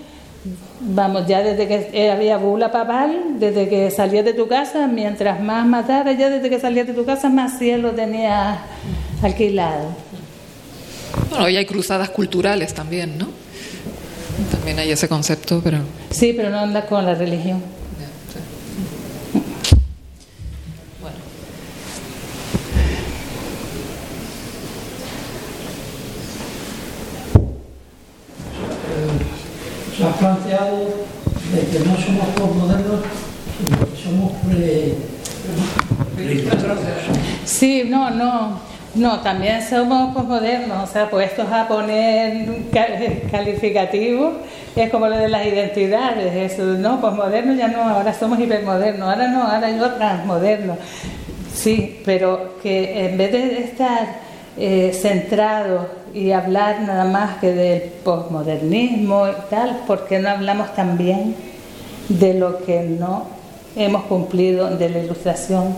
Vamos, 0.81 1.27
ya 1.27 1.43
desde 1.43 1.67
que 1.67 2.11
había 2.11 2.37
bula 2.37 2.71
papal, 2.71 3.39
desde 3.41 3.69
que 3.69 3.91
salías 3.91 4.25
de 4.25 4.35
tu 4.35 4.47
casa, 4.47 4.87
mientras 4.87 5.41
más 5.41 5.67
matara, 5.67 6.13
ya 6.13 6.31
desde 6.31 6.49
que 6.51 6.61
salías 6.61 6.87
de 6.87 6.93
tu 6.93 7.05
casa, 7.05 7.29
más 7.29 7.59
cielo 7.59 7.93
tenías 7.93 8.59
alquilado. 9.23 9.89
Bueno, 11.31 11.49
y 11.49 11.57
hay 11.57 11.67
cruzadas 11.67 12.11
culturales 12.11 12.75
también, 12.75 13.19
¿no? 13.19 13.27
También 14.53 14.79
hay 14.79 14.93
ese 14.93 15.09
concepto, 15.09 15.61
pero... 15.65 15.79
Sí, 16.11 16.35
pero 16.37 16.51
no 16.51 16.59
anda 16.59 16.87
con 16.87 17.05
la 17.05 17.15
religión. 17.15 17.63
De 30.35 31.61
que 31.71 31.79
no 31.81 31.97
somos 31.97 32.27
postmodernos, 32.37 33.01
somos. 34.03 34.33
Sí, 37.45 37.85
no, 37.89 38.11
no. 38.11 38.61
No, 38.97 39.21
también 39.21 39.63
somos 39.63 40.15
posmodernos, 40.15 40.89
o 40.89 40.91
sea, 40.91 41.11
puestos 41.11 41.47
a 41.53 41.69
poner 41.69 42.49
calificativos, 43.31 44.37
es 44.75 44.91
como 44.91 45.07
lo 45.07 45.19
de 45.19 45.29
las 45.29 45.45
identidades, 45.45 46.53
eso, 46.53 46.63
no, 46.63 46.99
posmodernos 46.99 47.59
ya 47.59 47.69
no, 47.69 47.83
ahora 47.83 48.15
somos 48.15 48.41
hipermodernos, 48.41 49.07
ahora 49.07 49.29
no, 49.29 49.43
ahora 49.43 49.71
yo 49.71 49.91
transmoderno. 49.93 50.79
Sí, 51.55 52.01
pero 52.07 52.55
que 52.63 53.07
en 53.07 53.19
vez 53.19 53.33
de 53.33 53.59
estar 53.65 54.26
eh, 54.59 54.93
centrados 54.95 55.85
y 56.15 56.31
hablar 56.31 56.81
nada 56.81 57.05
más 57.05 57.37
que 57.39 57.53
del 57.53 57.83
posmodernismo 58.03 59.29
y 59.29 59.33
tal, 59.51 59.81
¿por 59.87 60.07
qué 60.07 60.19
no 60.19 60.31
hablamos 60.31 60.75
también 60.75 61.35
de 62.09 62.33
lo 62.33 62.65
que 62.65 62.81
no 62.81 63.27
hemos 63.77 64.05
cumplido 64.05 64.75
de 64.75 64.89
la 64.89 65.01
ilustración? 65.01 65.75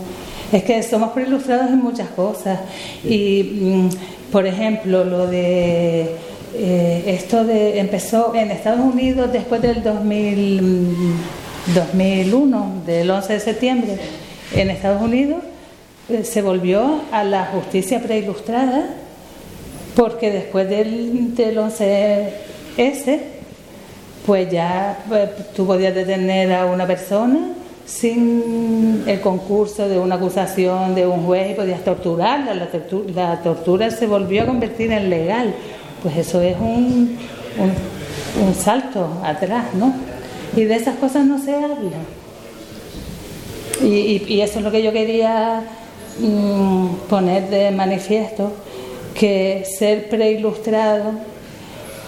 Es 0.51 0.63
que 0.63 0.81
somos 0.81 1.11
preilustrados 1.11 1.69
en 1.69 1.79
muchas 1.79 2.07
cosas. 2.09 2.59
Y, 3.03 3.59
mm, 3.61 3.89
por 4.31 4.47
ejemplo, 4.47 5.03
lo 5.03 5.27
de 5.27 6.15
eh, 6.55 7.03
esto 7.05 7.43
de 7.43 7.79
empezó 7.79 8.33
en 8.33 8.49
Estados 8.49 8.79
Unidos 8.79 9.29
después 9.31 9.61
del 9.61 9.83
2001, 9.83 12.65
mm, 12.65 12.85
del 12.85 13.11
11 13.11 13.33
de 13.33 13.39
septiembre, 13.41 13.97
en 14.55 14.69
Estados 14.69 15.01
Unidos 15.01 15.43
se 16.23 16.41
volvió 16.41 17.01
a 17.11 17.23
la 17.23 17.45
justicia 17.45 18.01
preilustrada 18.01 18.89
porque 19.95 20.31
después 20.31 20.69
del, 20.69 21.35
del 21.35 21.57
11S, 21.57 23.19
pues 24.25 24.49
ya 24.51 25.03
pues, 25.07 25.29
tú 25.55 25.65
podías 25.65 25.93
detener 25.93 26.53
a 26.53 26.65
una 26.65 26.87
persona 26.87 27.53
sin 27.85 29.03
el 29.07 29.19
concurso 29.19 29.89
de 29.89 29.99
una 29.99 30.15
acusación 30.15 30.93
de 30.93 31.07
un 31.07 31.25
juez 31.25 31.51
y 31.51 31.53
podías 31.55 31.83
torturarla. 31.83 32.53
La, 32.53 33.41
tortura, 33.41 33.89
se 33.89 34.05
volvió 34.05 34.43
a 34.43 34.45
convertir 34.45 34.91
en 34.91 35.09
legal. 35.09 35.53
Pues 36.03 36.15
eso 36.15 36.41
es 36.41 36.55
un, 36.59 37.17
un, 38.39 38.55
salto 38.55 39.09
atrás, 39.23 39.73
¿no? 39.73 39.93
Y 40.55 40.63
de 40.63 40.75
esas 40.75 40.95
cosas 40.97 41.25
no 41.25 41.43
se 41.43 41.55
habla. 41.55 41.97
Y, 43.81 44.39
eso 44.39 44.59
es 44.59 44.65
lo 44.65 44.71
que 44.71 44.83
yo 44.83 44.93
quería 44.93 45.63
mm, 46.19 47.07
poner 47.09 47.49
de 47.49 47.71
manifiesto, 47.71 48.51
que 49.13 49.65
ser 49.77 50.09
preilustrado 50.09 51.13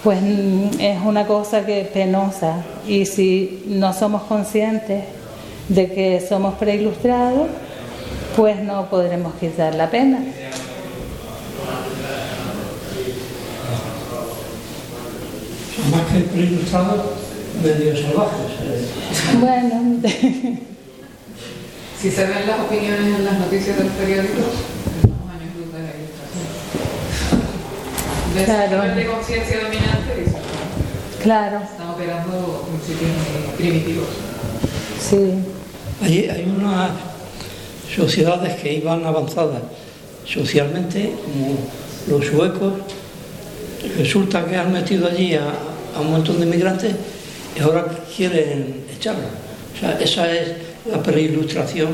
pues 0.02 0.20
mm, 0.20 0.80
es 0.80 0.98
una 1.04 1.26
cosa 1.26 1.64
que 1.64 1.84
penosa 1.84 2.64
y 2.86 3.06
si 3.06 3.62
no 3.66 3.92
somos 3.92 4.22
conscientes 4.22 5.04
de 5.68 5.92
que 5.92 6.20
somos 6.28 6.54
preilustrados, 6.54 7.48
pues 8.36 8.60
no 8.60 8.90
podremos 8.90 9.34
quitar 9.34 9.74
la 9.74 9.90
pena. 9.90 10.18
Son 15.76 15.90
más 15.90 16.02
que 16.12 16.20
preilustrados, 16.20 17.00
medio 17.62 17.96
salvajes. 17.96 18.50
Bueno. 19.40 20.62
si 22.02 22.10
se 22.10 22.26
ven 22.26 22.48
las 22.48 22.58
opiniones 22.58 23.16
en 23.16 23.24
las 23.24 23.38
noticias 23.38 23.78
de 23.78 23.84
los 23.84 23.92
periódicos, 23.92 24.44
estamos 24.96 25.30
años 25.30 25.54
luz 25.54 25.72
de 25.72 25.82
la 25.82 25.92
ilustración. 25.94 26.48
De 28.34 28.44
claro. 28.44 28.96
de 28.96 29.06
conciencia 29.06 29.60
dominante, 29.62 30.24
claro. 31.22 31.60
están 31.62 31.90
operando 31.90 32.66
principios 32.68 33.12
primitivos. 33.56 34.08
Sí. 35.00 35.44
Hay, 36.02 36.28
hay 36.28 36.52
unas 36.58 36.90
sociedades 37.94 38.60
que 38.60 38.72
iban 38.72 39.06
avanzadas 39.06 39.62
socialmente, 40.26 41.14
como 41.22 41.56
los 42.08 42.26
suecos, 42.26 42.72
resulta 43.96 44.44
que 44.44 44.56
han 44.56 44.72
metido 44.72 45.06
allí 45.06 45.36
a, 45.36 45.52
a 45.96 46.00
un 46.00 46.10
montón 46.10 46.40
de 46.40 46.46
inmigrantes 46.46 46.96
y 47.56 47.60
ahora 47.60 47.86
quieren 48.16 48.86
echarlos. 48.92 49.30
O 49.76 49.78
sea, 49.78 50.00
esa 50.00 50.32
es 50.32 50.71
la 50.90 51.02
preilustración 51.02 51.90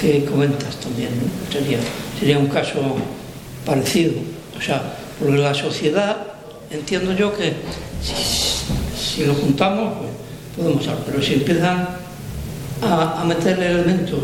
que 0.00 0.24
comentas 0.24 0.76
también. 0.76 1.10
Sería, 1.52 1.78
sería 2.18 2.38
un 2.38 2.46
caso 2.46 2.96
parecido. 3.64 4.12
O 4.56 4.60
sea, 4.60 4.82
porque 5.18 5.38
la 5.38 5.54
sociedad, 5.54 6.16
entiendo 6.70 7.12
yo 7.12 7.36
que 7.36 7.54
si, 8.02 8.14
si 8.96 9.24
lo 9.24 9.34
juntamos, 9.34 9.94
pues 9.98 10.10
podemos 10.56 10.86
hablar, 10.88 11.04
pero 11.06 11.22
si 11.22 11.34
empiezan 11.34 11.88
a, 12.82 13.22
a 13.22 13.24
meterle 13.24 13.70
elementos 13.70 14.20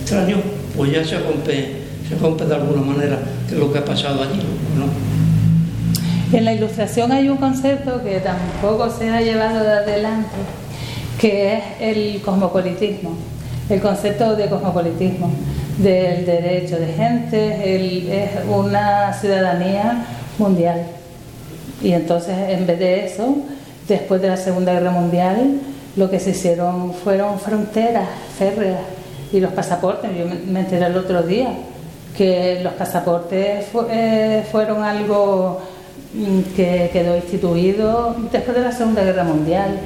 extraños, 0.00 0.40
pues 0.76 0.92
ya 0.92 1.04
se 1.04 1.18
rompe, 1.18 1.76
se 2.08 2.14
rompe 2.16 2.44
de 2.44 2.54
alguna 2.54 2.82
manera, 2.82 3.18
que 3.48 3.54
es 3.54 3.60
lo 3.60 3.72
que 3.72 3.78
ha 3.78 3.84
pasado 3.84 4.22
allí. 4.22 4.40
¿no? 4.76 5.12
En 6.36 6.44
la 6.44 6.54
ilustración 6.54 7.12
hay 7.12 7.28
un 7.28 7.36
concepto 7.36 8.02
que 8.02 8.20
tampoco 8.20 8.90
se 8.90 9.10
ha 9.10 9.20
llevado 9.20 9.62
de 9.62 9.72
adelante, 9.72 10.30
que 11.22 11.54
es 11.54 11.62
el 11.80 12.20
cosmopolitismo, 12.20 13.10
el 13.70 13.80
concepto 13.80 14.34
de 14.34 14.48
cosmopolitismo, 14.48 15.30
del 15.78 16.26
derecho 16.26 16.76
de 16.80 16.86
gente, 16.92 18.24
es 18.24 18.30
una 18.48 19.12
ciudadanía 19.14 20.04
mundial. 20.38 20.82
Y 21.80 21.92
entonces, 21.92 22.34
en 22.48 22.66
vez 22.66 22.78
de 22.80 23.06
eso, 23.06 23.36
después 23.88 24.20
de 24.20 24.28
la 24.30 24.36
Segunda 24.36 24.72
Guerra 24.72 24.90
Mundial, 24.90 25.60
lo 25.96 26.10
que 26.10 26.18
se 26.18 26.30
hicieron 26.30 26.92
fueron 26.92 27.38
fronteras 27.38 28.08
férreas 28.38 28.80
y 29.32 29.38
los 29.38 29.52
pasaportes. 29.52 30.10
Yo 30.18 30.24
me- 30.26 30.60
enteré 30.60 30.86
el 30.86 30.96
otro 30.96 31.22
día 31.22 31.50
que 32.16 32.60
los 32.64 32.72
pasaportes 32.74 33.66
eh, 33.90 34.42
fueron 34.50 34.82
algo 34.82 35.60
mm, 36.14 36.54
que 36.56 36.90
quedó 36.92 37.16
instituido 37.16 38.16
después 38.32 38.56
de 38.56 38.62
la 38.64 38.72
Segunda 38.72 39.04
Guerra 39.04 39.22
Mundial. 39.24 39.78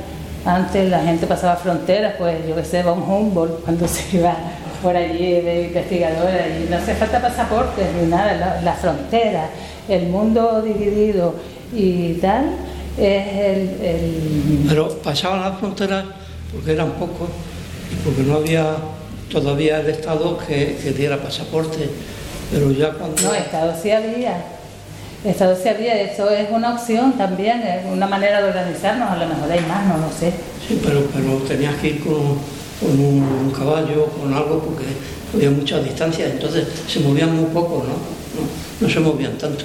Antes 0.46 0.88
la 0.90 1.00
gente 1.00 1.26
pasaba 1.26 1.56
fronteras, 1.56 2.14
pues 2.18 2.36
yo 2.48 2.54
que 2.54 2.64
sé, 2.64 2.82
von 2.82 3.02
Humboldt 3.02 3.64
cuando 3.64 3.86
se 3.94 4.16
iba 4.16 4.34
por 4.82 4.96
allí 4.96 5.40
de 5.40 5.62
investigadora 5.64 6.46
y 6.48 6.68
no 6.70 6.76
hace 6.76 6.94
falta 6.94 7.20
pasaportes 7.20 7.86
ni 8.00 8.08
nada, 8.08 8.34
la, 8.34 8.60
la 8.62 8.72
frontera, 8.74 9.48
el 9.88 10.06
mundo 10.06 10.62
dividido 10.62 11.34
y 11.74 12.14
tal 12.14 12.44
es 12.98 13.26
el, 13.26 13.80
el- 13.82 14.64
Pero 14.68 14.88
pasaban 15.02 15.40
las 15.42 15.58
fronteras 15.58 16.04
porque 16.52 16.72
eran 16.72 16.92
pocos 16.92 17.28
y 17.92 17.96
porque 18.04 18.22
no 18.22 18.36
había 18.36 18.76
todavía 19.32 19.80
el 19.80 19.88
Estado 19.90 20.38
que, 20.38 20.76
que 20.82 20.92
diera 20.92 21.16
pasaporte. 21.18 21.88
Pero 22.52 22.70
ya 22.70 22.92
cuando... 22.92 23.20
No, 23.22 23.34
Estado 23.34 23.74
sí 23.82 23.90
había. 23.90 24.36
Estado 25.24 25.56
había, 25.68 26.00
eso 26.02 26.30
es 26.30 26.48
una 26.50 26.74
opción 26.74 27.12
también, 27.14 27.62
es 27.62 27.84
una 27.90 28.06
manera 28.06 28.42
de 28.42 28.48
organizarnos, 28.48 29.10
a 29.10 29.16
lo 29.16 29.26
mejor 29.26 29.50
hay 29.50 29.60
más, 29.60 29.86
no 29.86 29.98
lo 29.98 30.12
sé. 30.12 30.32
Sí, 30.66 30.80
pero, 30.84 31.06
pero 31.12 31.38
tenías 31.38 31.74
que 31.76 31.88
ir 31.88 32.00
con, 32.00 32.38
con 32.80 33.00
un 33.00 33.50
caballo, 33.50 34.06
con 34.06 34.32
algo, 34.32 34.60
porque 34.60 34.84
había 35.34 35.50
muchas 35.50 35.84
distancias, 35.84 36.30
entonces 36.30 36.66
se 36.86 37.00
movían 37.00 37.34
muy 37.34 37.46
poco, 37.46 37.84
¿no? 37.86 38.86
No, 38.86 38.92
se 38.92 39.00
movían 39.00 39.36
tanto. 39.38 39.64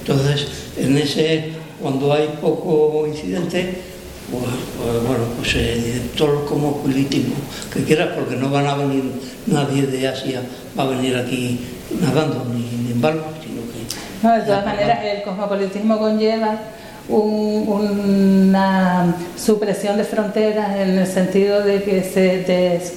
Entonces, 0.00 0.46
en 0.76 0.96
ese, 0.96 1.52
cuando 1.80 2.12
hay 2.12 2.28
poco 2.40 3.06
incidente, 3.06 3.82
pues, 4.30 4.42
pues, 4.42 5.06
bueno, 5.06 5.24
pues 5.36 5.54
eh, 5.56 6.02
todo 6.16 6.44
como 6.46 6.78
politismo 6.82 7.34
que 7.72 7.84
quieras, 7.84 8.10
porque 8.16 8.36
no 8.36 8.50
van 8.50 8.66
a 8.66 8.74
venir 8.74 9.04
nadie 9.46 9.86
de 9.86 10.08
Asia, 10.08 10.42
va 10.78 10.84
a 10.84 10.88
venir 10.88 11.16
aquí 11.16 11.60
nadando, 12.00 12.44
ni, 12.52 12.62
ni 12.84 12.92
en 12.92 13.00
barco. 13.00 13.35
No, 14.22 14.32
de 14.32 14.40
todas 14.42 14.64
maneras, 14.64 14.98
el 15.04 15.22
cosmopolitismo 15.22 15.98
conlleva 15.98 16.56
un- 17.08 17.64
una 18.48 19.14
supresión 19.36 19.96
de 19.96 20.04
fronteras 20.04 20.76
en 20.76 20.98
el 20.98 21.06
sentido 21.06 21.62
de 21.62 21.82
que 21.82 22.02
se, 22.02 22.44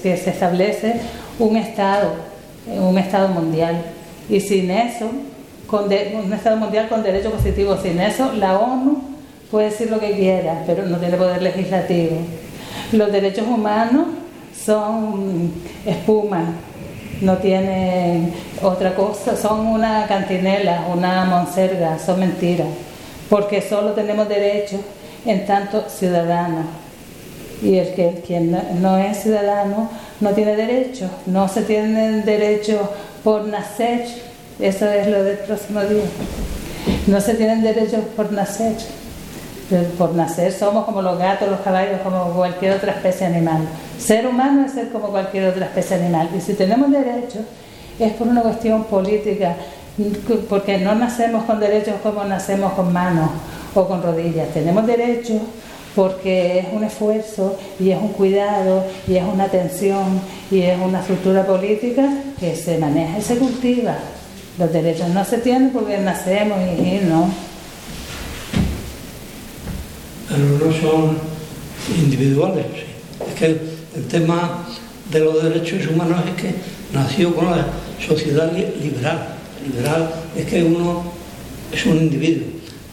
que 0.01 0.17
se 0.17 0.29
establece 0.29 0.95
un 1.37 1.57
Estado, 1.57 2.13
eh, 2.67 2.79
un 2.79 2.97
Estado 2.97 3.27
mundial. 3.29 3.75
Y 4.29 4.39
sin 4.39 4.71
eso, 4.71 5.09
con 5.67 5.89
de- 5.89 6.19
un 6.23 6.31
Estado 6.33 6.57
mundial 6.57 6.87
con 6.89 7.03
derecho 7.03 7.31
positivo, 7.31 7.77
sin 7.77 7.99
eso, 7.99 8.31
la 8.33 8.57
ONU 8.57 9.01
puede 9.51 9.69
decir 9.69 9.91
lo 9.91 9.99
que 9.99 10.11
quiera, 10.11 10.63
pero 10.65 10.85
no 10.85 10.97
tiene 10.97 11.17
poder 11.17 11.41
legislativo. 11.41 12.17
Los 12.91 13.11
derechos 13.11 13.45
humanos 13.47 14.07
son 14.65 15.51
espuma, 15.85 16.53
no 17.21 17.37
tienen 17.37 18.33
otra 18.61 18.95
cosa, 18.95 19.35
son 19.35 19.67
una 19.67 20.05
cantinela, 20.07 20.85
una 20.93 21.25
monserga, 21.25 21.99
son 21.99 22.19
mentiras, 22.21 22.67
porque 23.29 23.61
solo 23.61 23.91
tenemos 23.91 24.27
derechos 24.29 24.79
en 25.25 25.45
tanto 25.45 25.85
ciudadanos. 25.89 26.65
Y 27.61 27.77
el 27.77 27.93
que 27.93 28.23
quien 28.25 28.51
no- 28.81 28.97
es 28.97 29.17
ciudadano 29.23 29.89
no 30.21 30.29
tiene 30.31 30.55
derechos, 30.55 31.09
no 31.25 31.47
se 31.49 31.63
tienen 31.63 32.23
derechos 32.23 32.79
por 33.23 33.43
nacer, 33.45 34.05
eso 34.59 34.89
es 34.89 35.07
lo 35.07 35.23
del 35.23 35.37
próximo 35.39 35.81
día. 35.81 36.03
No 37.07 37.19
se 37.19 37.33
tienen 37.33 37.61
derechos 37.61 38.01
por 38.15 38.31
nacer. 38.31 38.75
Por 39.97 40.15
nacer 40.15 40.51
somos 40.51 40.85
como 40.85 41.01
los 41.01 41.19
gatos, 41.19 41.49
los 41.49 41.59
caballos, 41.59 42.01
como 42.03 42.33
cualquier 42.33 42.73
otra 42.73 42.93
especie 42.93 43.27
animal. 43.27 43.61
Ser 43.99 44.25
humano 44.25 44.65
es 44.65 44.71
ser 44.73 44.89
como 44.89 45.09
cualquier 45.09 45.49
otra 45.49 45.65
especie 45.65 45.97
animal. 45.97 46.29
Y 46.35 46.41
si 46.41 46.53
tenemos 46.53 46.91
derechos 46.91 47.43
es 47.99 48.13
por 48.13 48.27
una 48.27 48.41
cuestión 48.41 48.85
política, 48.85 49.55
porque 50.47 50.77
no 50.77 50.95
nacemos 50.95 51.43
con 51.43 51.59
derechos 51.59 51.95
como 52.01 52.23
nacemos 52.23 52.73
con 52.73 52.91
manos 52.93 53.29
o 53.75 53.87
con 53.87 54.01
rodillas. 54.01 54.49
Tenemos 54.53 54.87
derechos 54.87 55.41
porque 55.95 56.59
es 56.59 56.65
un 56.71 56.83
esfuerzo 56.83 57.57
y 57.79 57.91
es 57.91 58.01
un 58.01 58.09
cuidado 58.09 58.85
y 59.07 59.17
es 59.17 59.23
una 59.23 59.45
atención 59.45 60.21
y 60.49 60.61
es 60.61 60.79
una 60.79 61.01
estructura 61.01 61.45
política 61.45 62.09
que 62.39 62.55
se 62.55 62.77
maneja 62.77 63.19
y 63.19 63.21
se 63.21 63.37
cultiva. 63.37 63.95
Los 64.57 64.71
derechos 64.71 65.09
no 65.09 65.23
se 65.25 65.39
tienen 65.39 65.71
porque 65.71 65.97
nacemos 65.97 66.57
y, 66.59 66.81
y 66.81 67.01
no. 67.07 67.29
Pero 70.29 70.43
no 70.43 70.71
son 70.79 71.17
individuales. 71.97 72.65
sí. 72.75 73.25
Es 73.27 73.35
que 73.39 73.45
el, 73.45 74.05
tema 74.09 74.65
de 75.11 75.19
los 75.19 75.43
derechos 75.43 75.87
humanos 75.87 76.21
es 76.27 76.41
que 76.41 76.55
nació 76.93 77.35
con 77.35 77.51
la 77.51 77.65
sociedad 78.05 78.51
li- 78.53 78.81
liberal. 78.81 79.35
Liberal 79.65 80.09
es 80.37 80.45
que 80.45 80.63
uno 80.63 81.03
es 81.71 81.85
un 81.85 81.97
individuo, 81.97 82.47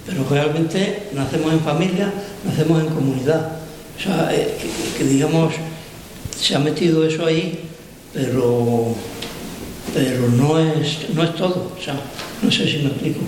pero 0.06 0.26
realmente 0.28 1.04
nacemos 1.14 1.52
en 1.52 1.60
familia, 1.60 2.12
nacemos 2.44 2.82
en 2.82 2.88
comunidad. 2.88 3.52
O 3.98 4.02
sea, 4.02 4.28
eh, 4.32 4.56
que, 4.60 4.98
que 5.04 5.10
digamos, 5.10 5.54
se 6.38 6.54
ha 6.54 6.58
metido 6.58 7.06
eso 7.06 7.24
ahí, 7.24 7.60
pero, 8.12 8.94
pero 9.94 10.28
no, 10.30 10.58
es, 10.58 11.08
no 11.14 11.22
es 11.22 11.34
todo. 11.34 11.72
O 11.78 11.82
sea, 11.82 11.94
no 12.42 12.50
sé 12.50 12.66
si 12.66 12.78
me 12.78 12.88
explico. 12.88 13.20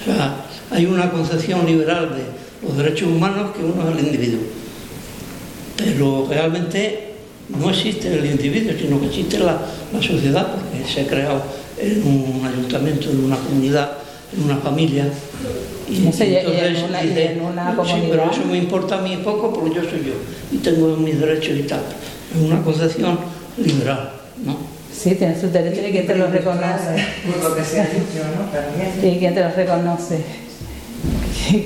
O 0.00 0.04
sea, 0.04 0.44
hay 0.70 0.86
una 0.86 1.10
concepción 1.10 1.66
liberal 1.66 2.10
de 2.10 2.24
los 2.62 2.76
derechos 2.76 3.08
humanos 3.08 3.50
que 3.56 3.62
uno 3.64 3.88
es 3.90 3.98
el 3.98 4.04
individuo. 4.06 4.40
Pero 5.76 6.26
realmente 6.28 7.14
no 7.58 7.70
existe 7.70 8.12
el 8.12 8.26
individuo, 8.26 8.72
sino 8.78 9.00
que 9.00 9.06
existe 9.06 9.38
la, 9.38 9.58
la 9.92 10.02
sociedad, 10.02 10.48
porque 10.54 10.84
se 10.92 11.02
ha 11.02 11.06
creado 11.06 11.42
en 11.78 12.02
un 12.04 12.44
ayuntamiento, 12.44 13.10
en 13.10 13.24
una 13.24 13.36
comunidad, 13.36 13.92
en 14.36 14.42
una 14.44 14.56
familia. 14.56 15.06
No 15.88 16.12
sé, 16.12 16.26
y- 16.28 16.32
y 16.32 16.36
en 16.36 16.84
una- 16.84 17.04
y 17.04 17.18
en 17.18 17.40
una 17.40 17.70
sí, 17.70 17.76
comunidad". 17.76 18.08
pero 18.10 18.30
eso 18.32 18.44
me 18.50 18.58
importa 18.58 18.98
a 18.98 19.02
mí 19.02 19.16
poco 19.24 19.52
porque 19.54 19.76
yo 19.76 19.82
soy 19.82 20.00
yo 20.04 20.14
y 20.52 20.58
tengo 20.58 20.96
mis 20.96 21.18
derechos 21.18 21.56
y 21.56 21.62
tal. 21.62 21.80
Es 22.34 22.42
una 22.42 22.60
concepción 22.62 23.18
liberal, 23.56 24.10
¿no? 24.44 24.56
Sí, 24.92 25.14
tienes 25.14 25.40
sus 25.40 25.52
derechos 25.52 25.84
y 25.88 25.92
quién 25.92 26.06
te 26.08 26.16
los 26.16 26.30
reconoce. 26.30 27.06
Por 27.24 27.50
lo 27.50 27.56
que 27.56 27.64
se 27.64 27.80
ha 27.80 27.84
dicho, 27.84 28.24
¿no? 28.36 28.50
También. 28.50 29.14
¿Y 29.14 29.18
quién 29.20 29.34
te 29.34 29.42
los 29.44 29.54
reconoce? 29.54 30.18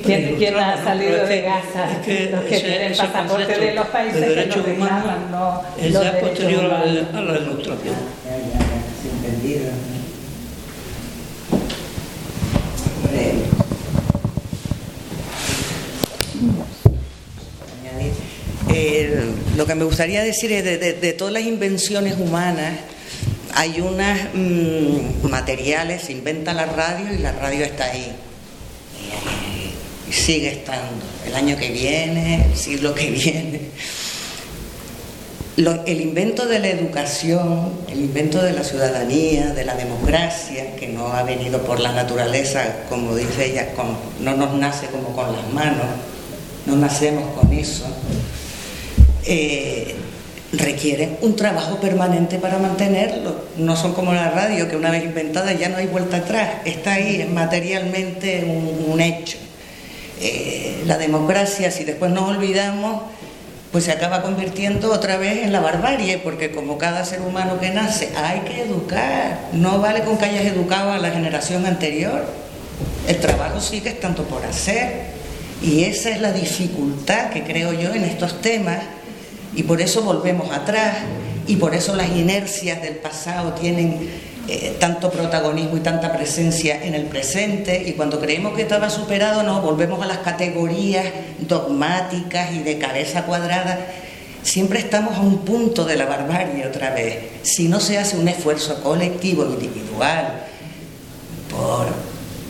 ¿Quién, 0.03 0.35
quién 0.37 0.55
ha 0.57 0.75
No, 0.77 0.83
salido 0.83 1.25
de 1.25 1.27
que- 1.35 1.41
Gaza? 1.41 1.91
es 1.91 1.97
que 2.05 2.29
los 2.31 2.41
que 2.45 2.55
ese- 2.57 2.67
tienen 2.67 2.91
ese 2.91 3.01
pasaporte 3.03 3.43
concepto 3.45 3.61
de 3.65 3.73
los 3.75 3.87
países 3.87 4.21
de 4.21 4.27
que 4.27 4.35
derechos 4.35 4.57
nos 4.57 4.65
reclaman, 4.65 5.03
humanos 5.03 5.31
no 5.31 5.61
es 5.85 5.91
los 5.93 6.03
ya 6.03 6.11
derechos 6.11 6.29
posterior 6.29 6.63
a 6.63 6.67
humanos. 6.67 7.07
la, 7.13 7.19
a 7.19 7.21
la 7.21 7.39
ilustración. 7.39 7.95
Ya, 8.25 8.37
ya, 8.37 8.59
ya, 8.59 9.27
entendido. 9.27 9.69
Eh, 18.69 19.31
lo 19.55 19.65
que 19.65 19.75
me 19.75 19.83
gustaría 19.83 20.23
decir 20.23 20.51
es 20.51 20.63
de, 20.63 20.77
de- 20.77 20.93
de 20.93 21.13
todas 21.13 21.33
las 21.33 21.43
invenciones 21.43 22.15
humanas, 22.17 22.73
hay 23.53 23.81
unas 23.81 24.19
mm, 24.33 25.27
materiales, 25.29 26.03
se 26.03 26.13
inventa 26.13 26.53
la 26.53 26.65
radio 26.65 27.13
y 27.13 27.17
la 27.19 27.33
radio 27.33 27.65
está 27.65 27.85
ahí. 27.85 28.11
Sigue 30.13 30.49
estando. 30.49 31.03
El 31.25 31.35
año 31.35 31.57
que 31.57 31.71
viene, 31.71 32.45
el 32.45 32.55
siglo 32.55 32.93
que 32.93 33.09
viene. 33.11 33.61
el 35.57 36.01
invento 36.01 36.45
de 36.45 36.59
la 36.59 36.69
educación, 36.69 37.71
el 37.89 37.99
invento 37.99 38.41
de 38.41 38.53
la 38.53 38.63
ciudadanía, 38.63 39.53
de 39.53 39.65
la 39.65 39.75
democracia, 39.75 40.75
que 40.75 40.87
no 40.87 41.07
ha 41.07 41.23
venido 41.23 41.63
por 41.63 41.79
la 41.79 41.91
naturaleza, 41.91 42.85
como 42.89 43.15
dice 43.15 43.51
ella, 43.51 43.69
no 44.19 44.35
nos 44.37 44.53
nace 44.53 44.87
como 44.87 45.15
con 45.15 45.33
las 45.33 45.51
manos, 45.51 45.87
no 46.65 46.75
nacemos 46.75 47.33
con 47.35 47.51
eso, 47.51 47.85
eh, 49.25 49.95
requieren 50.53 51.17
un 51.21 51.35
trabajo 51.35 51.79
permanente 51.79 52.37
para 52.37 52.59
mantenerlo. 52.59 53.35
No 53.57 53.75
son 53.75 53.93
como 53.93 54.13
la 54.13 54.29
radio, 54.29 54.69
que 54.69 54.75
una 54.75 54.91
vez 54.91 55.03
inventada 55.03 55.53
ya 55.53 55.69
no 55.69 55.77
hay 55.77 55.87
vuelta 55.87 56.17
atrás, 56.17 56.49
está 56.65 56.93
ahí, 56.93 57.21
es 57.21 57.29
materialmente 57.29 58.43
un, 58.45 59.01
hecho. 59.01 59.37
Eh, 60.25 60.83
la 60.85 60.97
democracia, 60.97 61.69
si 61.69 61.83
después 61.83 62.11
nos 62.11 62.29
olvidamos, 62.29 63.01
pues 63.73 63.83
se 63.83 63.91
acaba 63.91 64.21
convirtiendo 64.21 64.93
otra 64.93 65.17
vez 65.17 65.43
en 65.43 65.51
la 65.51 65.59
barbarie, 65.59 66.17
porque 66.17 66.51
como 66.51 66.77
cada 66.77 67.03
ser 67.03 67.21
humano 67.21 67.59
que 67.59 67.71
nace 67.71 68.09
hay 68.15 68.39
que 68.41 68.61
educar, 68.61 69.49
no 69.51 69.79
vale 69.79 70.03
con 70.03 70.17
que 70.17 70.25
hayas 70.25 70.45
educado 70.45 70.93
a 70.93 70.97
la 70.97 71.11
generación 71.11 71.65
anterior, 71.65 72.25
el 73.05 73.17
trabajo 73.19 73.59
sigue 73.59 73.89
estando 73.89 74.23
por 74.23 74.45
hacer. 74.45 75.11
Y 75.61 75.83
esa 75.83 76.09
es 76.09 76.21
la 76.21 76.31
dificultad 76.31 77.29
que 77.29 77.43
creo 77.43 77.73
yo 77.73 77.93
en 77.93 78.03
estos 78.03 78.41
temas. 78.41 78.79
Y 79.55 79.63
por 79.63 79.81
eso 79.81 80.03
volvemos 80.03 80.51
atrás. 80.51 80.95
Y 81.47 81.57
por 81.57 81.75
eso 81.75 81.95
las 81.95 82.09
inercias 82.09 82.81
del 82.81 82.95
pasado 82.95 83.53
tienen 83.53 84.09
eh, 84.49 84.75
tanto 84.77 85.09
protagonismo 85.09 85.77
y 85.77 85.79
tanta 85.79 86.11
presencia 86.11 86.83
en 86.83 86.95
el 86.95 87.05
presente 87.05 87.81
y 87.87 87.93
cuando 87.93 88.19
creemos 88.19 88.53
que 88.53 88.63
estaba 88.63 88.89
superado 88.89 89.41
no, 89.41 89.61
volvemos 89.61 90.03
a 90.03 90.05
las 90.05 90.17
categorías 90.17 91.05
dogmáticas 91.39 92.51
y 92.51 92.59
de 92.59 92.77
cabeza 92.77 93.23
cuadrada. 93.23 93.79
Siempre 94.41 94.79
estamos 94.79 95.15
a 95.15 95.21
un 95.21 95.45
punto 95.45 95.85
de 95.85 95.95
la 95.95 96.07
barbarie 96.07 96.67
otra 96.67 96.93
vez. 96.93 97.19
Si 97.43 97.69
no 97.69 97.79
se 97.79 97.97
hace 97.97 98.17
un 98.17 98.27
esfuerzo 98.27 98.83
colectivo, 98.83 99.45
individual, 99.45 100.43
por 101.49 101.87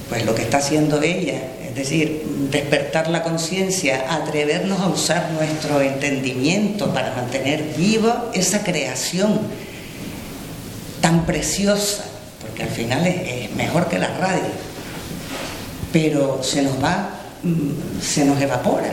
pues, 0.09 0.25
lo 0.25 0.33
que 0.33 0.41
está 0.41 0.57
haciendo 0.57 0.99
ella, 0.99 1.43
es 1.63 1.75
decir, 1.75 2.23
despertar 2.49 3.07
la 3.09 3.21
conciencia, 3.21 4.05
atrevernos 4.09 4.79
a 4.79 4.87
usar 4.87 5.29
nuestro 5.33 5.79
entendimiento 5.81 6.91
para 6.91 7.13
mantener 7.13 7.75
viva 7.77 8.31
esa 8.33 8.63
creación 8.63 9.41
tan 11.03 11.25
preciosa, 11.25 12.05
porque 12.39 12.63
al 12.63 12.69
final 12.69 13.05
es, 13.05 13.53
mejor 13.57 13.89
que 13.89 13.99
la 13.99 14.07
radio, 14.19 14.47
pero 15.91 16.41
se 16.41 16.61
nos 16.61 16.81
va, 16.81 17.09
mm, 17.43 18.01
se 18.01 18.23
nos 18.23 18.41
evapora 18.41 18.89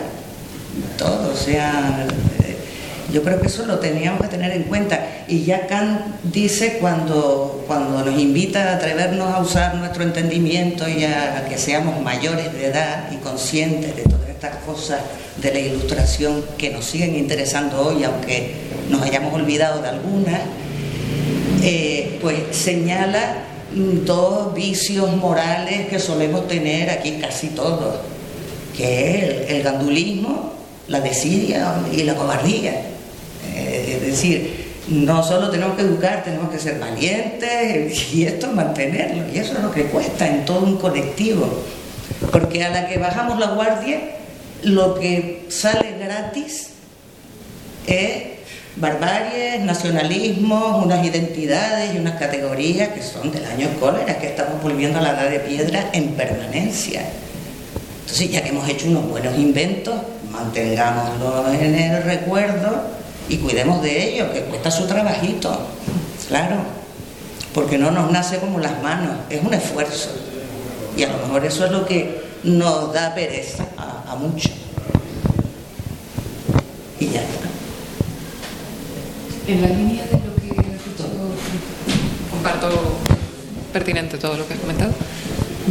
todo, 0.98 1.32
o 1.32 1.36
sea, 1.36 2.08
eh, 2.42 2.56
yo 3.12 3.22
creo 3.22 3.40
que 3.40 3.46
eso 3.46 3.64
lo 3.64 3.78
teníamos 3.78 4.22
que 4.22 4.26
tener 4.26 4.50
en 4.50 4.64
cuenta. 4.64 5.06
Y 5.28 5.44
ya 5.44 5.68
Kant 5.68 6.00
dice 6.24 6.78
cuando, 6.80 7.62
cuando 7.68 8.04
nos 8.04 8.20
invita 8.20 8.72
a 8.72 8.76
atrevernos 8.76 9.32
a 9.32 9.38
usar 9.38 9.76
nuestro 9.76 10.02
entendimiento 10.02 10.88
y 10.88 11.04
a, 11.04 11.46
que 11.48 11.58
seamos 11.58 12.02
mayores 12.02 12.52
de 12.52 12.66
edad 12.66 13.12
y 13.12 13.18
conscientes 13.18 13.94
de 13.94 14.02
todas 14.02 14.28
estas 14.28 14.56
cosas 14.66 14.98
de 15.40 15.52
la 15.52 15.61
ilustración 15.61 16.44
que 16.58 16.70
nos 16.70 16.84
siguen 16.84 17.14
interesando 17.14 17.80
hoy, 17.86 18.02
aunque 18.02 18.54
nos 18.88 19.00
hayamos 19.02 19.32
olvidado 19.32 19.80
de 19.80 19.88
algunas, 19.90 20.40
eh, 21.62 22.18
pues 22.20 22.56
señala 22.56 23.44
dos 23.72 24.54
vicios 24.54 25.14
morales 25.16 25.86
que 25.88 25.98
solemos 25.98 26.48
tener 26.48 26.90
aquí 26.90 27.18
casi 27.20 27.48
todos, 27.48 27.96
que 28.76 29.44
es 29.44 29.50
el, 29.50 29.62
gandulismo, 29.62 30.54
la 30.88 31.00
desidia 31.00 31.76
y 31.92 32.02
la 32.02 32.14
cobardía. 32.14 32.72
Eh, 33.54 33.98
es 34.00 34.06
decir, 34.06 34.70
no 34.88 35.22
solo 35.22 35.50
tenemos 35.50 35.76
que 35.76 35.82
educar, 35.82 36.24
tenemos 36.24 36.50
que 36.50 36.58
ser 36.58 36.78
valientes 36.78 38.12
y 38.12 38.24
esto 38.24 38.48
mantenerlo. 38.48 39.24
Y 39.32 39.38
eso 39.38 39.54
es 39.54 39.62
lo 39.62 39.70
que 39.70 39.84
cuesta 39.84 40.26
en 40.26 40.44
todo 40.44 40.61
un 40.61 40.78
colectivo. 40.78 41.62
Porque 42.32 42.64
a 42.64 42.70
la 42.70 42.88
que 42.88 42.98
bajamos 42.98 43.38
la 43.38 43.52
guardia, 43.52 44.00
lo 44.62 44.98
que 44.98 45.46
sale 45.48 45.96
gratis 45.98 46.70
es 47.86 48.39
barbaries, 48.76 49.60
nacionalismos, 49.60 50.84
unas 50.84 51.04
identidades 51.04 51.94
y 51.94 51.98
unas 51.98 52.18
categorías 52.18 52.88
que 52.90 53.02
son 53.02 53.30
del 53.32 53.44
año 53.44 53.68
cólera, 53.78 54.18
que 54.18 54.28
estamos 54.28 54.62
volviendo 54.62 54.98
a 54.98 55.02
la 55.02 55.10
edad 55.10 55.30
de 55.30 55.40
piedra 55.40 55.90
en 55.92 56.14
permanencia. 56.14 57.02
Entonces, 58.00 58.30
ya 58.30 58.42
que 58.42 58.50
hemos 58.50 58.68
hecho 58.68 58.86
unos 58.86 59.08
buenos 59.08 59.38
inventos, 59.38 59.94
mantengámoslos 60.30 61.54
en 61.54 61.74
el 61.74 62.02
recuerdo 62.02 62.82
y 63.28 63.36
cuidemos 63.38 63.82
de 63.82 64.14
ellos, 64.14 64.30
que 64.30 64.40
cuesta 64.42 64.70
su 64.70 64.86
trabajito, 64.86 65.66
claro, 66.28 66.56
porque 67.54 67.78
no 67.78 67.90
nos 67.90 68.10
nace 68.10 68.38
como 68.38 68.58
las 68.58 68.82
manos, 68.82 69.16
es 69.28 69.42
un 69.42 69.54
esfuerzo. 69.54 70.10
Y 70.96 71.04
a 71.04 71.08
lo 71.08 71.18
mejor 71.18 71.44
eso 71.44 71.64
es 71.64 71.70
lo 71.70 71.86
que 71.86 72.20
nos 72.42 72.92
da 72.92 73.14
pereza 73.14 73.66
a, 73.76 74.12
a 74.12 74.16
muchos. 74.16 74.52
Y 76.98 77.06
ya 77.06 77.20
está. 77.20 77.48
En 79.51 79.62
la 79.62 79.68
línea 79.68 80.05
de 80.05 80.12
lo 80.12 80.36
que 80.36 80.61
has 80.61 80.84
dicho, 80.84 81.09
comparto 82.30 82.68
pertinente 83.72 84.16
todo 84.16 84.36
lo 84.36 84.46
que 84.46 84.55
has 84.55 84.61
comentado. 84.61 84.92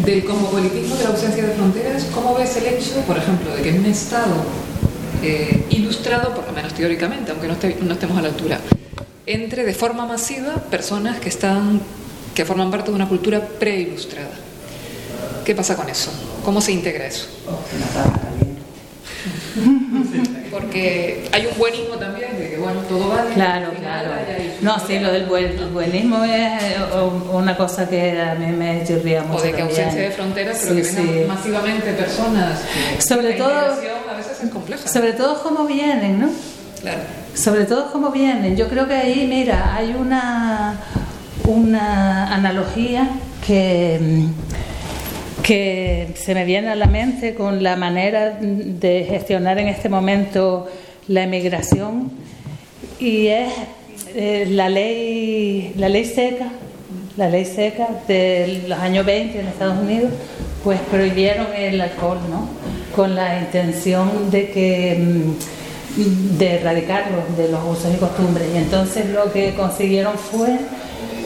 Del 0.04 0.26
cosmopolitismo 0.26 0.98
de 0.98 1.04
la 1.06 1.12
ausencia 1.12 1.46
de 1.46 1.54
fronteras, 1.54 2.04
¿cómo 2.14 2.36
ves 2.36 2.58
el 2.58 2.66
hecho, 2.66 3.00
por 3.08 3.18
ejemplo, 3.18 3.56
de 3.56 3.62
que 3.62 3.70
en 3.70 3.80
un 3.80 3.86
Estado 3.86 4.36
eh, 5.24 5.66
ilustrado, 5.70 6.36
por 6.36 6.46
lo 6.46 6.52
menos 6.52 6.74
teóricamente, 6.74 7.32
aunque 7.32 7.48
no, 7.48 7.56
no, 7.86 7.94
estemos 7.94 8.18
a 8.18 8.22
la 8.22 8.28
altura, 8.28 8.60
entre 9.26 9.64
de 9.64 9.74
forma 9.74 10.06
masiva 10.06 10.56
personas 10.56 11.22
que 11.22 11.30
están 11.30 11.80
que 12.36 12.44
forman 12.44 12.70
parte 12.70 12.92
de 12.92 12.96
una 12.96 13.08
cultura 13.08 13.48
preilustrada? 13.48 14.36
¿Qué 15.46 15.56
pasa 15.56 15.78
con 15.78 15.88
eso? 15.88 16.12
¿Cómo 16.44 16.60
se 16.60 16.74
integra 16.74 17.06
eso? 17.06 17.28
Porque 20.70 21.28
hay 21.32 21.48
un 21.48 21.58
buenismo 21.58 21.96
también, 21.96 22.38
de 22.38 22.52
que 22.52 22.58
bueno, 22.58 22.82
todo 22.82 23.10
vale. 23.10 23.34
Claro, 23.34 23.72
claro. 23.80 24.12
No, 24.62 24.78
sí, 24.80 25.00
lo 25.00 25.12
del 25.12 25.26
buenismo 25.26 26.24
es 26.24 26.62
una 27.32 27.58
cosa 27.58 27.90
que 27.90 28.22
a 28.22 28.36
mí 28.36 28.46
me 28.52 28.84
chirría 28.86 29.24
mucho. 29.24 29.40
O 29.40 29.44
de 29.44 29.52
que 29.52 29.64
ausencia 29.64 30.02
de 30.02 30.12
fronteras, 30.12 30.60
pero 30.62 30.76
que 30.76 30.82
vengan 30.84 31.28
masivamente 31.28 31.94
personas. 31.94 32.60
sobre 33.00 33.34
todo. 33.34 33.52
A 33.52 34.16
veces 34.16 34.44
es 34.44 34.50
compleja. 34.52 34.88
Sobre 34.88 35.14
todo 35.14 35.42
cómo 35.42 35.66
vienen, 35.66 36.22
¿no? 36.22 36.30
Claro. 36.82 37.00
Sobre 37.34 37.66
todo 37.66 37.92
cómo 37.92 38.12
vienen. 38.12 38.56
Yo 38.56 38.68
creo 38.68 38.88
que 38.88 38.94
ahí, 38.94 39.26
mira, 39.28 39.76
hay 39.76 39.96
una, 40.00 40.80
una 41.46 42.32
analogía 42.32 43.10
que 43.48 44.00
que 45.50 46.10
se 46.14 46.36
me 46.36 46.46
viene 46.46 46.70
a 46.70 46.76
la 46.76 46.86
mente 46.86 47.34
con 47.34 47.64
la 47.64 47.76
manera 47.76 48.38
de 48.40 49.04
gestionar 49.10 49.58
en 49.58 49.68
este 49.68 49.90
momento 49.90 50.68
la 51.08 51.24
emigración 51.24 52.12
y 53.00 53.26
es 53.26 53.52
eh, 54.14 54.46
la 54.48 54.70
ley 54.70 55.74
la 55.76 55.90
ley 55.90 56.06
seca 56.06 56.50
la 57.18 57.30
ley 57.30 57.46
seca 57.46 57.88
de 58.08 58.62
los 58.68 58.78
años 58.78 59.08
20 59.08 59.40
en 59.40 59.48
Estados 59.48 59.80
Unidos 59.80 60.12
pues 60.64 60.80
prohibieron 60.82 61.48
el 61.58 61.82
alcohol 61.82 62.20
no 62.30 62.48
con 62.96 63.16
la 63.16 63.40
intención 63.40 64.30
de 64.30 64.52
que 64.52 65.00
mm, 65.00 66.38
de 66.38 66.56
erradicarlo 66.58 67.24
de 67.36 67.50
los 67.50 67.60
usos 67.66 67.92
y 67.94 67.98
costumbres. 67.98 68.48
Y 68.54 68.58
entonces 68.58 69.10
lo 69.10 69.34
que 69.34 69.56
consiguieron 69.56 70.14
fue 70.14 70.60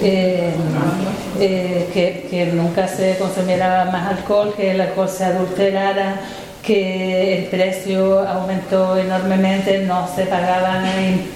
eh, 0.06 1.88
que, 2.30 2.52
nunca 2.54 2.88
se 2.88 3.18
consumiera 3.18 3.86
más 3.86 4.18
alcohol, 4.18 4.54
que 4.56 4.72
el 4.72 4.82
alcohol 4.82 5.10
se 5.10 5.26
adulterara, 5.26 6.20
que 6.62 7.40
el 7.40 7.46
precio 7.46 8.28
aumentó 8.28 8.98
enormemente, 8.98 9.80
no 9.80 10.08
se 10.14 10.26
pagaban 10.26 10.86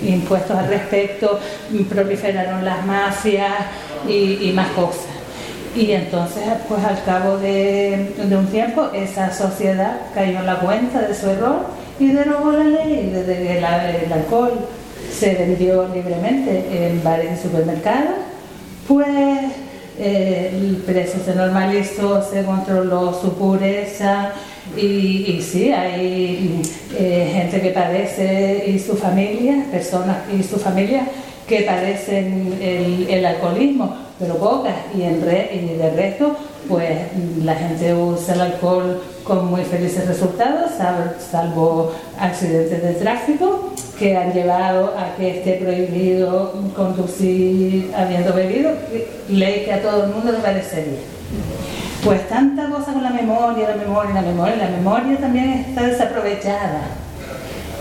impuestos 0.01 0.57
al 0.57 0.67
respecto, 0.67 1.39
proliferaron 1.89 2.63
las 2.63 2.85
mafias 2.85 3.53
y, 4.07 4.51
más 4.53 4.69
cosas. 4.69 5.05
Y 5.75 5.91
entonces, 5.91 6.43
pues 6.67 6.83
al 6.83 7.03
cabo 7.03 7.37
de, 7.37 8.13
un 8.31 8.47
tiempo, 8.47 8.89
esa 8.93 9.31
sociedad 9.33 9.97
cayó 10.13 10.39
en 10.39 10.45
la 10.45 10.55
cuenta 10.55 11.01
de 11.01 11.13
su 11.13 11.29
error 11.29 11.67
y 11.99 12.11
derogó 12.11 12.51
la 12.51 12.63
ley 12.63 13.11
desde 13.13 13.37
que 13.37 13.57
el 13.57 14.13
alcohol 14.13 14.53
se 15.11 15.35
vendió 15.35 15.87
libremente 15.93 16.87
en 16.87 17.03
bares 17.03 17.39
y 17.39 17.43
supermercados 17.43 18.26
pues 18.87 19.07
el 19.99 20.83
precio 20.85 21.19
se 21.23 21.33
normalizó, 21.33 22.23
se 22.23 22.43
controló 22.43 23.19
su 23.19 23.33
pureza 23.33 24.31
y, 24.75 25.41
sí, 25.41 25.71
hay 25.71 26.61
eh, 26.97 27.31
gente 27.33 27.61
que 27.61 27.69
padece 27.69 28.65
y 28.67 28.79
su 28.79 28.95
familia, 28.95 29.65
personas 29.71 30.17
y 30.31 30.43
su 30.43 30.57
familia 30.57 31.07
que 31.47 31.61
padecen 31.61 32.57
el, 32.61 33.25
alcoholismo, 33.25 33.95
pero 34.19 34.37
pocas 34.37 34.75
y, 34.93 35.01
y 35.01 35.77
de 35.77 35.91
resto, 35.95 36.35
pues 36.67 36.99
la 37.43 37.55
gente 37.55 37.93
usa 37.93 38.35
el 38.35 38.41
alcohol 38.41 39.01
con 39.27 39.47
muy 39.47 39.63
felices 39.63 40.07
resultados, 40.07 40.71
salvo 41.31 41.91
accidentes 42.17 42.81
de 42.81 42.93
tráfico 42.93 43.73
que 43.99 44.15
han 44.15 44.31
llevado 44.31 44.95
a 44.97 45.15
que 45.17 45.39
esté 45.39 45.53
prohibido 45.55 46.53
conducir 46.75 47.91
habiendo 47.95 48.33
bebido, 48.33 48.71
ley 49.27 49.65
que 49.65 49.73
a 49.73 49.81
todo 49.81 50.05
el 50.05 50.11
mundo 50.11 50.31
le 50.31 50.37
parecería. 50.37 50.99
Pues 52.03 52.27
tanta 52.29 52.69
cosa 52.69 52.93
con 52.93 53.03
la 53.03 53.09
memoria, 53.09 53.69
la 53.69 53.75
memoria, 53.75 54.13
la 54.13 54.21
memoria, 54.21 54.55
la 54.55 54.69
memoria 54.69 55.17
también 55.17 55.65
está 55.67 55.83
desaprovechada. 55.83 56.81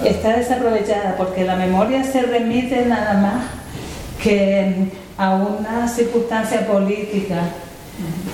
Está 0.04 0.36
desaprovechada 0.36 1.14
porque 1.16 1.44
la 1.44 1.56
memoria 1.56 2.02
se 2.02 2.22
remite 2.22 2.86
nada 2.86 3.14
más 3.14 3.44
que 4.22 4.88
a 5.16 5.34
una 5.34 5.86
circunstancia 5.88 6.66
política 6.66 7.42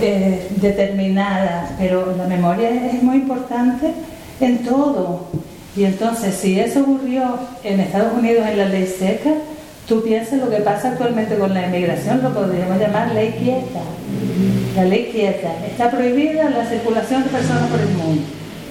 eh, 0.00 0.48
determinada, 0.56 1.70
pero 1.78 2.14
la 2.16 2.26
memoria 2.26 2.70
es 2.70 3.02
muy 3.02 3.16
importante 3.16 3.92
en 4.40 4.64
todo. 4.64 5.28
Y 5.76 5.84
entonces, 5.84 6.34
si 6.34 6.58
eso 6.58 6.82
ocurrió 6.82 7.38
en 7.62 7.80
Estados 7.80 8.12
Unidos 8.14 8.46
en 8.48 8.58
la 8.58 8.66
ley 8.66 8.86
seca, 8.86 9.30
tú 9.86 10.02
piensas 10.02 10.40
lo 10.40 10.50
que 10.50 10.58
pasa 10.58 10.90
actualmente 10.90 11.36
con 11.36 11.54
la 11.54 11.66
inmigración, 11.66 12.22
lo 12.22 12.34
podríamos 12.34 12.78
llamar 12.78 13.14
ley 13.14 13.34
quieta. 13.38 13.80
La 14.76 14.84
ley 14.84 15.10
quieta. 15.12 15.54
Está 15.66 15.90
prohibida 15.90 16.50
la 16.50 16.66
circulación 16.66 17.24
de 17.24 17.30
personas 17.30 17.70
por 17.70 17.80
el 17.80 17.88
mundo. 17.88 18.22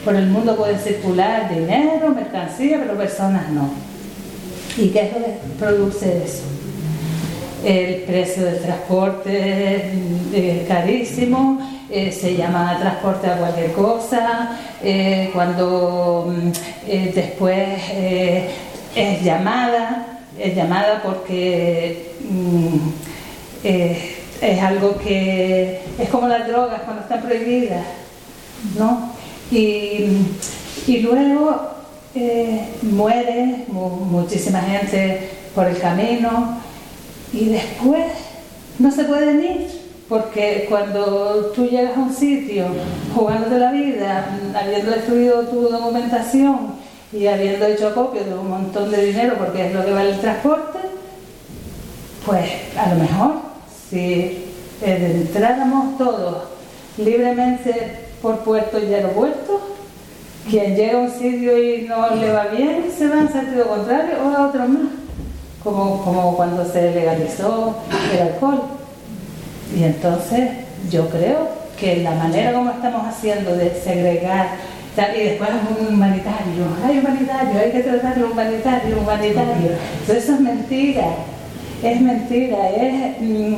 Por 0.04 0.16
el 0.16 0.28
mundo 0.28 0.56
puede 0.56 0.78
circular 0.78 1.54
dinero, 1.54 2.10
mercancía, 2.10 2.80
pero 2.82 2.98
personas 2.98 3.50
no. 3.50 3.70
¿Y 4.78 4.90
qué 4.90 5.02
es 5.02 5.14
lo 5.14 5.20
que 5.20 5.34
produce 5.60 6.24
eso? 6.24 6.44
El 7.64 8.02
precio 8.04 8.46
del 8.46 8.60
transporte 8.60 9.76
es 9.76 9.84
eh, 10.34 10.66
carísimo, 10.68 11.60
eh, 11.90 12.12
se 12.12 12.36
llama 12.36 12.78
transporte 12.80 13.28
a 13.28 13.38
cualquier 13.38 13.72
cosa, 13.74 14.58
eh, 14.84 15.30
cuando 15.34 16.34
mm, 16.36 16.52
después 17.14 17.80
es 18.96 19.24
llamada, 19.24 20.20
es 20.40 20.56
llamada 20.56 21.02
porque 21.04 22.14
mm, 22.28 22.78
es 23.64 24.64
algo 24.64 24.98
que 24.98 25.82
es 26.00 26.10
como 26.10 26.28
las 26.28 26.48
drogas 26.48 26.82
cuando 26.82 27.04
están 27.04 27.22
prohibidas, 27.22 27.86
¿no? 28.78 29.14
Y, 29.52 30.08
y 30.88 30.98
luego 31.02 31.70
muere 32.82 33.66
muchísima 33.68 34.62
gente 34.62 35.30
por 35.54 35.68
el 35.68 35.78
camino, 35.78 36.62
y 37.34 37.46
después 37.46 38.06
no 38.80 38.92
se 38.92 39.04
pueden 39.06 39.44
ir, 39.44 39.68
porque 40.10 40.66
cuando 40.68 41.52
tú 41.56 41.66
llegas 41.66 41.96
a 41.98 42.02
un 42.02 42.14
sitio 42.14 42.66
jugándote 43.16 43.58
la 43.58 43.72
vida, 43.72 44.38
habiendo 44.54 44.92
destruido 44.92 45.42
tu 45.44 45.62
documentación 45.70 46.74
y 47.14 47.28
habiendo 47.28 47.66
hecho 47.66 47.90
acopio 47.90 48.24
de 48.24 48.34
un 48.34 48.50
montón 48.50 48.92
de 48.92 49.06
dinero, 49.06 49.36
porque 49.38 49.68
es 49.68 49.74
lo 49.74 49.86
que 49.86 49.94
vale 49.94 50.12
el 50.12 50.20
transporte, 50.20 50.80
pues 52.26 52.46
a 52.78 52.94
lo 52.94 53.02
mejor 53.02 53.32
si 53.90 54.46
entráramos 54.82 55.98
todos 55.98 56.44
libremente 56.98 58.10
por 58.22 58.40
puertos 58.40 58.84
y 58.84 58.94
aeropuertos, 58.94 59.62
quien 60.50 60.76
llega 60.76 61.00
a 61.00 61.02
un 61.04 61.12
sitio 61.12 61.58
y 61.58 61.84
no 61.84 62.16
le 62.16 62.32
va 62.32 62.48
bien 62.48 62.86
se 62.96 63.08
va 63.08 63.22
en 63.22 63.32
sentido 63.32 63.68
contrario 63.68 64.16
o 64.24 64.36
a 64.36 64.48
otro 64.48 64.68
más 64.68 65.01
como, 65.64 66.04
como 66.04 66.36
cuando 66.36 66.66
se 66.66 66.92
legalizó 66.92 67.76
el 68.14 68.22
alcohol. 68.22 68.64
Y 69.76 69.84
entonces 69.84 70.50
yo 70.90 71.10
creo 71.10 71.50
que 71.80 71.98
la 71.98 72.12
manera 72.12 72.54
como 72.54 72.72
estamos 72.72 73.08
haciendo 73.08 73.56
de 73.56 73.74
segregar 73.74 74.50
y 74.98 75.24
después 75.24 75.50
un 75.80 75.94
humanitario, 75.94 76.66
hay 76.86 77.00
humanitario, 77.00 77.60
hay 77.60 77.72
que 77.72 77.80
tratarlo 77.80 78.32
humanitario, 78.32 79.00
humanitario. 79.00 79.72
Entonces 80.02 80.24
eso 80.26 80.34
es 80.34 80.40
mentira, 80.42 81.06
es 81.82 82.02
mentira, 82.02 82.70
es 82.70 83.22
mm, 83.22 83.56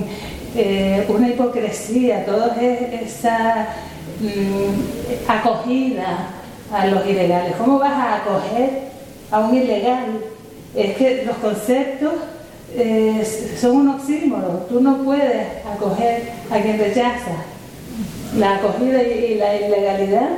eh, 0.56 1.06
una 1.10 1.28
hipocresía, 1.30 2.24
toda 2.26 2.56
esa 2.62 3.68
mm, 4.22 5.30
acogida 5.30 6.28
a 6.72 6.86
los 6.86 7.06
ilegales. 7.08 7.56
¿Cómo 7.58 7.80
vas 7.80 7.94
a 7.94 8.18
acoger 8.18 8.70
a 9.32 9.40
un 9.40 9.56
ilegal 9.56 10.22
es 10.76 10.96
que 10.98 11.24
los 11.26 11.38
conceptos 11.38 12.14
eh, 12.76 13.24
son 13.60 13.78
un 13.78 13.90
oxímoron. 13.90 14.68
Tú 14.68 14.82
no 14.82 15.04
puedes 15.04 15.48
acoger 15.66 16.32
a 16.50 16.60
quien 16.60 16.80
rechaza. 16.80 17.44
La 18.38 18.56
acogida 18.56 19.04
y 19.04 19.36
la 19.36 19.56
ilegalidad 19.56 20.30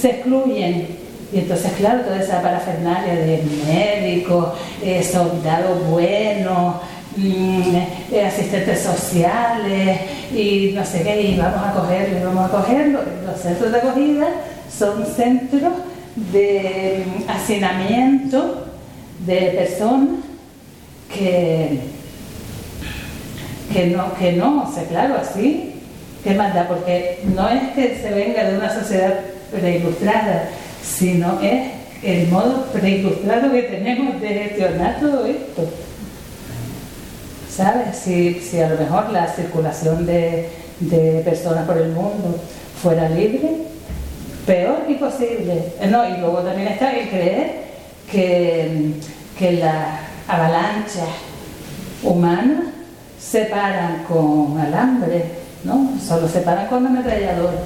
se 0.00 0.10
excluyen. 0.10 1.04
Y 1.32 1.38
entonces, 1.38 1.72
claro, 1.72 2.02
toda 2.02 2.22
esa 2.22 2.40
parafernalia 2.40 3.14
de 3.14 3.42
médicos, 3.66 4.50
eh, 4.80 5.02
soldados 5.02 5.84
buenos, 5.88 6.76
mm, 7.16 7.76
eh, 8.12 8.24
asistentes 8.24 8.80
sociales 8.80 10.00
y 10.32 10.70
no 10.74 10.84
sé 10.84 11.02
qué, 11.02 11.20
y 11.22 11.36
vamos 11.36 11.60
a 11.60 11.70
acogerlo, 11.70 12.18
y 12.18 12.22
vamos 12.22 12.44
a 12.44 12.56
acogerlo. 12.56 13.00
Los 13.26 13.40
centros 13.40 13.72
de 13.72 13.78
acogida 13.78 14.28
son 14.70 15.04
centros 15.04 15.72
de 16.14 17.04
mm, 17.04 17.30
hacinamiento 17.30 18.63
de 19.20 19.36
personas 19.56 20.20
que, 21.12 21.80
que 23.72 23.86
no, 23.86 24.14
que 24.14 24.32
no, 24.32 24.64
o 24.68 24.74
sea, 24.74 24.84
claro, 24.84 25.16
así, 25.20 25.74
¿qué 26.22 26.34
manda? 26.34 26.66
Porque 26.68 27.20
no 27.34 27.48
es 27.48 27.70
que 27.74 27.96
se 28.00 28.10
venga 28.12 28.44
de 28.44 28.58
una 28.58 28.72
sociedad 28.72 29.20
preilustrada, 29.50 30.48
sino 30.82 31.40
es 31.40 31.70
el 32.02 32.28
modo 32.28 32.66
preilustrado 32.72 33.52
que 33.52 33.62
tenemos 33.62 34.20
de 34.20 34.28
gestionar 34.28 35.00
todo 35.00 35.26
esto. 35.26 35.68
¿Sabes? 37.48 37.96
Si, 37.96 38.40
si 38.40 38.60
a 38.60 38.68
lo 38.68 38.76
mejor 38.76 39.10
la 39.10 39.28
circulación 39.28 40.04
de, 40.06 40.48
de 40.80 41.22
personas 41.24 41.66
por 41.66 41.78
el 41.78 41.90
mundo 41.90 42.40
fuera 42.82 43.08
libre, 43.08 43.48
peor 44.44 44.80
imposible. 44.88 45.72
No, 45.88 46.08
y 46.08 46.18
luego 46.18 46.38
también 46.40 46.68
está 46.68 46.92
el 46.92 47.08
creer 47.08 47.63
que, 48.10 48.94
que 49.38 49.52
las 49.52 50.00
avalanchas 50.28 51.08
humanas 52.02 52.64
se 53.18 53.46
paran 53.46 54.04
con 54.04 54.58
alambre, 54.58 55.24
¿no? 55.64 55.92
Solo 56.06 56.28
se 56.28 56.40
paran 56.40 56.66
con 56.68 56.86
ametralladores. 56.86 57.60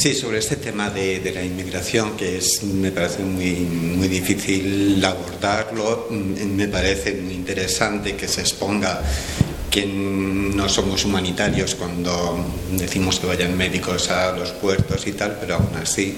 Sí, 0.00 0.14
sobre 0.14 0.38
este 0.38 0.56
tema 0.56 0.88
de, 0.88 1.30
la 1.34 1.44
inmigración, 1.44 2.16
que 2.16 2.38
es, 2.38 2.62
me 2.62 2.90
parece 2.90 3.22
muy, 3.22 3.52
muy 3.52 4.08
difícil 4.08 5.04
abordarlo, 5.04 6.06
mm, 6.08 6.56
me 6.56 6.68
parece 6.68 7.12
muy 7.12 7.34
interesante 7.34 8.16
que 8.16 8.26
se 8.26 8.40
exponga 8.40 9.02
que 9.70 9.84
no 9.84 10.70
somos 10.70 11.04
humanitarios 11.04 11.74
cuando 11.74 12.42
decimos 12.78 13.20
que 13.20 13.26
vayan 13.26 13.54
médicos 13.54 14.08
a 14.08 14.32
los 14.32 14.52
puertos 14.52 15.06
y 15.06 15.12
tal, 15.12 15.36
pero 15.38 15.56
aún 15.56 15.76
así, 15.76 16.16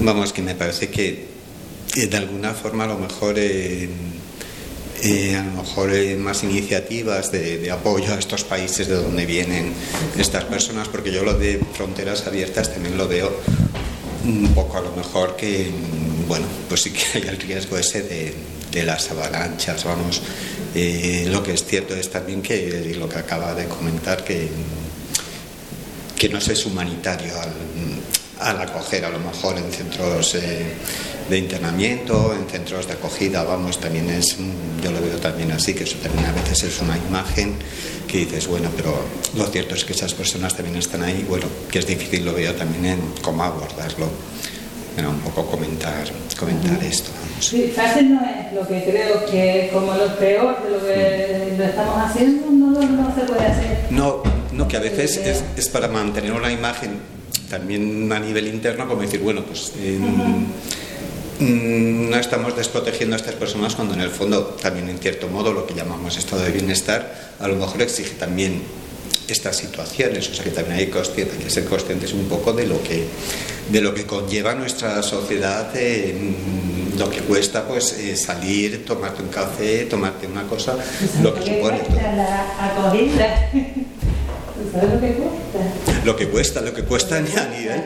vamos, 0.00 0.32
que 0.32 0.40
me 0.40 0.54
parece 0.54 0.88
que 0.88 1.26
de 1.94 2.16
alguna 2.16 2.54
forma 2.54 2.84
a 2.84 2.86
lo 2.86 2.98
mejor... 2.98 3.34
Eh, 3.36 3.90
eh, 5.02 5.36
a 5.36 5.42
lo 5.42 5.62
mejor 5.62 5.92
eh, 5.92 6.16
más 6.16 6.44
iniciativas 6.44 7.32
de, 7.32 7.68
apoyo 7.70 8.14
a 8.14 8.18
estos 8.18 8.44
países 8.44 8.86
de 8.86 8.94
donde 8.94 9.26
vienen 9.26 9.72
estas 10.16 10.44
personas, 10.44 10.86
porque 10.88 11.10
yo 11.10 11.24
lo 11.24 11.34
de 11.34 11.60
fronteras 11.74 12.24
abiertas 12.26 12.72
también 12.72 12.96
lo 12.96 13.08
veo 13.08 13.32
un 14.24 14.54
poco 14.54 14.78
a 14.78 14.80
lo 14.80 14.94
mejor 14.94 15.34
que, 15.34 15.70
bueno, 16.28 16.46
pues 16.68 16.82
sí 16.82 16.92
que 16.92 17.18
hay 17.18 17.28
el 17.28 17.36
riesgo 17.38 17.76
ese 17.76 18.02
de, 18.02 18.84
las 18.84 19.10
avalanchas, 19.10 19.84
vamos. 19.84 20.22
Eh, 20.74 21.26
lo 21.28 21.42
que 21.42 21.52
es 21.52 21.64
cierto 21.64 21.94
es 21.94 22.08
también 22.08 22.40
que 22.40 22.94
lo 22.96 23.08
que 23.08 23.18
acaba 23.18 23.54
de 23.54 23.66
comentar, 23.66 24.24
que, 24.24 24.48
que 26.16 26.28
no 26.28 26.40
se 26.40 26.52
es 26.52 26.64
humanitario 26.64 27.38
al, 27.38 27.52
al 28.42 28.60
acoger 28.60 29.04
a 29.04 29.10
lo 29.10 29.18
mejor 29.18 29.58
en 29.58 29.70
centros 29.70 30.36
de 31.28 31.38
internamiento, 31.38 32.34
en 32.34 32.48
centros 32.48 32.86
de 32.86 32.94
acogida, 32.94 33.42
vamos, 33.44 33.80
también 33.80 34.10
es, 34.10 34.36
yo 34.82 34.90
lo 34.90 35.00
veo 35.00 35.16
también 35.18 35.50
así, 35.52 35.74
que 35.74 35.84
eso 35.84 35.96
también 36.02 36.26
a 36.26 36.32
veces 36.32 36.64
es 36.64 36.80
una 36.80 36.96
imagen 36.98 37.54
que 38.06 38.18
dices, 38.18 38.46
bueno, 38.46 38.68
pero 38.76 38.94
lo 39.36 39.46
cierto 39.46 39.74
es 39.74 39.84
que 39.84 39.92
esas 39.94 40.12
personas 40.12 40.54
también 40.54 40.76
están 40.76 41.02
ahí, 41.02 41.24
bueno, 41.28 41.46
que 41.70 41.78
es 41.78 41.86
difícil, 41.86 42.24
lo 42.24 42.34
veo 42.34 42.54
también 42.54 42.84
en 42.84 43.00
cómo 43.22 43.42
abordarlo. 43.42 44.08
Bueno, 44.94 45.10
un 45.10 45.20
poco 45.20 45.50
comentar, 45.50 46.04
comentar 46.38 46.82
esto. 46.84 47.10
Sí, 47.40 47.72
fácil 47.74 48.14
no 48.14 48.20
es 48.20 48.52
lo 48.52 48.68
que 48.68 48.84
creo 48.84 49.24
que 49.24 49.70
como 49.72 49.94
lo 49.94 50.14
peor 50.18 50.62
de 50.62 50.70
lo 50.70 50.80
que 50.80 51.54
lo 51.56 51.64
estamos 51.64 51.96
haciendo 51.98 52.50
no, 52.50 52.78
no 52.78 53.14
se 53.14 53.22
puede 53.22 53.46
hacer. 53.46 53.86
No, 53.88 54.22
no 54.52 54.68
que 54.68 54.76
a 54.76 54.80
veces 54.80 55.16
es, 55.16 55.42
es, 55.56 55.68
para 55.70 55.88
mantener 55.88 56.32
una 56.32 56.52
imagen 56.52 57.00
también 57.52 58.10
a 58.10 58.18
nivel 58.18 58.48
interno, 58.48 58.88
como 58.88 59.02
decir, 59.02 59.20
bueno, 59.20 59.44
pues 59.44 59.72
mm, 61.38 62.08
no 62.08 62.16
estamos 62.16 62.56
desprotegiendo 62.56 63.14
a 63.14 63.18
estas 63.18 63.34
personas 63.34 63.74
cuando 63.74 63.92
en 63.92 64.00
el 64.00 64.08
fondo 64.08 64.56
también 64.62 64.88
en 64.88 64.98
cierto 64.98 65.28
modo 65.28 65.52
lo 65.52 65.66
que 65.66 65.74
llamamos 65.74 66.16
estado 66.16 66.40
de 66.44 66.50
bienestar 66.50 67.34
a 67.38 67.48
lo 67.48 67.56
mejor 67.56 67.82
exige 67.82 68.14
también 68.14 68.62
estas 69.28 69.56
situaciones, 69.56 70.30
o 70.30 70.34
sea 70.34 70.44
que 70.44 70.50
también 70.50 70.78
hay, 70.78 70.86
que 70.86 71.50
ser 71.50 71.66
conscientes 71.66 72.14
un 72.14 72.24
poco 72.24 72.54
de 72.54 72.66
lo 72.66 72.82
que, 72.82 73.04
de 73.70 73.80
lo 73.82 73.92
que 73.92 74.06
conlleva 74.06 74.54
nuestra 74.54 75.02
sociedad, 75.02 75.70
lo 76.96 77.10
que 77.10 77.18
cuesta 77.18 77.68
pues 77.68 77.92
eh, 77.98 78.16
salir, 78.16 78.86
tomarte 78.86 79.22
un 79.22 79.28
café, 79.28 79.84
tomarte 79.84 80.26
una 80.26 80.44
cosa, 80.44 80.78
lo 81.22 81.34
que 81.34 81.40
supone. 81.40 81.82
La 82.16 82.46
acogida. 82.66 83.50
¿Sabes 84.72 84.94
lo 84.94 85.00
que 85.00 85.12
cuesta? 85.12 85.91
Lo 86.04 86.16
que 86.16 86.28
cuesta, 86.28 86.60
lo 86.60 86.74
que 86.74 86.82
cuesta 86.82 87.16
a 87.16 87.20
nivel, 87.20 87.82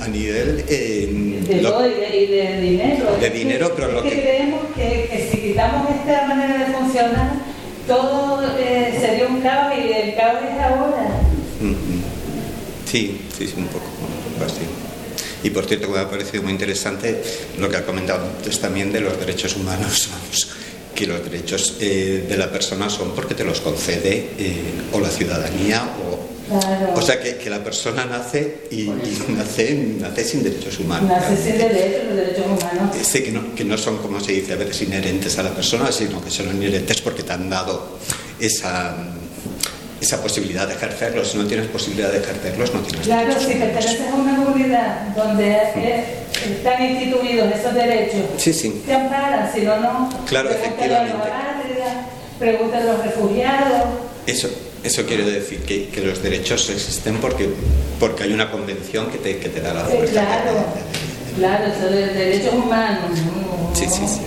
a 0.00 0.08
nivel 0.08 0.64
eh, 0.68 1.42
de, 1.48 1.58
todo 1.58 1.86
y 1.86 2.26
de, 2.26 2.60
dinero. 2.60 3.16
De 3.20 3.30
dinero, 3.30 3.72
pero 3.74 3.92
lo 3.92 4.02
que, 4.02 4.10
que 4.10 4.20
creemos 4.22 4.60
que, 4.76 5.08
que 5.10 5.28
si 5.30 5.38
quitamos 5.48 5.90
esta 5.90 6.26
manera 6.26 6.64
de 6.64 6.72
funcionar 6.72 7.56
todo 7.86 8.42
eh, 8.58 8.96
sería 9.00 9.26
un 9.26 9.40
caos 9.40 9.74
y 9.76 9.92
el 9.92 10.14
caos 10.16 10.38
es 10.42 10.60
ahora. 10.60 11.20
Sí, 12.90 13.20
sí, 13.36 13.46
sí, 13.46 13.54
un 13.56 13.66
poco, 13.66 13.86
así. 14.44 14.62
Y 15.42 15.50
por 15.50 15.66
cierto, 15.66 15.88
me 15.88 15.98
ha 15.98 16.08
parecido 16.08 16.42
muy 16.42 16.52
interesante 16.52 17.22
lo 17.58 17.68
que 17.68 17.76
ha 17.76 17.84
comentado 17.84 18.26
antes 18.26 18.60
también 18.60 18.92
de 18.92 19.00
los 19.00 19.18
derechos 19.18 19.56
humanos, 19.56 20.08
vamos, 20.12 20.48
que 20.94 21.06
los 21.06 21.22
derechos 21.22 21.76
eh, 21.80 22.24
de 22.28 22.36
la 22.36 22.50
persona 22.50 22.88
son 22.88 23.12
porque 23.14 23.34
te 23.34 23.44
los 23.44 23.60
concede 23.60 24.30
eh, 24.38 24.62
o 24.92 25.00
la 25.00 25.10
ciudadanía 25.10 25.82
o 26.10 26.25
o 26.94 27.02
sea 27.02 27.20
que, 27.20 27.36
que, 27.36 27.50
la 27.50 27.62
persona 27.62 28.04
nace 28.04 28.68
y, 28.70 28.90
nace, 29.28 29.74
nace, 30.00 30.24
sin 30.24 30.42
derechos 30.42 30.78
humanos. 30.78 31.08
Nace 31.08 31.36
sin 31.36 31.58
derechos, 31.58 32.04
los 32.06 32.16
derechos 32.16 32.46
humanos. 32.46 32.96
Sí, 33.02 33.22
que 33.22 33.32
no, 33.32 33.54
que 33.54 33.64
no 33.64 33.76
son, 33.76 33.98
como 33.98 34.20
se 34.20 34.32
dice 34.32 34.52
a 34.52 34.56
veces, 34.56 34.82
inherentes 34.82 35.38
a 35.38 35.42
la 35.42 35.50
persona, 35.50 35.90
sino 35.90 36.22
que 36.22 36.30
son 36.30 36.54
inherentes 36.54 37.00
porque 37.00 37.22
te 37.22 37.32
han 37.32 37.50
dado 37.50 37.98
esa, 38.38 38.94
esa 40.00 40.22
posibilidad 40.22 40.68
de 40.68 40.74
ejercerlos. 40.74 41.28
Si 41.28 41.38
no 41.38 41.46
tienes 41.46 41.66
posibilidad 41.66 42.12
de 42.12 42.18
ejercerlos, 42.18 42.72
no 42.72 42.80
tienes 42.80 43.06
Claro, 43.06 43.32
si 43.40 43.54
perteneces 43.54 44.00
a 44.12 44.14
una 44.14 44.36
comunidad 44.36 45.14
donde 45.16 45.60
están 46.44 46.84
instituidos 46.84 47.52
esos 47.52 47.74
derechos, 47.74 48.22
sí, 48.36 48.52
sí. 48.52 48.82
te 48.86 48.94
amparan, 48.94 49.50
si 49.52 49.62
no, 49.62 49.80
no. 49.80 50.10
Claro, 50.26 50.50
efectivamente. 50.50 51.16
Pregúntale 52.38 52.90
a 52.90 52.92
los 52.92 53.04
refugiados. 53.04 53.82
Eso, 54.26 54.48
eso 54.86 55.04
quiere 55.04 55.24
decir 55.24 55.60
que, 55.60 55.88
que, 55.88 56.00
los 56.00 56.22
derechos 56.22 56.70
existen 56.70 57.16
porque, 57.18 57.48
porque 57.98 58.24
hay 58.24 58.32
una 58.32 58.50
convención 58.50 59.10
que 59.10 59.18
te, 59.18 59.38
que 59.38 59.48
te 59.48 59.60
da 59.60 59.74
la 59.74 59.84
fuerza. 59.84 60.12
claro, 60.12 60.64
claro, 61.36 61.64
eso 61.66 61.88
de 61.88 62.06
derechos 62.06 62.54
humanos. 62.54 63.18
Sí, 63.74 63.86
sí, 63.88 64.06
sí. 64.06 64.20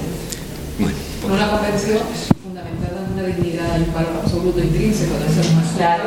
Bueno, 0.78 0.96
una 1.36 1.50
convención 1.50 2.00
fundamentada 2.44 3.06
en 3.06 3.14
una 3.14 3.24
dignidad 3.24 3.80
y 3.80 3.84
un 3.84 3.94
valor 3.94 4.22
absoluto 4.24 4.60
intrínseco 4.60 5.14
del 5.16 5.34
ser 5.34 5.52
humano. 5.52 5.70
Claro. 5.78 6.04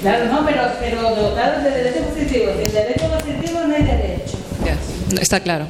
Claro, 0.00 0.32
no, 0.32 0.46
pero, 0.46 0.62
pero 0.80 1.14
dotados 1.14 1.64
de 1.64 1.70
derechos 1.70 2.06
positivos. 2.06 2.54
Sin 2.64 2.72
derecho 2.72 3.04
positivo 3.10 3.60
no 3.66 3.74
hay 3.74 3.82
derecho. 3.82 4.38
Ya, 4.64 5.20
está 5.20 5.40
claro. 5.40 5.66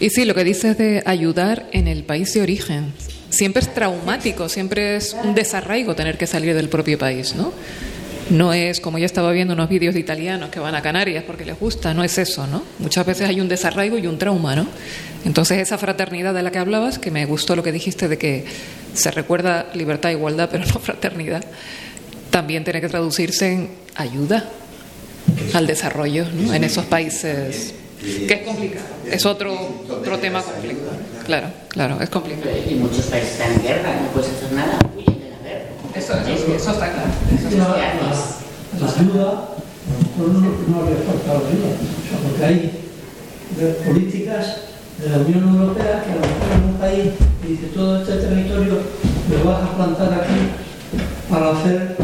Y 0.00 0.10
sí, 0.10 0.24
lo 0.24 0.34
que 0.34 0.44
dices 0.44 0.76
de 0.78 1.02
ayudar 1.06 1.66
en 1.72 1.88
el 1.88 2.04
país 2.04 2.32
de 2.34 2.42
origen 2.42 2.92
siempre 3.30 3.62
es 3.62 3.72
traumático, 3.72 4.48
siempre 4.48 4.96
es 4.96 5.14
un 5.24 5.34
desarraigo 5.34 5.94
tener 5.94 6.18
que 6.18 6.26
salir 6.26 6.54
del 6.54 6.68
propio 6.68 6.98
país, 6.98 7.34
¿no? 7.34 7.52
No 8.30 8.52
es 8.52 8.80
como 8.80 8.98
ya 8.98 9.06
estaba 9.06 9.32
viendo 9.32 9.54
unos 9.54 9.70
vídeos 9.70 9.94
de 9.94 10.00
italianos 10.00 10.50
que 10.50 10.60
van 10.60 10.74
a 10.74 10.82
Canarias 10.82 11.24
porque 11.26 11.46
les 11.46 11.58
gusta, 11.58 11.94
no 11.94 12.04
es 12.04 12.18
eso, 12.18 12.46
¿no? 12.46 12.62
Muchas 12.78 13.06
veces 13.06 13.28
hay 13.28 13.40
un 13.40 13.48
desarraigo 13.48 13.96
y 13.96 14.06
un 14.06 14.18
trauma, 14.18 14.54
¿no? 14.54 14.66
Entonces 15.24 15.58
esa 15.58 15.78
fraternidad 15.78 16.34
de 16.34 16.42
la 16.42 16.50
que 16.50 16.58
hablabas, 16.58 16.98
que 16.98 17.10
me 17.10 17.24
gustó 17.24 17.56
lo 17.56 17.62
que 17.62 17.72
dijiste 17.72 18.06
de 18.06 18.18
que 18.18 18.44
se 18.92 19.10
recuerda 19.10 19.68
libertad 19.74 20.10
e 20.10 20.14
igualdad, 20.14 20.48
pero 20.52 20.66
no 20.66 20.78
fraternidad, 20.78 21.44
también 22.30 22.64
tiene 22.64 22.80
que 22.80 22.88
traducirse 22.88 23.52
en 23.52 23.70
ayuda 23.94 24.44
al 25.54 25.66
desarrollo 25.66 26.26
¿no? 26.30 26.52
en 26.54 26.64
esos 26.64 26.84
países 26.84 27.74
que 28.00 28.34
es 28.34 28.46
complicado. 28.46 28.86
Es 29.10 29.26
otro, 29.26 29.54
otro 29.88 30.18
tema 30.18 30.42
complicado. 30.42 30.90
Claro, 31.24 31.48
claro, 31.68 31.98
es 32.00 32.10
complicado. 32.10 32.50
Y 32.68 32.74
muchos 32.74 33.06
países 33.06 33.32
están 33.32 33.52
en 33.54 33.62
guerra, 33.62 34.00
no 34.00 34.08
puedes 34.08 34.30
hacer 34.30 34.52
nada, 34.52 34.78
huyen 34.96 35.20
de 35.20 35.30
la 35.30 35.38
guerra. 35.38 35.64
Eso, 35.94 36.12
eso, 36.14 36.54
eso 36.54 36.70
está 36.70 36.92
claro. 36.92 37.10
Eso 37.34 37.58
la, 37.58 37.68
la, 37.68 37.76
la, 38.80 39.00
ayuda, 39.00 39.48
no, 40.16 40.26
no 40.26 40.86
había 40.86 40.96
faltado 40.96 41.46
ayuda, 41.48 41.68
o 41.74 42.08
sea, 42.08 42.18
porque 42.22 42.44
hay 42.44 42.88
políticas 43.84 44.68
de 44.98 45.10
la 45.10 45.18
Unión 45.18 45.60
Europea 45.60 46.04
que 46.04 46.12
a 46.12 46.14
lo 46.14 46.20
mejor 46.20 46.52
en 46.54 46.68
un 46.70 46.76
país 46.78 47.12
dice 47.46 47.66
todo 47.74 48.02
este 48.02 48.16
territorio 48.16 48.78
lo 49.30 49.50
vas 49.50 49.62
a 49.62 49.76
plantar 49.76 50.12
aquí 50.12 50.50
para 51.30 51.50
hacer 51.52 51.96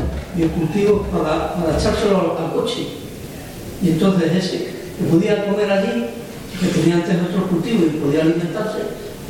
cultivos 0.55 1.07
para, 1.09 1.55
para 1.55 1.79
echárselo 1.79 2.37
al 2.39 2.53
coche. 2.53 2.87
Y 3.83 3.91
entonces 3.91 4.33
ese 4.33 4.74
que 4.99 5.05
podía 5.05 5.47
comer 5.47 5.71
allí, 5.71 6.07
que 6.61 6.67
tenía 6.69 6.97
antes 6.97 7.17
otros 7.29 7.51
cultivos 7.51 7.87
y 7.87 7.99
podía 7.99 8.23
alimentarse, 8.23 8.79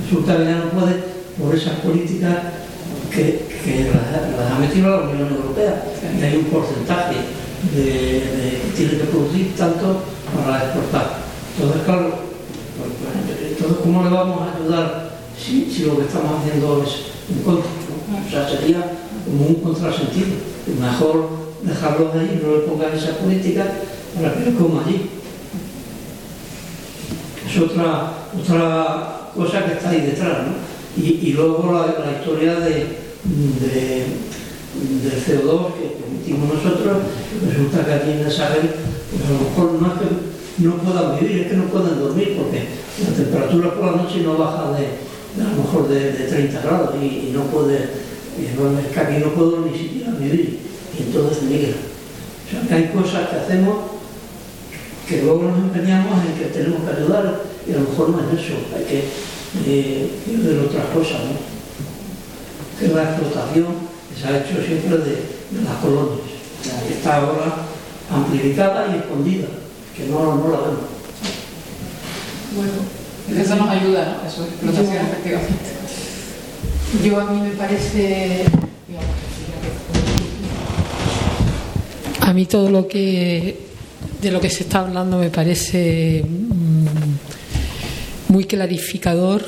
resulta 0.02 0.36
que 0.36 0.44
ya 0.44 0.58
no 0.58 0.70
puede 0.70 1.14
por 1.40 1.54
esas 1.54 1.80
políticas 1.80 2.36
que, 3.10 3.40
las, 3.90 4.52
ha 4.52 4.58
metido 4.58 4.90
la 4.90 5.08
Unión 5.08 5.34
Europea. 5.34 5.84
Y 6.18 6.22
hay 6.22 6.36
un 6.36 6.44
porcentaje 6.44 7.16
de, 7.74 8.60
que 8.60 8.72
tiene 8.76 8.98
que 8.98 9.04
producir 9.04 9.54
tanto 9.56 10.02
para 10.34 10.64
exportar. 10.64 11.18
Entonces, 11.56 11.82
claro, 11.84 12.08
pues, 12.76 12.90
pues, 13.00 13.52
entonces, 13.52 13.78
¿cómo 13.82 14.04
le 14.04 14.10
vamos 14.10 14.40
a 14.42 14.56
ayudar 14.56 15.18
si, 15.38 15.70
si, 15.70 15.84
lo 15.84 15.96
que 15.96 16.04
estamos 16.04 16.40
haciendo 16.40 16.82
es 16.82 16.90
un 17.30 17.42
contra? 17.42 17.70
O 17.70 18.30
sea, 18.30 18.48
sería 18.48 18.84
como 19.24 19.46
un 19.46 19.54
contrasentido. 19.54 20.28
Mejor 20.80 21.28
dejarlos 21.62 22.14
ahí, 22.14 22.40
no 22.42 22.56
le 22.56 22.62
pongan 22.62 22.92
esa 22.92 23.16
política 23.18 23.64
para 24.14 24.34
que 24.34 24.50
lo 24.50 24.58
coma 24.58 24.82
allí 24.84 25.10
es 27.54 27.60
otra, 27.62 28.12
otra 28.36 29.30
cosa 29.34 29.64
que 29.64 29.72
está 29.74 29.90
ahí 29.90 30.00
detrás. 30.00 30.38
¿no? 30.46 30.54
Y, 30.96 31.20
y, 31.22 31.32
luego 31.32 31.72
la, 31.72 32.12
historia 32.18 32.54
de, 32.60 32.74
de, 33.24 34.06
del 35.02 35.18
CO2 35.24 35.74
que 35.74 35.96
emitimos 36.06 36.54
nosotros, 36.54 36.98
resulta 37.48 37.84
que 37.84 37.92
aquí 37.92 38.10
en 38.10 38.20
el 38.20 38.32
Sahel, 38.32 38.70
pues 39.10 39.22
a 39.26 39.32
lo 39.32 39.50
mejor 39.50 39.82
no 39.82 39.86
es 39.88 40.00
que 40.00 40.64
no 40.64 40.76
puedan 40.76 41.18
vivir, 41.18 41.42
es 41.42 41.46
que 41.48 41.56
no 41.56 41.64
pueden 41.64 41.98
dormir 41.98 42.36
porque 42.38 42.68
la 43.02 43.16
temperatura 43.16 43.74
por 43.74 43.86
la 43.86 44.02
noche 44.02 44.20
no 44.20 44.36
baja 44.36 44.70
de, 44.72 45.42
a 45.42 45.50
lo 45.50 45.64
mejor 45.64 45.88
de, 45.88 46.12
de 46.12 46.28
30 46.28 46.60
grados 46.60 46.94
y, 47.00 47.04
y 47.04 47.32
no 47.34 47.42
puede, 47.44 47.88
y 48.38 48.56
no, 48.56 48.78
es 48.78 48.86
que 48.86 49.00
aquí 49.00 49.18
no 49.18 49.32
puedo 49.32 49.66
ni 49.66 49.76
siquiera 49.76 50.12
vivir 50.12 50.60
y 50.96 51.02
entonces 51.02 51.42
migra. 51.42 51.74
O 52.46 52.50
sea, 52.50 52.68
que 52.68 52.74
hay 52.74 52.92
cosas 52.92 53.28
que 53.28 53.36
hacemos 53.36 53.93
que 55.08 55.22
luego 55.22 55.42
nos 55.42 55.58
empeñamos 55.58 56.24
en 56.24 56.34
que 56.34 56.46
tenemos 56.46 56.80
que 56.82 56.96
ayudar 56.96 57.42
y 57.66 57.72
a 57.72 57.76
lo 57.76 57.88
mejor 57.88 58.10
no 58.10 58.20
es 58.20 58.40
eso, 58.40 58.54
hay 58.74 58.84
que 58.84 59.04
eh, 59.66 60.10
ver 60.26 60.58
otras 60.60 60.86
cosas, 60.86 61.20
¿no? 61.24 61.54
que 62.78 62.94
la 62.94 63.04
explotación 63.04 63.66
que 64.08 64.20
se 64.20 64.26
ha 64.26 64.38
hecho 64.38 64.62
siempre 64.64 64.98
de, 64.98 65.14
de 65.50 65.62
las 65.64 65.76
colonias, 65.82 66.20
que 66.86 66.94
está 66.94 67.16
ahora 67.16 67.54
amplificada 68.10 68.94
y 68.94 68.98
escondida, 68.98 69.46
que 69.96 70.06
no, 70.06 70.34
no 70.34 70.48
la 70.48 70.58
vemos. 70.58 70.94
Bueno, 72.56 73.40
eso 73.40 73.56
nos 73.56 73.68
ayuda, 73.68 74.18
¿no? 74.22 74.28
Eso 74.28 74.44
es 74.44 74.48
explotación, 74.48 75.06
efectivamente. 75.06 75.54
Yo 77.04 77.20
a 77.20 77.24
mí 77.24 77.40
me 77.40 77.50
parece, 77.50 78.44
a 82.20 82.32
mí 82.32 82.46
todo 82.46 82.70
lo 82.70 82.86
que 82.86 83.73
de 84.24 84.32
lo 84.32 84.40
que 84.40 84.48
se 84.48 84.64
está 84.64 84.80
hablando 84.80 85.18
me 85.18 85.30
parece 85.30 86.24
mm, 86.26 88.32
muy 88.32 88.46
clarificador, 88.46 89.44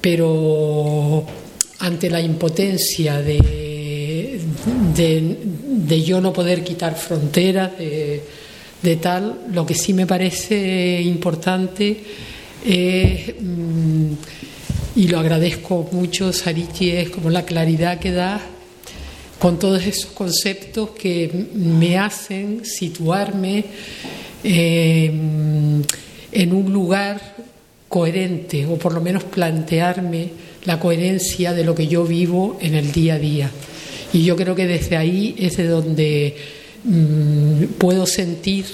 pero 0.00 1.26
ante 1.80 2.08
la 2.08 2.20
impotencia 2.20 3.20
de, 3.20 4.40
de, 4.94 6.02
yo 6.02 6.20
no 6.20 6.32
poder 6.32 6.62
quitar 6.62 6.96
fronteras, 6.96 7.72
de, 7.76 8.96
tal, 8.96 9.40
lo 9.52 9.66
que 9.66 9.74
sí 9.74 9.92
me 9.92 10.06
parece 10.06 11.02
importante 11.02 11.96
es, 12.64 13.34
mm, 13.40 14.12
y 14.94 15.08
lo 15.08 15.18
agradezco 15.18 15.88
mucho, 15.90 16.32
Sarichi, 16.32 16.90
es 16.90 17.10
como 17.10 17.28
la 17.28 17.44
claridad 17.44 17.98
que 17.98 18.12
da 18.12 18.40
con 19.38 19.58
todos 19.58 19.84
esos 19.84 20.06
conceptos 20.06 20.90
que 20.90 21.48
me 21.54 21.98
hacen 21.98 22.64
situarme 22.64 23.64
eh, 24.42 25.06
en 26.32 26.52
un 26.52 26.72
lugar 26.72 27.36
coherente 27.88 28.66
o 28.66 28.76
por 28.76 28.94
lo 28.94 29.00
menos 29.00 29.24
plantearme 29.24 30.30
la 30.64 30.80
coherencia 30.80 31.52
de 31.52 31.64
lo 31.64 31.74
que 31.74 31.86
yo 31.86 32.04
vivo 32.04 32.58
en 32.60 32.74
el 32.74 32.92
día 32.92 33.14
a 33.14 33.18
día. 33.18 33.50
Y 34.12 34.24
yo 34.24 34.36
creo 34.36 34.54
que 34.54 34.66
desde 34.66 34.96
ahí 34.96 35.34
es 35.38 35.56
de 35.56 35.66
donde 35.66 36.36
mm, 36.84 37.64
puedo 37.78 38.06
sentir 38.06 38.66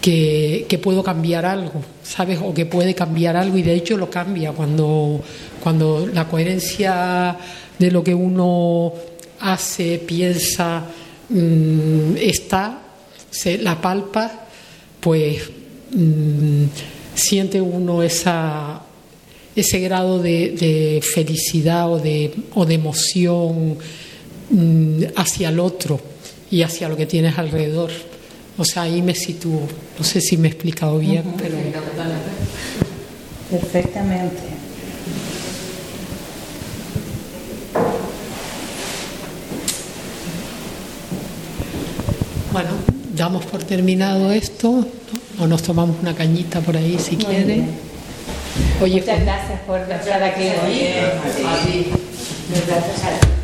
que, 0.00 0.66
que, 0.68 0.78
puedo 0.78 1.02
cambiar 1.02 1.46
algo, 1.46 1.82
¿sabes? 2.02 2.38
O 2.44 2.52
que 2.52 2.66
puede 2.66 2.94
cambiar 2.94 3.36
algo 3.36 3.56
y 3.56 3.62
de 3.62 3.74
hecho 3.74 3.96
lo 3.96 4.10
cambia 4.10 4.52
cuando, 4.52 5.22
cuando 5.62 6.06
la 6.12 6.28
coherencia 6.28 7.38
de 7.78 7.90
lo 7.90 8.04
que 8.04 8.14
uno 8.14 8.92
hace, 9.44 9.98
piensa, 9.98 10.84
mmm, 11.28 12.16
está, 12.16 12.80
se 13.30 13.58
la 13.58 13.80
palpa, 13.80 14.46
pues 15.00 15.50
mmm, 15.92 16.64
siente 17.14 17.60
uno 17.60 18.02
esa, 18.02 18.80
ese 19.54 19.80
grado 19.80 20.18
de, 20.18 20.50
de 20.50 21.02
felicidad 21.02 21.92
o 21.92 21.98
de, 21.98 22.32
o 22.54 22.64
de 22.64 22.74
emoción 22.74 23.76
mmm, 24.50 25.02
hacia 25.16 25.50
el 25.50 25.60
otro 25.60 26.00
y 26.50 26.62
hacia 26.62 26.88
lo 26.88 26.96
que 26.96 27.06
tienes 27.06 27.36
alrededor. 27.38 27.90
O 28.56 28.64
sea, 28.64 28.82
ahí 28.82 29.02
me 29.02 29.14
sitúo. 29.14 29.66
No 29.98 30.04
sé 30.04 30.20
si 30.20 30.36
me 30.36 30.48
he 30.48 30.52
explicado 30.52 30.98
bien, 30.98 31.24
uh 31.26 31.30
-huh. 31.30 31.36
pero... 31.36 31.56
Perfectamente. 33.50 34.53
Bueno, 42.54 42.68
damos 43.16 43.44
por 43.46 43.64
terminado 43.64 44.30
esto, 44.30 44.70
¿no? 44.70 45.44
o 45.44 45.46
nos 45.48 45.64
tomamos 45.64 45.96
una 46.00 46.14
cañita 46.14 46.60
por 46.60 46.76
ahí 46.76 46.96
si 47.00 47.16
Muy 47.16 47.24
quiere. 47.24 47.44
bien. 47.46 47.68
Oye, 48.80 49.00
Muchas 49.00 49.20
gracias 49.22 49.60
por 49.66 49.80
estar 49.80 50.22
aquí 50.22 50.42
hoy. 50.42 50.86
Gracias 52.68 53.04
a 53.04 53.18
ti. 53.26 53.43